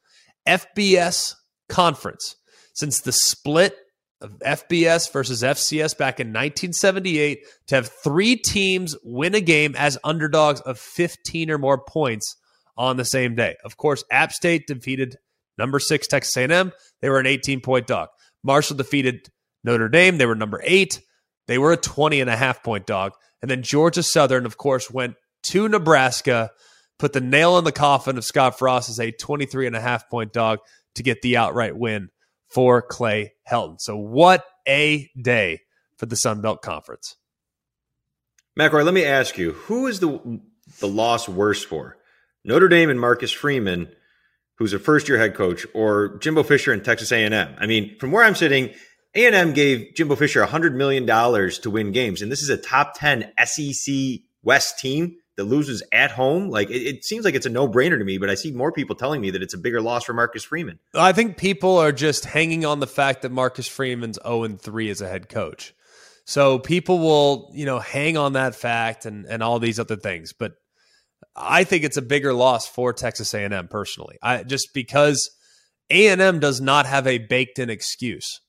FBS 0.48 1.34
conference 1.68 2.36
since 2.74 3.00
the 3.00 3.12
split 3.12 3.76
of 4.20 4.38
FBS 4.38 5.12
versus 5.12 5.42
FCS 5.42 5.98
back 5.98 6.20
in 6.20 6.28
1978 6.28 7.40
to 7.66 7.74
have 7.74 7.90
three 8.04 8.36
teams 8.36 8.96
win 9.04 9.34
a 9.34 9.40
game 9.40 9.74
as 9.76 9.98
underdogs 10.04 10.60
of 10.60 10.78
15 10.78 11.50
or 11.50 11.58
more 11.58 11.84
points 11.84 12.36
on 12.76 12.96
the 12.96 13.04
same 13.04 13.34
day. 13.34 13.56
Of 13.64 13.76
course, 13.76 14.04
App 14.10 14.32
State 14.32 14.68
defeated 14.68 15.16
number 15.58 15.80
6 15.80 16.06
Texas 16.06 16.36
A&M. 16.36 16.72
They 17.00 17.10
were 17.10 17.18
an 17.18 17.26
18 17.26 17.60
point 17.60 17.88
dog. 17.88 18.08
Marshall 18.44 18.76
defeated 18.76 19.28
Notre 19.64 19.88
Dame. 19.88 20.18
They 20.18 20.26
were 20.26 20.34
number 20.34 20.60
8. 20.64 21.00
They 21.46 21.58
were 21.58 21.72
a 21.72 21.76
20 21.76 22.20
and 22.20 22.30
a 22.30 22.36
half 22.36 22.62
point 22.62 22.86
dog. 22.86 23.12
And 23.40 23.50
then 23.50 23.62
Georgia 23.62 24.02
Southern 24.02 24.46
of 24.46 24.56
course 24.56 24.90
went 24.90 25.16
to 25.44 25.68
Nebraska, 25.68 26.50
put 26.98 27.12
the 27.12 27.20
nail 27.20 27.58
in 27.58 27.64
the 27.64 27.72
coffin 27.72 28.16
of 28.16 28.24
Scott 28.24 28.58
Frost 28.58 28.88
as 28.88 29.00
a 29.00 29.10
23 29.10 29.66
and 29.66 29.76
a 29.76 29.80
half 29.80 30.08
point 30.08 30.32
dog 30.32 30.60
to 30.94 31.02
get 31.02 31.22
the 31.22 31.36
outright 31.36 31.76
win 31.76 32.10
for 32.48 32.82
Clay 32.82 33.32
Helton. 33.50 33.80
So, 33.80 33.96
what 33.96 34.44
a 34.68 35.10
day 35.20 35.60
for 35.96 36.06
the 36.06 36.16
Sun 36.16 36.42
Belt 36.42 36.62
Conference. 36.62 37.16
McElroy, 38.58 38.84
let 38.84 38.94
me 38.94 39.04
ask 39.04 39.38
you, 39.38 39.52
who 39.52 39.86
is 39.86 40.00
the 40.00 40.40
the 40.80 40.88
loss 40.88 41.28
worse 41.28 41.64
for? 41.64 41.96
Notre 42.44 42.68
Dame 42.68 42.90
and 42.90 43.00
Marcus 43.00 43.32
Freeman, 43.32 43.88
who's 44.56 44.72
a 44.72 44.78
first 44.78 45.08
year 45.08 45.18
head 45.18 45.34
coach, 45.34 45.66
or 45.74 46.18
Jimbo 46.18 46.42
Fisher 46.42 46.72
and 46.72 46.84
Texas 46.84 47.12
A&M? 47.12 47.54
I 47.58 47.66
mean, 47.66 47.96
from 47.98 48.12
where 48.12 48.24
I'm 48.24 48.34
sitting, 48.34 48.74
A&M 49.14 49.52
gave 49.52 49.94
Jimbo 49.94 50.16
Fisher 50.16 50.44
$100 50.44 50.74
million 50.74 51.06
to 51.06 51.70
win 51.70 51.92
games, 51.92 52.22
and 52.22 52.32
this 52.32 52.42
is 52.42 52.48
a 52.48 52.56
top 52.56 52.94
10 52.96 53.32
SEC 53.44 53.94
West 54.42 54.78
team 54.78 55.16
that 55.36 55.44
loses 55.44 55.82
at 55.92 56.10
home. 56.10 56.48
Like 56.48 56.70
it, 56.70 56.82
it, 56.82 57.04
seems 57.04 57.24
like 57.24 57.34
it's 57.34 57.46
a 57.46 57.50
no 57.50 57.68
brainer 57.68 57.98
to 57.98 58.04
me, 58.04 58.18
but 58.18 58.30
I 58.30 58.34
see 58.34 58.52
more 58.52 58.72
people 58.72 58.96
telling 58.96 59.20
me 59.20 59.30
that 59.30 59.42
it's 59.42 59.54
a 59.54 59.58
bigger 59.58 59.80
loss 59.80 60.04
for 60.04 60.12
Marcus 60.12 60.44
Freeman. 60.44 60.78
I 60.94 61.12
think 61.12 61.36
people 61.36 61.78
are 61.78 61.92
just 61.92 62.24
hanging 62.24 62.64
on 62.64 62.80
the 62.80 62.86
fact 62.86 63.22
that 63.22 63.32
Marcus 63.32 63.68
Freeman's 63.68 64.18
0 64.22 64.44
and 64.44 64.60
3 64.60 64.90
as 64.90 65.00
a 65.00 65.08
head 65.08 65.28
coach. 65.28 65.74
So 66.24 66.58
people 66.58 66.98
will, 66.98 67.50
you 67.54 67.66
know, 67.66 67.80
hang 67.80 68.16
on 68.16 68.34
that 68.34 68.54
fact 68.54 69.06
and 69.06 69.26
and 69.26 69.42
all 69.42 69.58
these 69.58 69.80
other 69.80 69.96
things, 69.96 70.32
but 70.32 70.52
I 71.34 71.64
think 71.64 71.84
it's 71.84 71.96
a 71.96 72.02
bigger 72.02 72.32
loss 72.32 72.66
for 72.66 72.92
Texas 72.92 73.32
A&M 73.34 73.68
personally. 73.68 74.18
I 74.22 74.42
just 74.42 74.68
because 74.74 75.30
A&M 75.90 76.40
does 76.40 76.60
not 76.60 76.86
have 76.86 77.06
a 77.06 77.18
baked 77.18 77.58
in 77.58 77.70
excuse. 77.70 78.40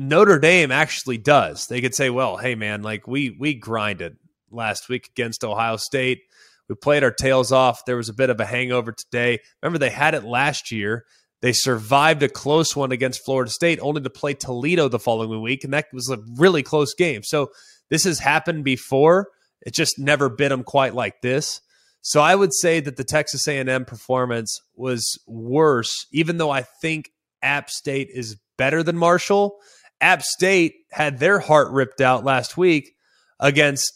Notre 0.00 0.38
Dame 0.38 0.72
actually 0.72 1.18
does. 1.18 1.66
They 1.66 1.82
could 1.82 1.94
say, 1.94 2.08
"Well, 2.08 2.38
hey 2.38 2.54
man, 2.54 2.80
like 2.80 3.06
we 3.06 3.36
we 3.38 3.52
grinded 3.52 4.16
last 4.50 4.88
week 4.88 5.08
against 5.08 5.44
Ohio 5.44 5.76
State. 5.76 6.22
We 6.70 6.74
played 6.74 7.04
our 7.04 7.10
tails 7.10 7.52
off. 7.52 7.84
There 7.84 7.98
was 7.98 8.08
a 8.08 8.14
bit 8.14 8.30
of 8.30 8.40
a 8.40 8.46
hangover 8.46 8.92
today. 8.92 9.40
Remember, 9.62 9.78
they 9.78 9.90
had 9.90 10.14
it 10.14 10.24
last 10.24 10.72
year. 10.72 11.04
They 11.42 11.52
survived 11.52 12.22
a 12.22 12.30
close 12.30 12.74
one 12.74 12.92
against 12.92 13.26
Florida 13.26 13.50
State, 13.50 13.78
only 13.82 14.00
to 14.00 14.08
play 14.08 14.32
Toledo 14.32 14.88
the 14.88 14.98
following 14.98 15.42
week, 15.42 15.64
and 15.64 15.74
that 15.74 15.88
was 15.92 16.08
a 16.08 16.18
really 16.34 16.62
close 16.62 16.94
game. 16.94 17.22
So 17.22 17.50
this 17.90 18.04
has 18.04 18.20
happened 18.20 18.64
before. 18.64 19.28
It 19.60 19.74
just 19.74 19.98
never 19.98 20.30
bit 20.30 20.48
them 20.48 20.64
quite 20.64 20.94
like 20.94 21.20
this. 21.20 21.60
So 22.00 22.22
I 22.22 22.34
would 22.34 22.54
say 22.54 22.80
that 22.80 22.96
the 22.96 23.04
Texas 23.04 23.46
A&M 23.46 23.84
performance 23.84 24.62
was 24.74 25.18
worse, 25.26 26.06
even 26.10 26.38
though 26.38 26.50
I 26.50 26.62
think 26.80 27.10
App 27.42 27.68
State 27.68 28.08
is 28.14 28.38
better 28.56 28.82
than 28.82 28.96
Marshall. 28.96 29.58
App 30.00 30.22
State 30.22 30.74
had 30.90 31.18
their 31.18 31.38
heart 31.38 31.70
ripped 31.70 32.00
out 32.00 32.24
last 32.24 32.56
week 32.56 32.94
against 33.38 33.92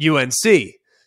UNC. 0.00 0.32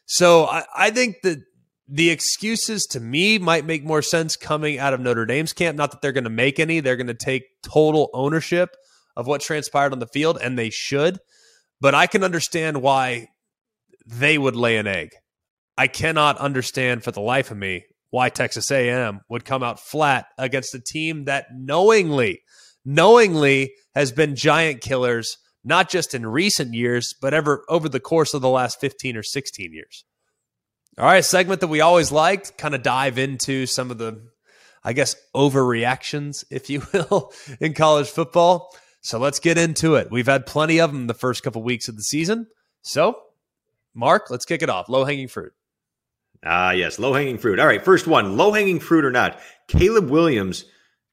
So 0.05 0.45
I, 0.45 0.65
I 0.75 0.91
think 0.91 1.17
that 1.23 1.39
the 1.87 2.09
excuses 2.09 2.85
to 2.87 2.99
me 2.99 3.37
might 3.37 3.65
make 3.65 3.83
more 3.83 4.01
sense 4.01 4.37
coming 4.37 4.79
out 4.79 4.93
of 4.93 5.01
Notre 5.01 5.25
Dame's 5.25 5.53
camp. 5.53 5.77
Not 5.77 5.91
that 5.91 6.01
they're 6.01 6.11
going 6.11 6.23
to 6.23 6.29
make 6.29 6.59
any, 6.59 6.79
they're 6.79 6.95
going 6.95 7.07
to 7.07 7.13
take 7.13 7.43
total 7.63 8.09
ownership 8.13 8.75
of 9.15 9.27
what 9.27 9.41
transpired 9.41 9.91
on 9.91 9.99
the 9.99 10.07
field, 10.07 10.37
and 10.41 10.57
they 10.57 10.69
should. 10.69 11.19
But 11.81 11.93
I 11.93 12.07
can 12.07 12.23
understand 12.23 12.81
why 12.81 13.27
they 14.05 14.37
would 14.37 14.55
lay 14.55 14.77
an 14.77 14.87
egg. 14.87 15.09
I 15.77 15.87
cannot 15.87 16.37
understand 16.37 17.03
for 17.03 17.11
the 17.11 17.21
life 17.21 17.51
of 17.51 17.57
me 17.57 17.85
why 18.09 18.29
Texas 18.29 18.69
A&M 18.71 19.21
would 19.29 19.45
come 19.45 19.63
out 19.63 19.79
flat 19.79 20.27
against 20.37 20.75
a 20.75 20.79
team 20.79 21.25
that 21.25 21.47
knowingly, 21.53 22.41
knowingly 22.85 23.73
has 23.95 24.11
been 24.11 24.35
giant 24.35 24.81
killers 24.81 25.37
not 25.63 25.89
just 25.89 26.13
in 26.13 26.25
recent 26.25 26.73
years, 26.73 27.13
but 27.21 27.33
ever 27.33 27.63
over 27.69 27.87
the 27.87 27.99
course 27.99 28.33
of 28.33 28.41
the 28.41 28.49
last 28.49 28.79
15 28.79 29.15
or 29.15 29.23
16 29.23 29.73
years. 29.73 30.05
All 30.97 31.05
right, 31.05 31.23
segment 31.23 31.61
that 31.61 31.67
we 31.67 31.81
always 31.81 32.11
liked, 32.11 32.57
kind 32.57 32.75
of 32.75 32.83
dive 32.83 33.17
into 33.17 33.65
some 33.65 33.91
of 33.91 33.97
the, 33.97 34.21
I 34.83 34.93
guess, 34.93 35.15
overreactions, 35.35 36.43
if 36.49 36.69
you 36.69 36.83
will, 36.93 37.31
in 37.59 37.73
college 37.73 38.09
football. 38.09 38.69
So 39.01 39.17
let's 39.17 39.39
get 39.39 39.57
into 39.57 39.95
it. 39.95 40.11
We've 40.11 40.27
had 40.27 40.45
plenty 40.45 40.79
of 40.79 40.91
them 40.91 41.07
the 41.07 41.13
first 41.13 41.43
couple 41.43 41.63
weeks 41.63 41.87
of 41.87 41.95
the 41.95 42.03
season. 42.03 42.47
So, 42.81 43.17
Mark, 43.93 44.29
let's 44.29 44.45
kick 44.45 44.61
it 44.61 44.69
off. 44.69 44.89
Low 44.89 45.05
hanging 45.05 45.27
fruit. 45.27 45.53
Ah, 46.43 46.71
yes, 46.71 46.97
low 46.97 47.13
hanging 47.13 47.37
fruit. 47.37 47.59
All 47.59 47.67
right, 47.67 47.83
first 47.83 48.07
one 48.07 48.35
low 48.35 48.51
hanging 48.51 48.79
fruit 48.79 49.05
or 49.05 49.11
not, 49.11 49.39
Caleb 49.67 50.09
Williams 50.09 50.65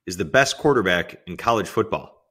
is 0.09 0.17
the 0.17 0.25
best 0.25 0.57
quarterback 0.57 1.21
in 1.27 1.37
college 1.37 1.69
football. 1.69 2.25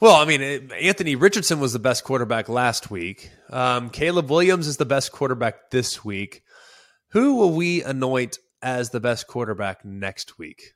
Well, 0.00 0.16
I 0.16 0.24
mean, 0.24 0.70
Anthony 0.72 1.16
Richardson 1.16 1.60
was 1.60 1.72
the 1.72 1.78
best 1.78 2.04
quarterback 2.04 2.48
last 2.48 2.90
week. 2.90 3.30
Um, 3.50 3.88
Caleb 3.90 4.30
Williams 4.30 4.66
is 4.66 4.76
the 4.76 4.84
best 4.84 5.12
quarterback 5.12 5.70
this 5.70 6.04
week. 6.04 6.42
Who 7.10 7.36
will 7.36 7.52
we 7.52 7.82
anoint 7.82 8.38
as 8.60 8.90
the 8.90 9.00
best 9.00 9.26
quarterback 9.26 9.84
next 9.84 10.38
week? 10.38 10.74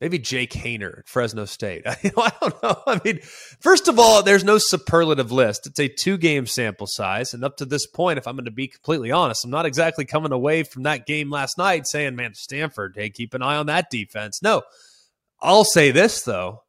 Maybe 0.00 0.18
Jake 0.18 0.52
Haener 0.52 1.00
at 1.00 1.08
Fresno 1.08 1.44
State. 1.44 1.82
I, 1.86 1.96
I 2.16 2.32
don't 2.40 2.62
know. 2.62 2.82
I 2.86 3.00
mean, 3.04 3.20
first 3.60 3.86
of 3.86 3.98
all, 3.98 4.22
there's 4.22 4.44
no 4.44 4.56
superlative 4.56 5.30
list. 5.30 5.66
It's 5.66 5.78
a 5.78 5.88
two 5.88 6.16
game 6.16 6.46
sample 6.46 6.86
size. 6.86 7.34
And 7.34 7.44
up 7.44 7.58
to 7.58 7.66
this 7.66 7.86
point, 7.86 8.18
if 8.18 8.26
I'm 8.26 8.34
going 8.34 8.46
to 8.46 8.50
be 8.50 8.68
completely 8.68 9.10
honest, 9.10 9.44
I'm 9.44 9.50
not 9.50 9.66
exactly 9.66 10.06
coming 10.06 10.32
away 10.32 10.62
from 10.62 10.84
that 10.84 11.06
game 11.06 11.30
last 11.30 11.58
night 11.58 11.86
saying, 11.86 12.16
man, 12.16 12.32
Stanford, 12.34 12.94
hey, 12.96 13.10
keep 13.10 13.34
an 13.34 13.42
eye 13.42 13.56
on 13.56 13.66
that 13.66 13.90
defense. 13.90 14.42
No. 14.42 14.62
I'll 15.42 15.64
say 15.64 15.90
this, 15.90 16.22
though, 16.22 16.62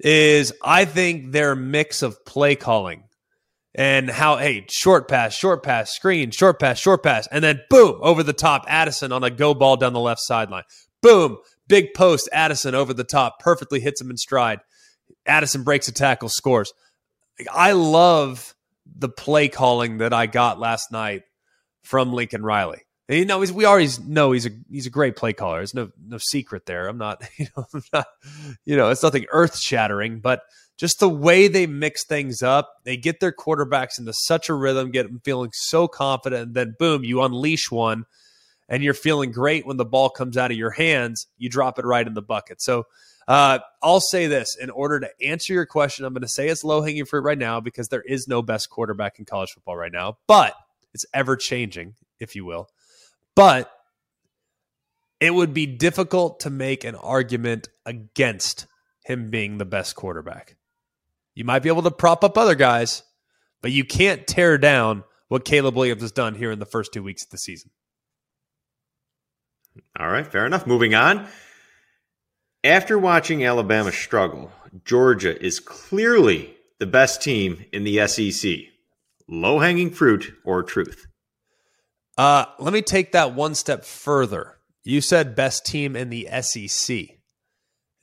is 0.00 0.52
I 0.62 0.84
think 0.84 1.32
their 1.32 1.54
mix 1.56 2.02
of 2.02 2.24
play 2.24 2.56
calling 2.56 3.04
and 3.74 4.10
how, 4.10 4.36
hey, 4.36 4.64
short 4.70 5.08
pass, 5.08 5.34
short 5.34 5.62
pass, 5.62 5.94
screen, 5.94 6.30
short 6.30 6.58
pass, 6.58 6.78
short 6.78 7.02
pass, 7.02 7.28
and 7.30 7.44
then 7.44 7.60
boom, 7.68 7.98
over 8.02 8.22
the 8.22 8.32
top, 8.32 8.64
Addison 8.68 9.12
on 9.12 9.22
a 9.22 9.30
go 9.30 9.54
ball 9.54 9.76
down 9.76 9.92
the 9.92 10.00
left 10.00 10.20
sideline. 10.22 10.64
Boom, 11.02 11.36
big 11.68 11.92
post, 11.94 12.28
Addison 12.32 12.74
over 12.74 12.94
the 12.94 13.04
top, 13.04 13.38
perfectly 13.38 13.80
hits 13.80 14.00
him 14.00 14.10
in 14.10 14.16
stride. 14.16 14.60
Addison 15.26 15.62
breaks 15.62 15.88
a 15.88 15.92
tackle, 15.92 16.28
scores. 16.28 16.72
I 17.52 17.72
love 17.72 18.54
the 18.86 19.10
play 19.10 19.48
calling 19.48 19.98
that 19.98 20.14
I 20.14 20.26
got 20.26 20.58
last 20.58 20.90
night 20.90 21.22
from 21.82 22.12
Lincoln 22.12 22.42
Riley. 22.42 22.85
You 23.08 23.24
know, 23.24 23.38
we 23.38 23.64
always 23.64 24.00
know 24.00 24.32
he's 24.32 24.46
a 24.46 24.50
he's 24.68 24.86
a 24.86 24.90
great 24.90 25.14
play 25.14 25.32
caller. 25.32 25.58
There's 25.58 25.74
no 25.74 25.90
no 26.06 26.18
secret 26.18 26.66
there. 26.66 26.88
I'm 26.88 26.98
not, 26.98 27.22
you 27.36 27.46
know, 27.56 27.66
I'm 27.72 27.82
not, 27.92 28.06
you 28.64 28.76
know, 28.76 28.90
it's 28.90 29.02
nothing 29.02 29.26
earth 29.30 29.58
shattering, 29.58 30.18
but 30.20 30.42
just 30.76 30.98
the 31.00 31.08
way 31.08 31.48
they 31.48 31.66
mix 31.66 32.04
things 32.04 32.42
up, 32.42 32.70
they 32.84 32.96
get 32.96 33.20
their 33.20 33.32
quarterbacks 33.32 33.98
into 33.98 34.12
such 34.12 34.48
a 34.48 34.54
rhythm, 34.54 34.90
get 34.90 35.04
them 35.04 35.20
feeling 35.24 35.50
so 35.54 35.88
confident, 35.88 36.48
and 36.48 36.54
then 36.54 36.74
boom, 36.78 37.02
you 37.02 37.22
unleash 37.22 37.70
one, 37.70 38.04
and 38.68 38.82
you're 38.82 38.92
feeling 38.92 39.32
great 39.32 39.66
when 39.66 39.78
the 39.78 39.84
ball 39.84 40.10
comes 40.10 40.36
out 40.36 40.50
of 40.50 40.56
your 40.56 40.72
hands. 40.72 41.26
You 41.38 41.48
drop 41.48 41.78
it 41.78 41.86
right 41.86 42.06
in 42.06 42.14
the 42.14 42.22
bucket. 42.22 42.60
So 42.60 42.84
uh, 43.26 43.60
I'll 43.82 44.00
say 44.00 44.26
this 44.26 44.56
in 44.60 44.68
order 44.68 45.00
to 45.00 45.10
answer 45.22 45.52
your 45.52 45.66
question, 45.66 46.04
I'm 46.04 46.12
going 46.12 46.22
to 46.22 46.28
say 46.28 46.48
it's 46.48 46.62
low 46.62 46.82
hanging 46.82 47.06
fruit 47.06 47.22
right 47.22 47.38
now 47.38 47.60
because 47.60 47.88
there 47.88 48.02
is 48.02 48.28
no 48.28 48.42
best 48.42 48.68
quarterback 48.68 49.18
in 49.18 49.24
college 49.24 49.52
football 49.52 49.76
right 49.76 49.92
now, 49.92 50.18
but 50.26 50.54
it's 50.92 51.06
ever 51.14 51.36
changing, 51.36 51.94
if 52.20 52.36
you 52.36 52.44
will. 52.44 52.68
But 53.36 53.70
it 55.20 55.32
would 55.32 55.54
be 55.54 55.66
difficult 55.66 56.40
to 56.40 56.50
make 56.50 56.82
an 56.84 56.96
argument 56.96 57.68
against 57.84 58.66
him 59.04 59.30
being 59.30 59.58
the 59.58 59.64
best 59.64 59.94
quarterback. 59.94 60.56
You 61.34 61.44
might 61.44 61.62
be 61.62 61.68
able 61.68 61.82
to 61.82 61.90
prop 61.90 62.24
up 62.24 62.36
other 62.36 62.54
guys, 62.54 63.02
but 63.62 63.70
you 63.70 63.84
can't 63.84 64.26
tear 64.26 64.58
down 64.58 65.04
what 65.28 65.44
Caleb 65.44 65.76
Williams 65.76 66.02
has 66.02 66.12
done 66.12 66.34
here 66.34 66.50
in 66.50 66.58
the 66.58 66.66
first 66.66 66.92
two 66.92 67.02
weeks 67.02 67.24
of 67.24 67.30
the 67.30 67.38
season. 67.38 67.70
All 69.98 70.08
right, 70.08 70.26
fair 70.26 70.46
enough. 70.46 70.66
Moving 70.66 70.94
on. 70.94 71.28
After 72.64 72.98
watching 72.98 73.44
Alabama 73.44 73.92
struggle, 73.92 74.50
Georgia 74.84 75.40
is 75.40 75.60
clearly 75.60 76.56
the 76.78 76.86
best 76.86 77.22
team 77.22 77.64
in 77.72 77.84
the 77.84 78.06
SEC. 78.06 78.58
Low 79.28 79.58
hanging 79.58 79.90
fruit 79.90 80.34
or 80.44 80.62
truth? 80.62 81.06
Uh, 82.16 82.46
let 82.58 82.72
me 82.72 82.82
take 82.82 83.12
that 83.12 83.34
one 83.34 83.54
step 83.54 83.84
further. 83.84 84.58
You 84.84 85.00
said 85.00 85.34
best 85.36 85.66
team 85.66 85.96
in 85.96 86.10
the 86.10 86.28
SEC. 86.40 86.98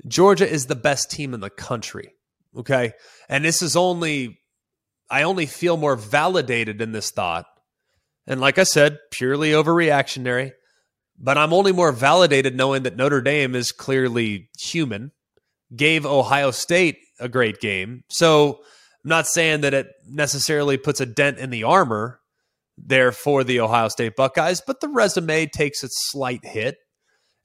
Georgia 0.08 0.50
is 0.50 0.66
the 0.66 0.76
best 0.76 1.10
team 1.10 1.34
in 1.34 1.40
the 1.40 1.50
country. 1.50 2.14
Okay. 2.56 2.94
And 3.30 3.44
this 3.44 3.62
is 3.62 3.76
only, 3.76 4.40
I 5.10 5.24
only 5.24 5.46
feel 5.46 5.78
more 5.78 5.96
validated 5.96 6.82
in 6.82 6.92
this 6.92 7.10
thought. 7.10 7.46
And 8.28 8.40
like 8.40 8.58
I 8.58 8.64
said, 8.64 9.00
purely 9.12 9.52
overreactionary, 9.52 10.52
but 11.18 11.38
I'm 11.38 11.54
only 11.54 11.72
more 11.72 11.92
validated 11.92 12.56
knowing 12.56 12.84
that 12.84 12.96
Notre 12.96 13.22
Dame 13.22 13.56
is 13.56 13.72
clearly 13.72 14.50
human, 14.60 15.12
gave 15.76 16.06
Ohio 16.06 16.52
State 16.52 16.98
a 17.20 17.30
great 17.30 17.60
game. 17.60 18.04
So 18.10 18.60
I'm 19.04 19.10
not 19.10 19.28
saying 19.28 19.62
that 19.62 19.74
it 19.74 19.88
necessarily 20.08 20.78
puts 20.78 21.02
a 21.02 21.06
dent 21.06 21.38
in 21.38 21.50
the 21.50 21.64
armor 21.64 22.20
there 22.78 23.12
for 23.12 23.44
the 23.44 23.60
Ohio 23.60 23.88
State 23.88 24.16
Buckeyes, 24.16 24.62
but 24.66 24.82
the 24.82 24.88
resume 24.88 25.46
takes 25.48 25.84
a 25.84 25.88
slight 25.90 26.46
hit. 26.46 26.78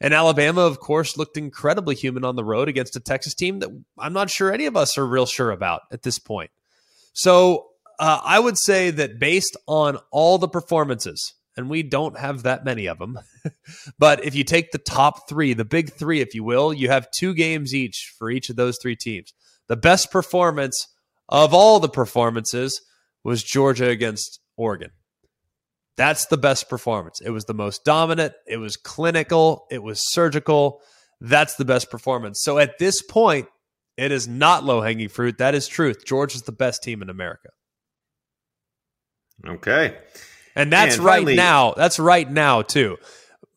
And 0.01 0.15
Alabama, 0.15 0.63
of 0.63 0.79
course, 0.79 1.17
looked 1.17 1.37
incredibly 1.37 1.95
human 1.95 2.25
on 2.25 2.37
the 2.37 2.45
road 2.45 2.69
against 2.69 2.97
a 2.97 3.01
Texas 3.01 3.35
team 3.35 3.59
that 3.59 3.71
I'm 3.99 4.13
not 4.13 4.31
sure 4.31 4.53
any 4.53 4.67
of 4.67 4.77
us 4.77 4.97
are 4.97 5.07
real 5.07 5.27
sure 5.27 5.51
about 5.51 5.83
at 5.93 6.03
this 6.03 6.19
point. 6.19 6.51
So 7.15 7.67
uh, 7.99 8.21
I 8.25 8.39
would 8.39 8.57
say 8.57 8.91
that 8.93 9.19
based 9.19 9.57
on 9.67 9.99
all 10.13 10.39
the 10.39 10.49
performances, 10.49 11.35
and 11.57 11.69
we 11.69 11.83
don't 11.83 12.17
have 12.17 12.45
that 12.45 12.65
many 12.65 12.87
of 12.87 13.01
them, 13.01 13.19
but 13.99 14.25
if 14.25 14.37
you 14.37 14.45
take 14.45 14.71
the 14.71 14.79
top 14.79 15.29
three, 15.29 15.53
the 15.53 15.65
big 15.65 15.93
three, 15.93 16.21
if 16.21 16.33
you 16.33 16.45
will, 16.45 16.73
you 16.73 16.89
have 16.89 17.09
two 17.11 17.35
games 17.35 17.75
each 17.75 18.15
for 18.17 18.31
each 18.31 18.51
of 18.51 18.57
those 18.57 18.79
three 18.81 18.95
teams. 18.95 19.33
The 19.67 19.77
best 19.77 20.13
performance 20.13 20.87
of 21.29 21.53
all 21.53 21.81
the 21.81 21.89
performances 21.89 22.81
was 23.25 23.43
Georgia 23.43 23.89
against 23.89 24.39
Oregon. 24.57 24.91
That's 25.99 26.27
the 26.27 26.37
best 26.37 26.69
performance. 26.71 27.21
It 27.21 27.31
was 27.31 27.45
the 27.47 27.55
most 27.55 27.85
dominant. 27.85 28.33
It 28.47 28.59
was 28.59 28.77
clinical. 28.77 29.67
It 29.69 29.83
was 29.83 30.01
surgical. 30.13 30.81
That's 31.21 31.57
the 31.57 31.65
best 31.65 31.91
performance. 31.91 32.41
So 32.41 32.57
at 32.59 32.79
this 32.79 33.03
point, 33.03 33.49
it 33.97 34.13
is 34.13 34.29
not 34.29 34.63
low 34.63 34.81
hanging 34.81 35.09
fruit. 35.09 35.39
That 35.39 35.57
is 35.57 35.67
truth. 35.67 36.05
Georgia's 36.07 36.43
the 36.43 36.53
best 36.53 36.85
team 36.85 37.03
in 37.03 37.11
America. 37.11 37.49
Okay. 39.45 39.99
And 40.55 40.73
that's 40.73 40.95
and 40.95 41.05
finally, 41.05 41.33
right 41.33 41.37
now. 41.37 41.75
That's 41.77 41.99
right 41.99 42.31
now, 42.31 42.63
too. 42.63 42.97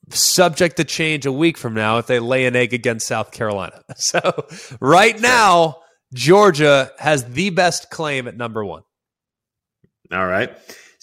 Subject 0.10 0.78
to 0.78 0.84
change 0.84 1.28
a 1.28 1.32
week 1.32 1.60
from 1.60 1.76
now 1.76 2.00
if 2.00 2.08
they 2.08 2.20
lay 2.20 2.48
an 2.48 2.56
egg 2.56 2.74
against 2.74 3.08
South 3.08 3.32
Carolina. 3.32 3.84
So 3.98 4.48
right 4.80 5.20
now, 5.22 5.78
Georgia 6.12 6.92
has 6.98 7.24
the 7.24 7.52
best 7.52 7.92
claim 7.92 8.28
at 8.28 8.36
number 8.36 8.66
one. 8.66 8.82
All 10.12 10.26
right. 10.26 10.52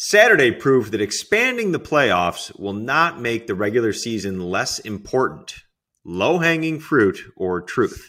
Saturday 0.01 0.53
proved 0.53 0.93
that 0.93 1.01
expanding 1.01 1.73
the 1.73 1.81
playoffs 1.81 2.57
will 2.57 2.73
not 2.73 3.21
make 3.21 3.49
the 3.49 3.55
regular 3.57 3.93
season 3.93 4.39
less 4.39 4.79
important. 4.79 5.57
Low 6.05 6.39
hanging 6.39 6.79
fruit 6.79 7.19
or 7.37 7.61
truth? 7.61 8.09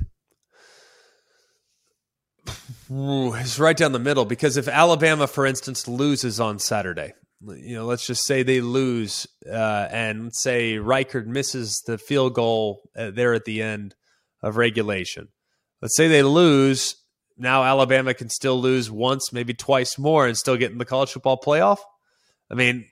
Ooh, 2.92 3.34
it's 3.34 3.58
right 3.58 3.76
down 3.76 3.94
the 3.94 3.98
middle 3.98 4.26
because 4.26 4.56
if 4.56 4.68
Alabama, 4.68 5.26
for 5.26 5.48
instance, 5.48 5.88
loses 5.88 6.40
on 6.40 6.60
Saturday, 6.60 7.14
you 7.42 7.74
know, 7.74 7.86
let's 7.86 8.06
just 8.06 8.24
say 8.24 8.44
they 8.44 8.62
lose, 8.62 9.26
uh, 9.52 9.88
and 9.90 10.32
say 10.32 10.76
Reichard 10.76 11.26
misses 11.26 11.82
the 11.88 11.98
field 11.98 12.36
goal 12.36 12.88
uh, 12.96 13.10
there 13.10 13.34
at 13.34 13.46
the 13.46 13.64
end 13.64 13.96
of 14.44 14.58
regulation. 14.58 15.30
Let's 15.82 15.96
say 15.96 16.08
they 16.08 16.22
lose, 16.22 16.99
now 17.40 17.64
Alabama 17.64 18.14
can 18.14 18.30
still 18.30 18.60
lose 18.60 18.92
once, 18.92 19.32
maybe 19.32 19.54
twice 19.54 19.98
more, 19.98 20.28
and 20.28 20.38
still 20.38 20.58
get 20.58 20.72
in 20.72 20.78
the 20.78 20.86
college 20.86 21.12
football 21.12 21.40
playoff? 21.40 21.80
I 22.52 22.56
mean, 22.56 22.86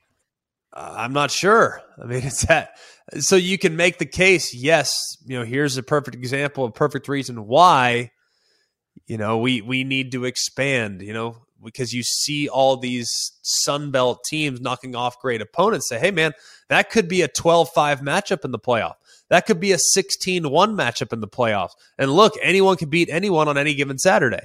uh, 0.73 0.93
I'm 0.97 1.13
not 1.13 1.31
sure. 1.31 1.81
I 2.01 2.05
mean, 2.05 2.23
it's 2.23 2.45
that. 2.45 2.71
So 3.19 3.35
you 3.35 3.57
can 3.57 3.75
make 3.75 3.97
the 3.97 4.05
case. 4.05 4.53
Yes, 4.53 5.17
you 5.25 5.37
know, 5.37 5.45
here's 5.45 5.77
a 5.77 5.83
perfect 5.83 6.15
example, 6.15 6.65
a 6.65 6.71
perfect 6.71 7.07
reason 7.07 7.45
why. 7.47 8.11
You 9.05 9.17
know, 9.17 9.37
we 9.37 9.61
we 9.61 9.83
need 9.83 10.11
to 10.13 10.25
expand. 10.25 11.01
You 11.01 11.13
know, 11.13 11.37
because 11.63 11.93
you 11.93 12.03
see 12.03 12.47
all 12.47 12.77
these 12.77 13.09
Sun 13.41 13.91
Belt 13.91 14.23
teams 14.25 14.61
knocking 14.61 14.95
off 14.95 15.19
great 15.19 15.41
opponents. 15.41 15.89
Say, 15.89 15.99
hey, 15.99 16.11
man, 16.11 16.33
that 16.69 16.89
could 16.89 17.07
be 17.07 17.21
a 17.21 17.27
12-5 17.27 18.01
matchup 18.01 18.45
in 18.45 18.51
the 18.51 18.59
playoff. 18.59 18.95
That 19.29 19.45
could 19.45 19.59
be 19.59 19.71
a 19.71 19.77
16 19.77 20.49
1 20.49 20.75
matchup 20.75 21.11
in 21.13 21.19
the 21.19 21.27
playoffs. 21.27 21.71
And 21.97 22.11
look, 22.11 22.33
anyone 22.41 22.77
can 22.77 22.89
beat 22.89 23.09
anyone 23.09 23.47
on 23.47 23.57
any 23.57 23.73
given 23.73 23.97
Saturday. 23.97 24.43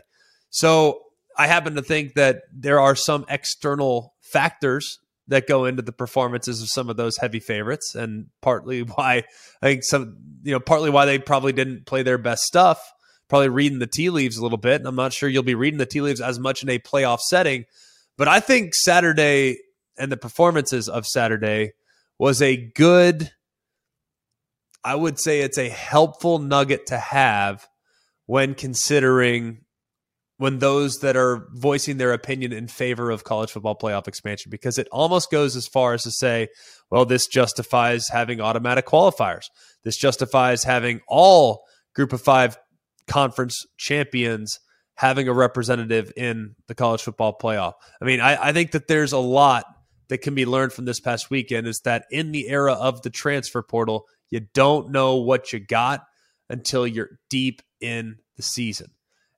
So 0.51 1.01
I 1.37 1.47
happen 1.47 1.75
to 1.77 1.83
think 1.83 2.15
that 2.15 2.43
there 2.53 2.81
are 2.81 2.95
some 2.95 3.25
external 3.29 4.15
factors 4.21 4.99
that 5.29 5.47
go 5.47 5.65
into 5.65 5.83
the 5.83 5.93
performances 5.93 6.61
of 6.63 6.69
some 6.69 6.91
of 6.91 6.97
those 6.97 7.17
heavy 7.17 7.41
favorites 7.41 7.95
and 7.95 8.27
partly 8.41 8.83
why 8.83 9.25
I 9.63 9.67
think 9.67 9.85
some 9.85 10.17
you 10.43 10.53
know 10.53 10.61
partly 10.61 10.91
why 10.91 11.07
they 11.07 11.19
probably 11.19 11.53
didn't 11.53 11.87
play 11.87 12.03
their 12.03 12.19
best 12.19 12.43
stuff 12.43 12.93
probably 13.33 13.49
reading 13.49 13.79
the 13.79 13.87
tea 13.87 14.11
leaves 14.11 14.37
a 14.37 14.43
little 14.43 14.59
bit 14.59 14.79
and 14.79 14.87
I'm 14.87 14.95
not 14.95 15.15
sure 15.15 15.27
you'll 15.27 15.43
be 15.43 15.55
reading 15.55 15.79
the 15.79 15.87
tea 15.87 16.03
leaves 16.03 16.21
as 16.21 16.39
much 16.39 16.63
in 16.63 16.69
a 16.69 16.79
playoff 16.79 17.21
setting 17.21 17.65
but 18.19 18.29
I 18.29 18.41
think 18.41 18.75
Saturday 18.75 19.57
and 19.97 20.13
the 20.13 20.19
performances 20.19 20.87
of 20.87 21.07
Saturday 21.07 21.73
was 22.19 22.43
a 22.43 22.59
good 22.59 23.31
I 24.85 24.95
would 24.95 25.19
say 25.19 25.41
it's 25.41 25.57
a 25.57 25.71
helpful 25.71 26.41
nugget 26.41 26.89
to 26.89 26.99
have 26.99 27.67
when 28.27 28.55
considering 28.55 29.65
when 30.37 30.59
those 30.59 30.97
that 30.99 31.17
are 31.17 31.49
voicing 31.55 31.97
their 31.97 32.13
opinion 32.13 32.53
in 32.53 32.69
favor 32.69 33.11
of 33.11 33.25
college 33.25 33.51
football 33.51 33.79
playoff 33.79 34.09
expansion 34.09 34.51
because 34.51 34.77
it 34.77 34.89
almost 34.93 35.31
goes 35.31 35.57
as 35.57 35.67
far 35.67 35.95
as 35.95 36.03
to 36.03 36.11
say, 36.11 36.49
well, 36.91 37.07
this 37.07 37.27
justifies 37.27 38.09
having 38.09 38.43
automatic 38.43 38.85
qualifiers. 38.85 39.47
This 39.85 39.97
justifies 39.97 40.65
having 40.65 41.01
all 41.09 41.63
group 41.95 42.13
of 42.13 42.21
five 42.21 42.59
conference 43.07 43.67
champions 43.77 44.59
having 44.95 45.29
a 45.29 45.33
representative 45.33 46.13
in 46.17 46.55
the 46.69 46.75
college 46.75 47.03
football 47.03 47.37
playoff. 47.37 47.73
I 48.01 48.05
mean, 48.05 48.21
I, 48.21 48.49
I 48.49 48.53
think 48.53 48.73
that 48.73 48.89
there's 48.89 49.13
a 49.13 49.19
lot 49.19 49.65
that 50.09 50.19
can 50.19 50.35
be 50.35 50.47
learned 50.47 50.73
from 50.73 50.85
this 50.85 51.01
past 51.01 51.31
weekend 51.31 51.67
is 51.67 51.81
that 51.81 52.05
in 52.11 52.33
the 52.33 52.49
era 52.49 52.75
of 52.75 53.03
the 53.03 53.11
transfer 53.11 53.63
portal, 53.63 54.07
you 54.31 54.41
don't 54.55 54.91
know 54.91 55.17
what 55.17 55.53
you 55.53 55.59
got 55.59 56.05
until 56.51 56.87
you're 56.87 57.19
deep 57.31 57.63
in 57.81 58.17
the 58.37 58.43
season. 58.43 58.91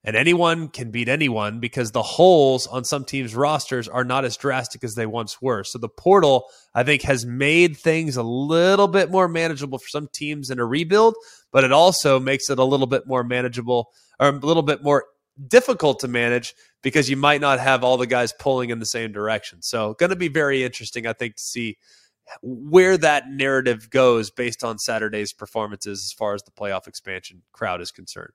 And 0.07 0.17
anyone 0.17 0.69
can 0.69 0.91
beat 0.91 1.09
anyone 1.09 1.61
because 1.61 1.93
the 1.93 2.03
holes 2.03 2.67
on 2.67 2.85
some 2.85 3.07
teams' 3.07 3.35
rosters 3.35 3.89
are 3.89 4.05
not 4.05 4.27
as 4.27 4.37
drastic 4.37 4.85
as 4.85 4.95
they 4.95 5.07
once 5.07 5.41
were. 5.41 5.65
So 5.65 5.79
the 5.79 5.89
portal, 5.89 6.45
I 6.75 6.83
think, 6.83 7.03
has 7.03 7.25
made 7.25 7.79
things 7.79 8.19
a 8.19 8.23
little 8.23 8.87
bit 8.87 9.11
more 9.11 9.29
manageable 9.29 9.79
for 9.79 9.89
some 9.89 10.09
teams 10.13 10.51
in 10.51 10.59
a 10.59 10.67
rebuild, 10.67 11.15
but 11.53 11.65
it 11.65 11.73
also 11.73 12.21
makes 12.21 12.51
it 12.51 12.59
a 12.59 12.65
little 12.65 12.87
bit 12.87 13.07
more 13.07 13.25
manageable 13.25 13.93
or 14.21 14.29
a 14.29 14.33
little 14.33 14.63
bit 14.63 14.85
more 14.85 15.07
difficult 15.49 16.01
to 16.01 16.09
manage 16.09 16.55
because 16.83 17.09
you 17.09 17.17
might 17.17 17.41
not 17.41 17.59
have 17.59 17.83
all 17.83 17.97
the 17.97 18.07
guys 18.07 18.35
pulling 18.39 18.69
in 18.69 18.81
the 18.81 18.87
same 18.87 19.11
direction. 19.11 19.63
So, 19.63 19.95
going 19.95 20.11
to 20.11 20.17
be 20.17 20.29
very 20.29 20.63
interesting, 20.63 21.07
I 21.07 21.15
think, 21.15 21.37
to 21.37 21.43
see 21.43 21.79
where 22.43 22.97
that 22.99 23.31
narrative 23.31 23.91
goes 23.91 24.31
based 24.31 24.63
on 24.63 24.79
Saturday's 24.79 25.33
performances 25.33 26.05
as 26.05 26.13
far 26.13 26.35
as 26.35 26.43
the 26.43 26.51
playoff 26.51 26.87
expansion 26.87 27.43
crowd 27.53 27.81
is 27.81 27.91
concerned. 27.91 28.35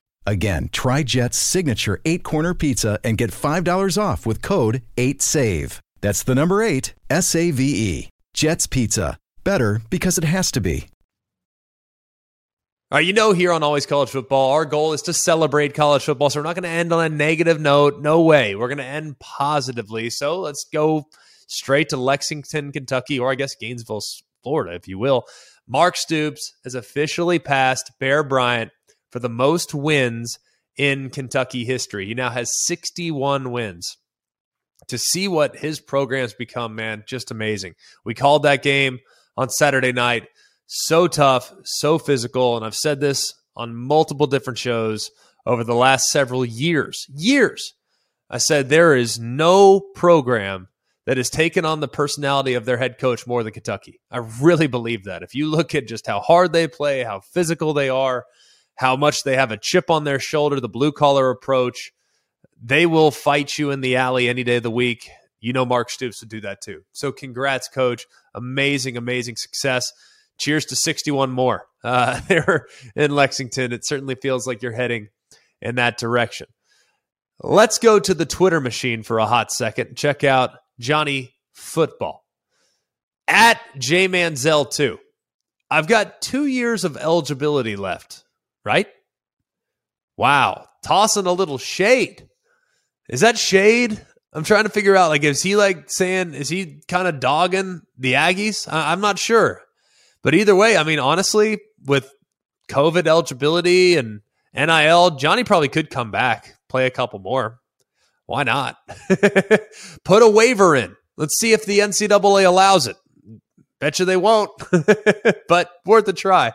Again, 0.25 0.69
try 0.71 1.03
Jet's 1.03 1.37
signature 1.37 1.99
eight 2.05 2.23
corner 2.23 2.53
pizza 2.53 2.99
and 3.03 3.17
get 3.17 3.31
$5 3.31 4.01
off 4.01 4.25
with 4.25 4.41
code 4.41 4.81
8SAVE. 4.97 5.79
That's 6.01 6.23
the 6.23 6.35
number 6.35 6.61
eight, 6.63 6.93
S 7.09 7.35
A 7.35 7.51
V 7.51 7.63
E. 7.63 8.09
Jet's 8.33 8.67
Pizza. 8.67 9.17
Better 9.43 9.81
because 9.89 10.17
it 10.17 10.23
has 10.23 10.51
to 10.51 10.61
be. 10.61 10.87
All 12.91 12.97
right, 12.97 13.05
you 13.05 13.13
know, 13.13 13.31
here 13.31 13.53
on 13.53 13.63
Always 13.63 13.85
College 13.85 14.09
Football, 14.09 14.51
our 14.51 14.65
goal 14.65 14.91
is 14.91 15.03
to 15.03 15.13
celebrate 15.13 15.73
college 15.73 16.03
football. 16.03 16.29
So 16.29 16.39
we're 16.39 16.43
not 16.43 16.55
going 16.55 16.63
to 16.63 16.69
end 16.69 16.91
on 16.91 17.05
a 17.05 17.07
negative 17.07 17.61
note. 17.61 18.01
No 18.01 18.21
way. 18.21 18.53
We're 18.55 18.67
going 18.67 18.79
to 18.79 18.83
end 18.83 19.17
positively. 19.19 20.09
So 20.09 20.41
let's 20.41 20.65
go 20.65 21.07
straight 21.47 21.89
to 21.89 21.97
Lexington, 21.97 22.73
Kentucky, 22.73 23.17
or 23.17 23.31
I 23.31 23.35
guess 23.35 23.55
Gainesville, 23.55 24.01
Florida, 24.43 24.75
if 24.75 24.89
you 24.89 24.99
will. 24.99 25.23
Mark 25.67 25.95
Stoops 25.95 26.53
has 26.65 26.75
officially 26.75 27.39
passed 27.39 27.91
Bear 27.99 28.23
Bryant 28.23 28.71
for 29.11 29.19
the 29.19 29.29
most 29.29 29.73
wins 29.73 30.39
in 30.77 31.09
Kentucky 31.09 31.65
history. 31.65 32.07
He 32.07 32.13
now 32.13 32.29
has 32.29 32.51
61 32.65 33.51
wins. 33.51 33.97
To 34.87 34.97
see 34.97 35.27
what 35.27 35.57
his 35.57 35.79
program's 35.79 36.33
become, 36.33 36.75
man, 36.75 37.03
just 37.07 37.29
amazing. 37.29 37.75
We 38.03 38.15
called 38.15 38.43
that 38.43 38.63
game 38.63 38.99
on 39.37 39.49
Saturday 39.49 39.91
night 39.91 40.27
so 40.65 41.07
tough, 41.07 41.53
so 41.63 41.97
physical. 41.97 42.55
And 42.55 42.65
I've 42.65 42.75
said 42.75 42.99
this 42.99 43.33
on 43.55 43.75
multiple 43.75 44.27
different 44.27 44.57
shows 44.57 45.11
over 45.45 45.63
the 45.63 45.75
last 45.75 46.09
several 46.09 46.45
years. 46.45 47.05
Years. 47.09 47.73
I 48.29 48.37
said 48.37 48.69
there 48.69 48.95
is 48.95 49.19
no 49.19 49.81
program 49.93 50.69
that 51.05 51.17
has 51.17 51.29
taken 51.29 51.65
on 51.65 51.79
the 51.79 51.87
personality 51.87 52.53
of 52.53 52.65
their 52.65 52.77
head 52.77 52.97
coach 52.97 53.27
more 53.27 53.43
than 53.43 53.51
Kentucky. 53.51 53.99
I 54.09 54.19
really 54.19 54.67
believe 54.67 55.03
that. 55.03 55.23
If 55.23 55.35
you 55.35 55.49
look 55.49 55.75
at 55.75 55.87
just 55.87 56.07
how 56.07 56.21
hard 56.21 56.53
they 56.53 56.67
play, 56.67 57.03
how 57.03 57.19
physical 57.19 57.73
they 57.73 57.89
are, 57.89 58.25
how 58.81 58.97
much 58.97 59.23
they 59.23 59.35
have 59.37 59.51
a 59.51 59.57
chip 59.57 59.89
on 59.89 60.03
their 60.03 60.19
shoulder, 60.19 60.59
the 60.59 60.67
blue 60.67 60.91
collar 60.91 61.29
approach, 61.29 61.91
they 62.61 62.85
will 62.85 63.11
fight 63.11 63.57
you 63.57 63.71
in 63.71 63.81
the 63.81 63.95
alley 63.95 64.27
any 64.27 64.43
day 64.43 64.57
of 64.57 64.63
the 64.63 64.71
week. 64.71 65.09
You 65.39 65.53
know, 65.53 65.65
Mark 65.65 65.89
Stoops 65.89 66.21
would 66.21 66.29
do 66.29 66.41
that 66.41 66.61
too. 66.61 66.81
So, 66.91 67.11
congrats, 67.11 67.67
coach. 67.69 68.05
Amazing, 68.35 68.97
amazing 68.97 69.35
success 69.37 69.91
cheers 70.41 70.65
to 70.65 70.75
61 70.75 71.31
more 71.31 71.67
uh, 71.83 72.19
there 72.27 72.67
in 72.95 73.11
Lexington. 73.11 73.71
It 73.71 73.85
certainly 73.85 74.15
feels 74.15 74.45
like 74.47 74.61
you're 74.61 74.71
heading 74.71 75.09
in 75.61 75.75
that 75.75 75.97
direction. 75.97 76.47
Let's 77.43 77.77
go 77.79 77.99
to 77.99 78.13
the 78.13 78.25
Twitter 78.25 78.59
machine 78.59 79.03
for 79.03 79.19
a 79.19 79.25
hot 79.25 79.51
second. 79.51 79.95
Check 79.95 80.23
out 80.23 80.51
Johnny 80.79 81.33
Football 81.53 82.25
at 83.27 83.59
J 83.77 84.07
Manziel 84.07 84.69
2. 84.69 84.99
I've 85.69 85.87
got 85.87 86.21
two 86.21 86.45
years 86.45 86.83
of 86.83 86.97
eligibility 86.97 87.75
left, 87.75 88.25
right? 88.65 88.87
Wow. 90.17 90.65
Tossing 90.83 91.25
a 91.25 91.33
little 91.33 91.57
shade. 91.57 92.27
Is 93.09 93.21
that 93.21 93.37
shade? 93.37 94.03
I'm 94.33 94.43
trying 94.43 94.63
to 94.63 94.69
figure 94.69 94.95
out, 94.95 95.09
like, 95.09 95.23
is 95.23 95.43
he 95.43 95.55
like 95.55 95.89
saying, 95.89 96.33
is 96.33 96.47
he 96.49 96.81
kind 96.87 97.07
of 97.07 97.19
dogging 97.19 97.81
the 97.97 98.13
Aggies? 98.13 98.71
I- 98.71 98.91
I'm 98.91 99.01
not 99.01 99.19
sure. 99.19 99.61
But 100.23 100.35
either 100.35 100.55
way, 100.55 100.77
I 100.77 100.83
mean, 100.83 100.99
honestly, 100.99 101.59
with 101.85 102.11
COVID 102.69 103.07
eligibility 103.07 103.97
and 103.97 104.21
NIL, 104.53 105.11
Johnny 105.11 105.43
probably 105.43 105.67
could 105.69 105.89
come 105.89 106.11
back, 106.11 106.55
play 106.69 106.85
a 106.85 106.91
couple 106.91 107.19
more. 107.19 107.59
Why 108.27 108.43
not? 108.43 108.77
Put 110.05 110.23
a 110.23 110.29
waiver 110.29 110.75
in. 110.75 110.95
Let's 111.17 111.37
see 111.37 111.51
if 111.51 111.65
the 111.65 111.79
NCAA 111.79 112.45
allows 112.45 112.87
it. 112.87 112.95
Bet 113.81 113.97
you 113.97 114.05
they 114.05 114.15
won't, 114.15 114.51
but 115.47 115.71
worth 115.87 116.07
a 116.07 116.13
try. 116.13 116.53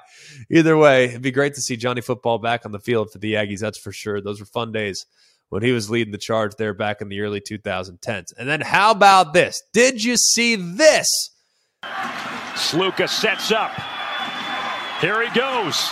Either 0.48 0.76
way, 0.76 1.06
it'd 1.06 1.22
be 1.22 1.32
great 1.32 1.54
to 1.54 1.60
see 1.60 1.76
Johnny 1.76 2.00
football 2.00 2.38
back 2.38 2.64
on 2.64 2.70
the 2.70 2.78
field 2.78 3.10
for 3.10 3.18
the 3.18 3.34
Aggies. 3.34 3.58
That's 3.58 3.78
for 3.78 3.90
sure. 3.90 4.20
Those 4.20 4.38
were 4.38 4.46
fun 4.46 4.70
days 4.70 5.06
when 5.48 5.64
he 5.64 5.72
was 5.72 5.90
leading 5.90 6.12
the 6.12 6.18
charge 6.18 6.54
there 6.54 6.72
back 6.72 7.00
in 7.02 7.08
the 7.08 7.20
early 7.20 7.40
2010s. 7.40 8.32
And 8.38 8.48
then 8.48 8.60
how 8.60 8.92
about 8.92 9.32
this? 9.32 9.60
Did 9.72 10.04
you 10.04 10.16
see 10.16 10.54
this? 10.54 11.08
Sluka 12.54 13.08
sets 13.08 13.50
up. 13.50 13.72
Here 15.00 15.20
he 15.28 15.34
goes 15.34 15.90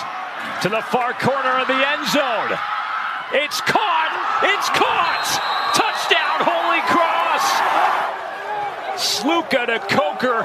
to 0.62 0.68
the 0.68 0.82
far 0.82 1.14
corner 1.14 1.58
of 1.58 1.66
the 1.66 1.74
end 1.74 2.06
zone. 2.10 2.58
It's 3.32 3.60
caught! 3.60 4.40
It's 4.44 4.68
caught! 4.68 5.26
Touchdown, 5.74 6.46
Holy 6.46 6.80
Cross! 6.86 7.94
Sluka 8.96 9.66
to 9.66 9.78
Coker, 9.94 10.44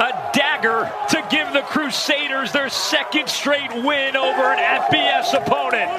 a 0.00 0.30
dagger 0.32 0.90
to 1.10 1.26
give 1.30 1.52
the 1.52 1.60
Crusaders 1.60 2.52
their 2.52 2.70
second 2.70 3.28
straight 3.28 3.70
win 3.72 4.16
over 4.16 4.52
an 4.52 4.58
FBS 4.58 5.34
opponent. 5.34 5.90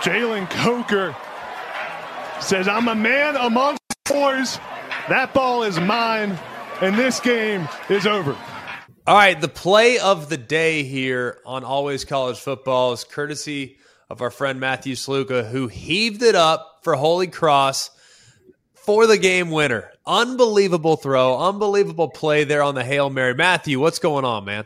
Jalen 0.00 0.48
Coker 0.48 1.16
says, 2.40 2.68
I'm 2.68 2.86
a 2.86 2.94
man 2.94 3.34
amongst 3.34 3.80
boys. 4.08 4.60
That 5.08 5.34
ball 5.34 5.64
is 5.64 5.80
mine, 5.80 6.38
and 6.80 6.96
this 6.96 7.18
game 7.18 7.68
is 7.88 8.06
over. 8.06 8.36
All 9.08 9.16
right, 9.16 9.40
the 9.40 9.48
play 9.48 9.98
of 9.98 10.28
the 10.28 10.36
day 10.36 10.84
here 10.84 11.38
on 11.44 11.64
Always 11.64 12.04
College 12.04 12.38
Football 12.38 12.92
is 12.92 13.02
courtesy 13.02 13.78
of 14.08 14.22
our 14.22 14.30
friend 14.30 14.60
Matthew 14.60 14.94
Sluka, 14.94 15.48
who 15.50 15.66
heaved 15.66 16.22
it 16.22 16.36
up 16.36 16.80
for 16.82 16.94
Holy 16.94 17.26
Cross 17.26 17.90
for 18.86 19.06
the 19.06 19.18
game 19.18 19.50
winner. 19.50 19.90
Unbelievable 20.06 20.96
throw, 20.96 21.38
unbelievable 21.38 22.08
play 22.08 22.44
there 22.44 22.62
on 22.62 22.76
the 22.76 22.84
Hail 22.84 23.10
Mary. 23.10 23.34
Matthew, 23.34 23.80
what's 23.80 23.98
going 23.98 24.24
on, 24.24 24.44
man? 24.44 24.64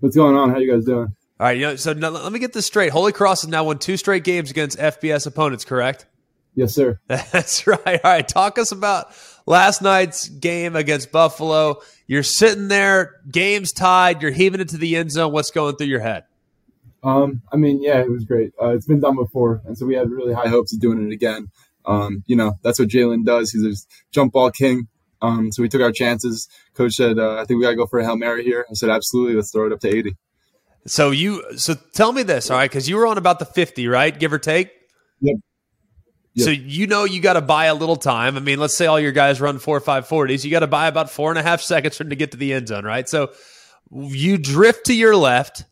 What's 0.00 0.16
going 0.16 0.34
on? 0.34 0.50
How 0.50 0.58
you 0.58 0.72
guys 0.72 0.84
doing? 0.86 1.14
All 1.38 1.46
right, 1.46 1.56
you 1.56 1.66
know, 1.66 1.76
so 1.76 1.92
now, 1.92 2.08
let 2.08 2.32
me 2.32 2.38
get 2.38 2.52
this 2.52 2.66
straight. 2.66 2.90
Holy 2.90 3.12
Cross 3.12 3.42
has 3.42 3.50
now 3.50 3.64
won 3.64 3.78
two 3.78 3.96
straight 3.96 4.24
games 4.24 4.50
against 4.50 4.78
FBS 4.78 5.26
opponents, 5.26 5.64
correct? 5.64 6.06
Yes, 6.54 6.74
sir. 6.74 6.98
That's 7.06 7.66
right. 7.66 7.80
All 7.86 8.10
right, 8.10 8.26
talk 8.26 8.58
us 8.58 8.72
about 8.72 9.12
last 9.46 9.82
night's 9.82 10.28
game 10.28 10.74
against 10.74 11.12
Buffalo. 11.12 11.80
You're 12.06 12.22
sitting 12.22 12.68
there, 12.68 13.20
game's 13.30 13.72
tied, 13.72 14.22
you're 14.22 14.30
heaving 14.30 14.60
it 14.60 14.70
to 14.70 14.78
the 14.78 14.96
end 14.96 15.12
zone. 15.12 15.32
What's 15.32 15.50
going 15.50 15.76
through 15.76 15.88
your 15.88 16.00
head? 16.00 16.24
Um, 17.02 17.42
I 17.52 17.56
mean, 17.56 17.82
yeah, 17.82 18.00
it 18.00 18.10
was 18.10 18.24
great. 18.24 18.52
Uh, 18.60 18.68
it's 18.68 18.86
been 18.86 19.00
done 19.00 19.16
before, 19.16 19.60
and 19.66 19.76
so 19.76 19.84
we 19.84 19.96
had 19.96 20.10
really 20.10 20.32
high 20.32 20.48
hopes 20.48 20.72
of 20.72 20.80
doing 20.80 21.04
it 21.04 21.12
again. 21.12 21.48
Um, 21.84 22.22
you 22.26 22.36
know, 22.36 22.58
that's 22.62 22.78
what 22.78 22.88
Jalen 22.88 23.24
does. 23.24 23.50
He's 23.50 23.64
a 23.64 23.86
jump 24.12 24.32
ball 24.32 24.50
king. 24.50 24.88
Um, 25.20 25.52
so 25.52 25.62
we 25.62 25.68
took 25.68 25.80
our 25.80 25.92
chances. 25.92 26.48
Coach 26.74 26.94
said, 26.94 27.18
uh, 27.18 27.36
I 27.36 27.44
think 27.44 27.58
we 27.58 27.64
got 27.64 27.70
to 27.70 27.76
go 27.76 27.86
for 27.86 28.00
a 28.00 28.04
Hail 28.04 28.16
Mary 28.16 28.42
here. 28.44 28.66
I 28.68 28.74
said, 28.74 28.90
absolutely. 28.90 29.34
Let's 29.34 29.52
throw 29.52 29.66
it 29.66 29.72
up 29.72 29.80
to 29.80 29.88
80. 29.88 30.16
So 30.86 31.10
you 31.10 31.44
so 31.56 31.74
tell 31.92 32.12
me 32.12 32.22
this, 32.22 32.50
all 32.50 32.56
right? 32.56 32.68
Because 32.68 32.88
you 32.88 32.96
were 32.96 33.06
on 33.06 33.18
about 33.18 33.38
the 33.38 33.44
fifty, 33.44 33.86
right, 33.86 34.18
give 34.18 34.32
or 34.32 34.38
take. 34.38 34.70
Yep. 35.20 35.36
So 36.44 36.50
you 36.50 36.86
know 36.86 37.04
you 37.04 37.20
got 37.20 37.34
to 37.34 37.42
buy 37.42 37.66
a 37.66 37.74
little 37.74 37.96
time. 37.96 38.36
I 38.36 38.40
mean, 38.40 38.58
let's 38.58 38.76
say 38.76 38.86
all 38.86 38.98
your 38.98 39.12
guys 39.12 39.40
run 39.40 39.58
four 39.58 39.78
five 39.80 40.08
forties. 40.08 40.44
You 40.44 40.50
got 40.50 40.60
to 40.60 40.66
buy 40.66 40.88
about 40.88 41.10
four 41.10 41.30
and 41.30 41.38
a 41.38 41.42
half 41.42 41.60
seconds 41.60 41.96
for 41.96 42.04
them 42.04 42.10
to 42.10 42.16
get 42.16 42.32
to 42.32 42.36
the 42.36 42.52
end 42.52 42.68
zone, 42.68 42.84
right? 42.84 43.08
So 43.08 43.32
you 43.92 44.38
drift 44.38 44.86
to 44.86 44.94
your 44.94 45.14
left. 45.14 45.64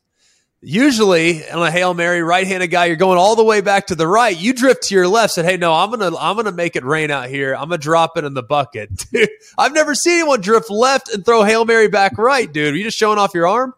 Usually 0.63 1.49
on 1.49 1.67
a 1.67 1.71
hail 1.71 1.95
mary, 1.95 2.23
right-handed 2.23 2.69
guy, 2.69 2.85
you're 2.87 2.97
going 2.97 3.17
all 3.17 3.35
the 3.35 3.45
way 3.45 3.63
back 3.63 3.87
to 3.87 3.95
the 3.95 4.07
right. 4.07 4.39
You 4.39 4.53
drift 4.53 4.83
to 4.85 4.95
your 4.95 5.09
left. 5.09 5.33
Said, 5.33 5.47
"Hey, 5.47 5.57
no, 5.57 5.73
I'm 5.73 5.91
gonna 5.91 6.15
I'm 6.15 6.37
gonna 6.37 6.53
make 6.53 6.77
it 6.77 6.85
rain 6.85 7.11
out 7.11 7.31
here. 7.31 7.55
I'm 7.55 7.71
gonna 7.71 7.79
drop 7.79 8.19
it 8.19 8.25
in 8.25 8.35
the 8.35 8.43
bucket." 8.43 9.07
Dude, 9.13 9.31
I've 9.57 9.73
never 9.73 9.95
seen 9.95 10.21
anyone 10.21 10.43
drift 10.43 10.69
left 10.69 11.09
and 11.15 11.25
throw 11.25 11.45
hail 11.45 11.65
mary 11.65 11.89
back 11.89 12.19
right, 12.19 12.53
dude. 12.53 12.75
Are 12.75 12.77
you 12.77 12.85
just 12.85 12.99
showing 12.99 13.19
off 13.19 13.33
your 13.33 13.49
arm? 13.49 13.73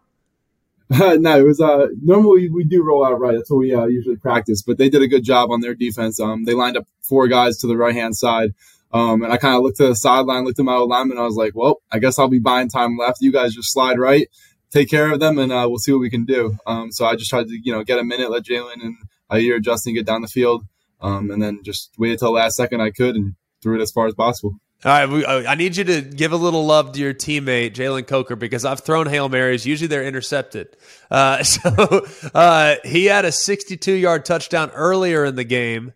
no, 0.89 1.39
it 1.39 1.43
was 1.43 1.61
uh 1.61 1.87
normally 2.01 2.49
we 2.49 2.65
do 2.65 2.83
roll 2.83 3.05
out 3.05 3.17
right. 3.19 3.35
That's 3.35 3.49
what 3.49 3.59
we 3.59 3.73
uh, 3.73 3.85
usually 3.85 4.17
practice. 4.17 4.61
But 4.61 4.77
they 4.77 4.89
did 4.89 5.01
a 5.01 5.07
good 5.07 5.23
job 5.23 5.51
on 5.51 5.61
their 5.61 5.75
defense. 5.75 6.19
Um, 6.19 6.43
they 6.43 6.53
lined 6.53 6.75
up 6.75 6.85
four 7.01 7.29
guys 7.29 7.57
to 7.59 7.67
the 7.67 7.77
right 7.77 7.95
hand 7.95 8.15
side. 8.17 8.53
Um, 8.91 9.23
and 9.23 9.33
I 9.33 9.37
kind 9.37 9.55
of 9.55 9.63
looked 9.63 9.77
to 9.77 9.87
the 9.87 9.95
sideline, 9.95 10.45
looked 10.45 10.59
at 10.59 10.65
my 10.65 10.75
alignment. 10.75 11.19
I 11.19 11.23
was 11.23 11.35
like, 11.35 11.55
well, 11.55 11.81
I 11.91 11.97
guess 11.97 12.19
I'll 12.19 12.27
be 12.27 12.39
buying 12.39 12.69
time 12.69 12.95
left. 12.97 13.21
You 13.21 13.31
guys 13.31 13.55
just 13.55 13.71
slide 13.71 13.97
right, 13.97 14.27
take 14.73 14.89
care 14.89 15.11
of 15.11 15.19
them, 15.19 15.37
and 15.37 15.51
uh, 15.51 15.65
we'll 15.69 15.77
see 15.77 15.91
what 15.91 16.01
we 16.01 16.09
can 16.09 16.25
do. 16.25 16.57
Um, 16.65 16.91
so 16.91 17.05
I 17.05 17.15
just 17.15 17.29
tried 17.29 17.47
to, 17.47 17.59
you 17.61 17.71
know, 17.71 17.83
get 17.83 17.99
a 17.99 18.03
minute, 18.03 18.31
let 18.31 18.43
Jalen 18.43 18.81
and 18.81 18.95
Ayer 19.31 19.59
Justin 19.59 19.93
get 19.93 20.05
down 20.05 20.21
the 20.21 20.27
field, 20.27 20.65
um, 20.99 21.31
and 21.31 21.41
then 21.41 21.63
just 21.63 21.91
waited 21.97 22.19
till 22.19 22.29
the 22.29 22.39
last 22.39 22.55
second 22.55 22.81
I 22.81 22.89
could 22.89 23.15
and 23.15 23.35
threw 23.61 23.79
it 23.79 23.81
as 23.81 23.91
far 23.91 24.07
as 24.07 24.13
possible. 24.13 24.55
All 24.85 24.91
right, 24.91 25.05
we, 25.07 25.23
uh, 25.23 25.49
I 25.49 25.55
need 25.55 25.77
you 25.77 25.85
to 25.85 26.01
give 26.01 26.33
a 26.33 26.35
little 26.35 26.65
love 26.65 26.91
to 26.93 26.99
your 26.99 27.13
teammate 27.13 27.73
Jalen 27.73 28.05
Coker 28.05 28.35
because 28.35 28.65
I've 28.65 28.81
thrown 28.81 29.07
hail 29.07 29.29
marys. 29.29 29.65
Usually 29.65 29.87
they're 29.87 30.03
intercepted. 30.03 30.75
Uh, 31.09 31.41
so 31.43 32.05
uh, 32.33 32.75
he 32.83 33.05
had 33.05 33.23
a 33.23 33.29
62-yard 33.29 34.25
touchdown 34.25 34.71
earlier 34.71 35.23
in 35.23 35.35
the 35.35 35.45
game. 35.45 35.93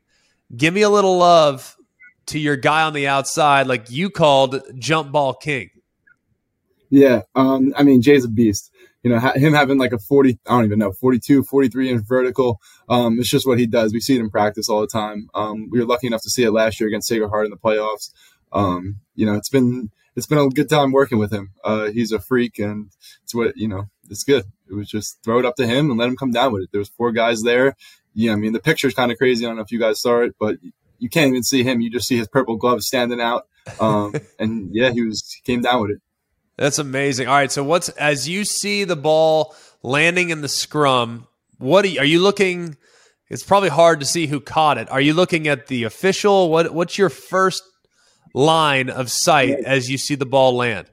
Give 0.56 0.74
me 0.74 0.84
a 0.84 0.90
little 0.90 1.18
love 1.18 1.76
to 2.28 2.40
your 2.40 2.56
guy 2.56 2.84
on 2.84 2.94
the 2.94 3.08
outside, 3.08 3.68
like 3.68 3.92
you 3.92 4.10
called 4.10 4.62
jump 4.80 5.12
ball 5.12 5.34
king. 5.34 5.70
Yeah, 6.90 7.22
um, 7.36 7.74
I 7.76 7.84
mean 7.84 8.02
Jay's 8.02 8.26
a 8.26 8.30
beast. 8.30 8.72
You 9.04 9.12
know, 9.12 9.20
ha- 9.20 9.34
him 9.34 9.54
having 9.54 9.78
like 9.78 9.94
a 9.94 10.00
40, 10.00 10.40
I 10.48 10.52
don't 10.52 10.66
even 10.66 10.80
know, 10.80 10.92
42, 10.92 11.44
43 11.44 11.90
inch 11.92 12.04
vertical. 12.06 12.60
Um, 12.90 13.20
it's 13.20 13.30
just 13.30 13.48
what 13.48 13.60
he 13.60 13.66
does. 13.66 13.94
We 13.94 14.02
see 14.02 14.16
it 14.16 14.20
in 14.20 14.30
practice 14.30 14.68
all 14.68 14.82
the 14.82 14.88
time. 14.88 15.30
Um, 15.34 15.70
we 15.72 15.80
were 15.80 15.86
lucky 15.86 16.08
enough 16.08 16.24
to 16.24 16.30
see 16.30 16.44
it 16.44 16.52
last 16.52 16.80
year 16.80 16.90
against 16.90 17.08
Sacred 17.08 17.30
Heart 17.30 17.46
in 17.46 17.52
the 17.52 17.58
playoffs 17.58 18.10
um, 18.52 18.98
you 19.16 19.26
know, 19.26 19.36
it's 19.36 19.50
been 19.50 19.92
it's 20.16 20.28
been 20.28 20.38
a 20.38 20.50
good 20.50 20.70
time 20.70 20.92
working 20.92 21.20
with 21.20 21.32
him. 21.32 21.52
Uh, 21.64 21.92
he's 21.92 22.12
a 22.12 22.20
freak, 22.20 22.60
and 22.60 22.92
it's 23.24 23.36
what 23.36 23.56
you 23.56 23.68
know. 23.68 23.86
It's 24.10 24.24
good. 24.24 24.46
It 24.70 24.74
was 24.74 24.90
just 24.90 25.20
throw 25.24 25.40
it 25.40 25.46
up 25.46 25.56
to 25.58 25.68
him 25.68 25.90
and 25.90 26.00
let 26.00 26.08
him 26.08 26.16
come 26.16 26.32
down 26.32 26.54
with 26.54 26.64
it. 26.64 26.70
There 26.72 26.80
was 26.80 26.90
four 26.90 27.12
guys 27.12 27.42
there. 27.42 27.76
Yeah, 28.14 28.32
I 28.34 28.36
mean 28.36 28.54
the 28.54 28.60
picture's 28.60 28.94
kind 28.94 29.12
of 29.12 29.18
crazy. 29.18 29.46
I 29.46 29.50
don't 29.50 29.58
know 29.58 29.64
if 29.64 29.72
you 29.72 29.80
guys 29.80 30.02
saw 30.02 30.22
it, 30.22 30.36
but 30.40 30.58
you 30.98 31.10
can't 31.10 31.30
even 31.30 31.44
see 31.44 31.64
him. 31.64 31.82
You 31.82 31.92
just 31.92 32.08
see 32.08 32.18
his 32.18 32.28
purple 32.28 32.56
gloves 32.56 32.88
standing 32.88 33.22
out. 33.22 33.48
Um, 33.80 34.16
and 34.40 34.70
yeah, 34.74 34.92
he 34.92 35.04
was 35.04 35.30
he 35.32 35.42
came 35.42 35.62
down 35.62 35.82
with 35.82 35.92
it. 35.92 36.02
That's 36.58 36.80
amazing. 36.80 37.28
All 37.28 37.36
right, 37.36 37.52
so 37.52 37.64
what's 37.64 37.90
as 37.90 38.28
you 38.28 38.44
see 38.44 38.84
the 38.84 38.96
ball 38.96 39.56
landing 39.84 40.32
in 40.32 40.42
the 40.42 40.48
scrum? 40.48 41.28
What 41.60 41.86
are 41.86 41.88
you, 41.88 42.00
are 42.00 42.06
you 42.06 42.20
looking? 42.20 42.78
It's 43.30 43.44
probably 43.44 43.70
hard 43.70 44.00
to 44.00 44.06
see 44.06 44.28
who 44.28 44.40
caught 44.40 44.78
it. 44.78 44.90
Are 44.90 45.02
you 45.02 45.14
looking 45.14 45.48
at 45.48 45.68
the 45.68 45.84
official? 45.84 46.50
What 46.50 46.74
What's 46.74 46.98
your 46.98 47.10
first 47.10 47.62
line 48.34 48.90
of 48.90 49.12
sight 49.12 49.60
as 49.66 49.90
you 49.90 49.98
see 49.98 50.16
the 50.16 50.26
ball 50.26 50.56
land? 50.56 50.90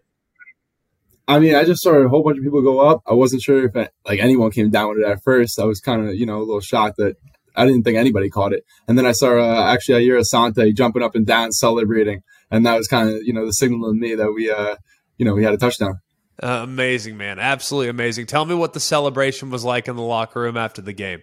I 1.27 1.39
mean, 1.39 1.55
I 1.55 1.65
just 1.65 1.83
saw 1.83 1.93
a 1.93 2.09
whole 2.09 2.23
bunch 2.23 2.37
of 2.37 2.45
people 2.45 2.63
go 2.63 2.81
up. 2.81 3.03
I 3.07 3.15
wasn't 3.15 3.41
sure 3.41 3.65
if 3.65 3.75
like 3.75 4.21
anyone 4.21 4.51
came 4.51 4.71
down 4.71 4.91
with 4.91 4.99
it 4.99 5.07
at 5.07 5.23
first. 5.23 5.59
I 5.59 5.65
was 5.65 5.81
kind 5.81 6.07
of 6.07 6.15
you 6.15 6.27
know 6.27 6.39
a 6.39 6.45
little 6.45 6.61
shocked 6.61 6.99
that 6.99 7.17
I 7.57 7.65
didn't 7.65 7.85
think 7.85 7.97
anybody 7.97 8.29
caught 8.29 8.53
it. 8.53 8.65
And 8.87 8.99
then 8.99 9.07
I 9.07 9.13
saw 9.13 9.39
uh, 9.39 9.73
actually 9.73 10.07
Ayir 10.07 10.21
Asante 10.21 10.75
jumping 10.75 11.03
up 11.03 11.15
and 11.15 11.25
down 11.27 11.53
celebrating, 11.53 12.23
and 12.51 12.67
that 12.67 12.77
was 12.77 12.89
kind 12.89 13.09
of 13.09 13.23
you 13.23 13.33
know 13.33 13.47
the 13.47 13.53
signal 13.53 13.91
to 13.91 13.99
me 13.99 14.15
that 14.15 14.33
we 14.33 14.51
uh 14.51 14.77
you 15.19 15.25
know 15.25 15.35
we 15.35 15.45
had 15.45 15.55
a 15.55 15.59
touchdown. 15.59 16.01
Uh, 16.43 16.61
amazing, 16.63 17.17
man! 17.17 17.39
Absolutely 17.39 17.89
amazing. 17.89 18.27
Tell 18.27 18.45
me 18.45 18.55
what 18.55 18.73
the 18.73 18.81
celebration 18.81 19.51
was 19.51 19.65
like 19.65 19.89
in 19.89 19.97
the 19.97 20.03
locker 20.03 20.41
room 20.41 20.57
after 20.57 20.83
the 20.83 20.93
game. 20.93 21.23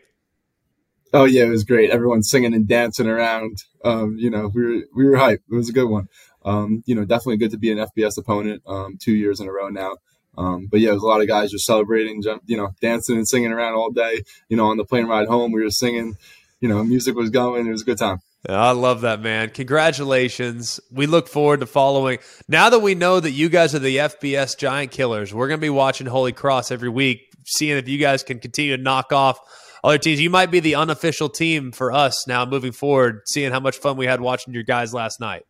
Oh 1.13 1.25
yeah, 1.25 1.43
it 1.43 1.49
was 1.49 1.65
great. 1.65 1.89
Everyone 1.89 2.23
singing 2.23 2.53
and 2.53 2.67
dancing 2.67 3.07
around. 3.07 3.57
Um, 3.83 4.15
you 4.17 4.29
know, 4.29 4.49
we 4.53 4.63
were 4.63 4.83
we 4.95 5.05
were 5.05 5.17
hyped. 5.17 5.43
It 5.51 5.55
was 5.55 5.69
a 5.69 5.73
good 5.73 5.89
one. 5.89 6.07
Um, 6.45 6.83
you 6.85 6.95
know, 6.95 7.03
definitely 7.05 7.37
good 7.37 7.51
to 7.51 7.57
be 7.57 7.71
an 7.71 7.77
FBS 7.77 8.17
opponent. 8.17 8.63
Um, 8.65 8.97
two 8.99 9.13
years 9.13 9.39
in 9.39 9.47
a 9.47 9.51
row 9.51 9.67
now. 9.67 9.97
Um, 10.37 10.67
but 10.71 10.79
yeah, 10.79 10.91
it 10.91 10.93
was 10.93 11.03
a 11.03 11.07
lot 11.07 11.21
of 11.21 11.27
guys 11.27 11.51
just 11.51 11.65
celebrating, 11.65 12.21
jump, 12.21 12.43
you 12.45 12.55
know, 12.55 12.69
dancing 12.81 13.17
and 13.17 13.27
singing 13.27 13.51
around 13.51 13.73
all 13.73 13.91
day. 13.91 14.21
You 14.47 14.55
know, 14.55 14.67
on 14.67 14.77
the 14.77 14.85
plane 14.85 15.07
ride 15.07 15.27
home, 15.27 15.51
we 15.51 15.61
were 15.61 15.69
singing. 15.69 16.15
You 16.61 16.69
know, 16.69 16.83
music 16.83 17.15
was 17.15 17.29
going. 17.29 17.67
It 17.67 17.71
was 17.71 17.81
a 17.81 17.85
good 17.85 17.97
time. 17.97 18.19
I 18.49 18.71
love 18.71 19.01
that, 19.01 19.21
man. 19.21 19.51
Congratulations. 19.51 20.79
We 20.91 21.05
look 21.05 21.27
forward 21.27 21.59
to 21.59 21.67
following. 21.67 22.19
Now 22.47 22.69
that 22.69 22.79
we 22.79 22.95
know 22.95 23.19
that 23.19 23.31
you 23.31 23.49
guys 23.49 23.75
are 23.75 23.79
the 23.79 23.97
FBS 23.97 24.57
Giant 24.57 24.91
Killers, 24.91 25.33
we're 25.33 25.47
going 25.47 25.59
to 25.59 25.61
be 25.61 25.69
watching 25.69 26.07
Holy 26.07 26.31
Cross 26.31 26.71
every 26.71 26.89
week, 26.89 27.31
seeing 27.45 27.77
if 27.77 27.87
you 27.87 27.99
guys 27.99 28.23
can 28.23 28.39
continue 28.39 28.75
to 28.75 28.81
knock 28.81 29.13
off 29.13 29.39
other 29.83 29.99
teams. 29.99 30.19
You 30.19 30.31
might 30.31 30.49
be 30.49 30.59
the 30.59 30.75
unofficial 30.75 31.29
team 31.29 31.71
for 31.71 31.91
us 31.91 32.27
now 32.27 32.45
moving 32.45 32.71
forward, 32.71 33.21
seeing 33.27 33.51
how 33.51 33.59
much 33.59 33.77
fun 33.77 33.95
we 33.95 34.07
had 34.07 34.21
watching 34.21 34.53
your 34.53 34.63
guys 34.63 34.91
last 34.91 35.19
night. 35.19 35.45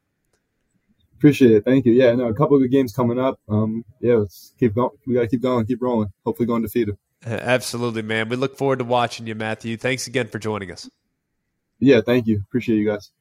Appreciate 1.16 1.52
it. 1.52 1.64
Thank 1.64 1.86
you. 1.86 1.94
Yeah, 1.94 2.14
no, 2.16 2.28
a 2.28 2.34
couple 2.34 2.58
of 2.58 2.64
good 2.64 2.72
games 2.72 2.94
coming 2.94 3.20
up. 3.20 3.40
Um, 3.48 3.86
yeah, 4.02 4.16
let's 4.16 4.54
keep 4.60 4.74
going. 4.76 4.90
We 5.06 5.14
got 5.14 5.22
to 5.22 5.28
keep 5.28 5.42
going, 5.42 5.66
keep 5.66 5.82
rolling. 5.82 6.10
Hopefully, 6.26 6.48
going 6.48 6.64
defeated. 6.64 6.98
Absolutely, 7.26 8.02
man. 8.02 8.28
We 8.28 8.36
look 8.36 8.58
forward 8.58 8.80
to 8.80 8.86
watching 8.86 9.28
you, 9.28 9.36
Matthew. 9.36 9.78
Thanks 9.78 10.08
again 10.08 10.28
for 10.28 10.40
joining 10.40 10.72
us. 10.72 10.90
Yeah, 11.82 12.00
thank 12.00 12.28
you. 12.28 12.42
Appreciate 12.48 12.78
you 12.78 12.88
guys. 12.88 13.12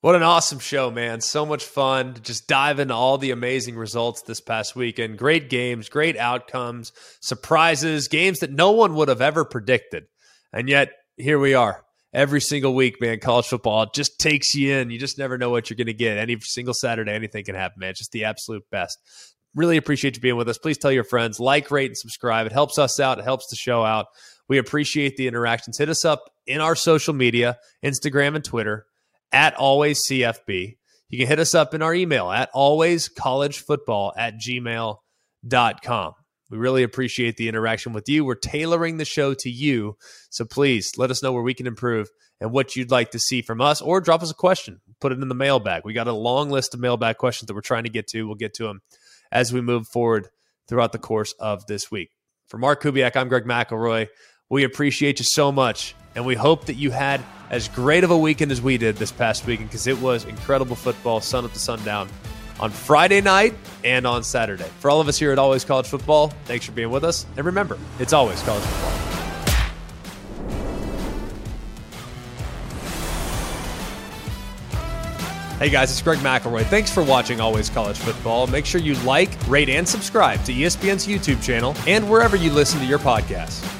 What 0.00 0.14
an 0.14 0.22
awesome 0.22 0.58
show, 0.58 0.90
man. 0.90 1.20
So 1.20 1.44
much 1.44 1.64
fun 1.64 2.16
just 2.22 2.46
dive 2.46 2.78
into 2.78 2.94
all 2.94 3.18
the 3.18 3.30
amazing 3.30 3.76
results 3.76 4.22
this 4.22 4.40
past 4.40 4.76
weekend. 4.76 5.18
Great 5.18 5.48
games, 5.48 5.88
great 5.88 6.16
outcomes, 6.16 6.92
surprises, 7.20 8.08
games 8.08 8.40
that 8.40 8.52
no 8.52 8.70
one 8.72 8.94
would 8.94 9.08
have 9.08 9.22
ever 9.22 9.44
predicted. 9.44 10.04
And 10.52 10.68
yet, 10.68 10.90
here 11.16 11.38
we 11.38 11.54
are. 11.54 11.84
Every 12.12 12.40
single 12.40 12.74
week, 12.74 13.00
man, 13.00 13.18
college 13.18 13.46
football 13.46 13.90
just 13.92 14.20
takes 14.20 14.54
you 14.54 14.74
in. 14.74 14.90
You 14.90 14.98
just 14.98 15.18
never 15.18 15.36
know 15.38 15.50
what 15.50 15.68
you're 15.68 15.76
going 15.76 15.86
to 15.88 15.94
get. 15.94 16.18
Any 16.18 16.38
single 16.40 16.74
Saturday, 16.74 17.10
anything 17.10 17.44
can 17.44 17.56
happen, 17.56 17.80
man. 17.80 17.90
It's 17.90 17.98
just 17.98 18.12
the 18.12 18.24
absolute 18.24 18.62
best. 18.70 18.98
Really 19.54 19.78
appreciate 19.78 20.16
you 20.16 20.20
being 20.20 20.36
with 20.36 20.48
us. 20.48 20.58
Please 20.58 20.78
tell 20.78 20.92
your 20.92 21.04
friends, 21.04 21.40
like, 21.40 21.70
rate, 21.70 21.90
and 21.90 21.96
subscribe. 21.96 22.46
It 22.46 22.52
helps 22.52 22.78
us 22.78 23.00
out. 23.00 23.18
It 23.18 23.24
helps 23.24 23.48
the 23.48 23.56
show 23.56 23.84
out. 23.84 24.06
We 24.48 24.58
appreciate 24.58 25.16
the 25.16 25.28
interactions. 25.28 25.78
Hit 25.78 25.88
us 25.88 26.04
up 26.04 26.30
in 26.46 26.60
our 26.60 26.74
social 26.74 27.14
media, 27.14 27.58
Instagram 27.84 28.34
and 28.34 28.44
Twitter, 28.44 28.86
at 29.32 29.54
always 29.54 30.06
CFB. 30.06 30.76
You 31.08 31.18
can 31.18 31.28
hit 31.28 31.38
us 31.38 31.54
up 31.54 31.74
in 31.74 31.82
our 31.82 31.94
email 31.94 32.30
at 32.30 32.52
alwayscollegefootball 32.52 34.12
at 34.16 34.34
gmail.com. 34.38 36.12
We 36.50 36.58
really 36.58 36.82
appreciate 36.82 37.36
the 37.36 37.48
interaction 37.48 37.92
with 37.92 38.08
you. 38.08 38.24
We're 38.24 38.34
tailoring 38.34 38.98
the 38.98 39.04
show 39.04 39.34
to 39.34 39.50
you. 39.50 39.96
So 40.30 40.44
please 40.44 40.92
let 40.96 41.10
us 41.10 41.22
know 41.22 41.32
where 41.32 41.42
we 41.42 41.54
can 41.54 41.66
improve 41.66 42.08
and 42.40 42.52
what 42.52 42.76
you'd 42.76 42.90
like 42.90 43.12
to 43.12 43.18
see 43.18 43.42
from 43.42 43.60
us, 43.60 43.80
or 43.80 44.00
drop 44.00 44.22
us 44.22 44.30
a 44.30 44.34
question. 44.34 44.80
Put 45.00 45.12
it 45.12 45.20
in 45.20 45.28
the 45.28 45.34
mailbag. 45.34 45.82
We 45.84 45.94
got 45.94 46.08
a 46.08 46.12
long 46.12 46.50
list 46.50 46.74
of 46.74 46.80
mailbag 46.80 47.16
questions 47.16 47.46
that 47.46 47.54
we're 47.54 47.60
trying 47.60 47.84
to 47.84 47.90
get 47.90 48.06
to. 48.08 48.24
We'll 48.24 48.34
get 48.34 48.54
to 48.54 48.64
them 48.64 48.82
as 49.32 49.52
we 49.52 49.60
move 49.60 49.86
forward 49.88 50.28
throughout 50.68 50.92
the 50.92 50.98
course 50.98 51.32
of 51.38 51.66
this 51.66 51.90
week. 51.90 52.10
For 52.46 52.58
Mark 52.58 52.82
Kubiak, 52.82 53.16
I'm 53.16 53.28
Greg 53.28 53.44
McElroy. 53.44 54.08
We 54.50 54.64
appreciate 54.64 55.20
you 55.20 55.24
so 55.24 55.50
much, 55.50 55.94
and 56.14 56.26
we 56.26 56.34
hope 56.34 56.66
that 56.66 56.74
you 56.74 56.90
had 56.90 57.22
as 57.48 57.68
great 57.68 58.04
of 58.04 58.10
a 58.10 58.18
weekend 58.18 58.52
as 58.52 58.60
we 58.60 58.76
did 58.76 58.96
this 58.96 59.10
past 59.10 59.46
weekend 59.46 59.70
because 59.70 59.86
it 59.86 59.98
was 59.98 60.24
incredible 60.26 60.76
football, 60.76 61.20
sun 61.22 61.46
up 61.46 61.52
to 61.52 61.58
sundown 61.58 62.08
on 62.60 62.70
Friday 62.70 63.22
night 63.22 63.54
and 63.84 64.06
on 64.06 64.22
Saturday. 64.22 64.68
For 64.80 64.90
all 64.90 65.00
of 65.00 65.08
us 65.08 65.18
here 65.18 65.32
at 65.32 65.38
Always 65.38 65.64
College 65.64 65.86
Football, 65.86 66.28
thanks 66.44 66.66
for 66.66 66.72
being 66.72 66.90
with 66.90 67.04
us. 67.04 67.24
And 67.36 67.46
remember, 67.46 67.78
it's 67.98 68.12
always 68.12 68.42
college 68.42 68.62
football. 68.62 68.90
Hey 75.58 75.70
guys, 75.70 75.90
it's 75.90 76.02
Greg 76.02 76.18
McElroy. 76.18 76.66
Thanks 76.66 76.90
for 76.90 77.02
watching 77.02 77.40
Always 77.40 77.70
College 77.70 77.96
Football. 77.96 78.46
Make 78.48 78.66
sure 78.66 78.80
you 78.80 78.94
like, 78.96 79.30
rate, 79.48 79.70
and 79.70 79.88
subscribe 79.88 80.44
to 80.44 80.52
ESPN's 80.52 81.06
YouTube 81.06 81.42
channel 81.42 81.74
and 81.86 82.10
wherever 82.10 82.36
you 82.36 82.50
listen 82.52 82.78
to 82.80 82.86
your 82.86 82.98
podcasts. 82.98 83.73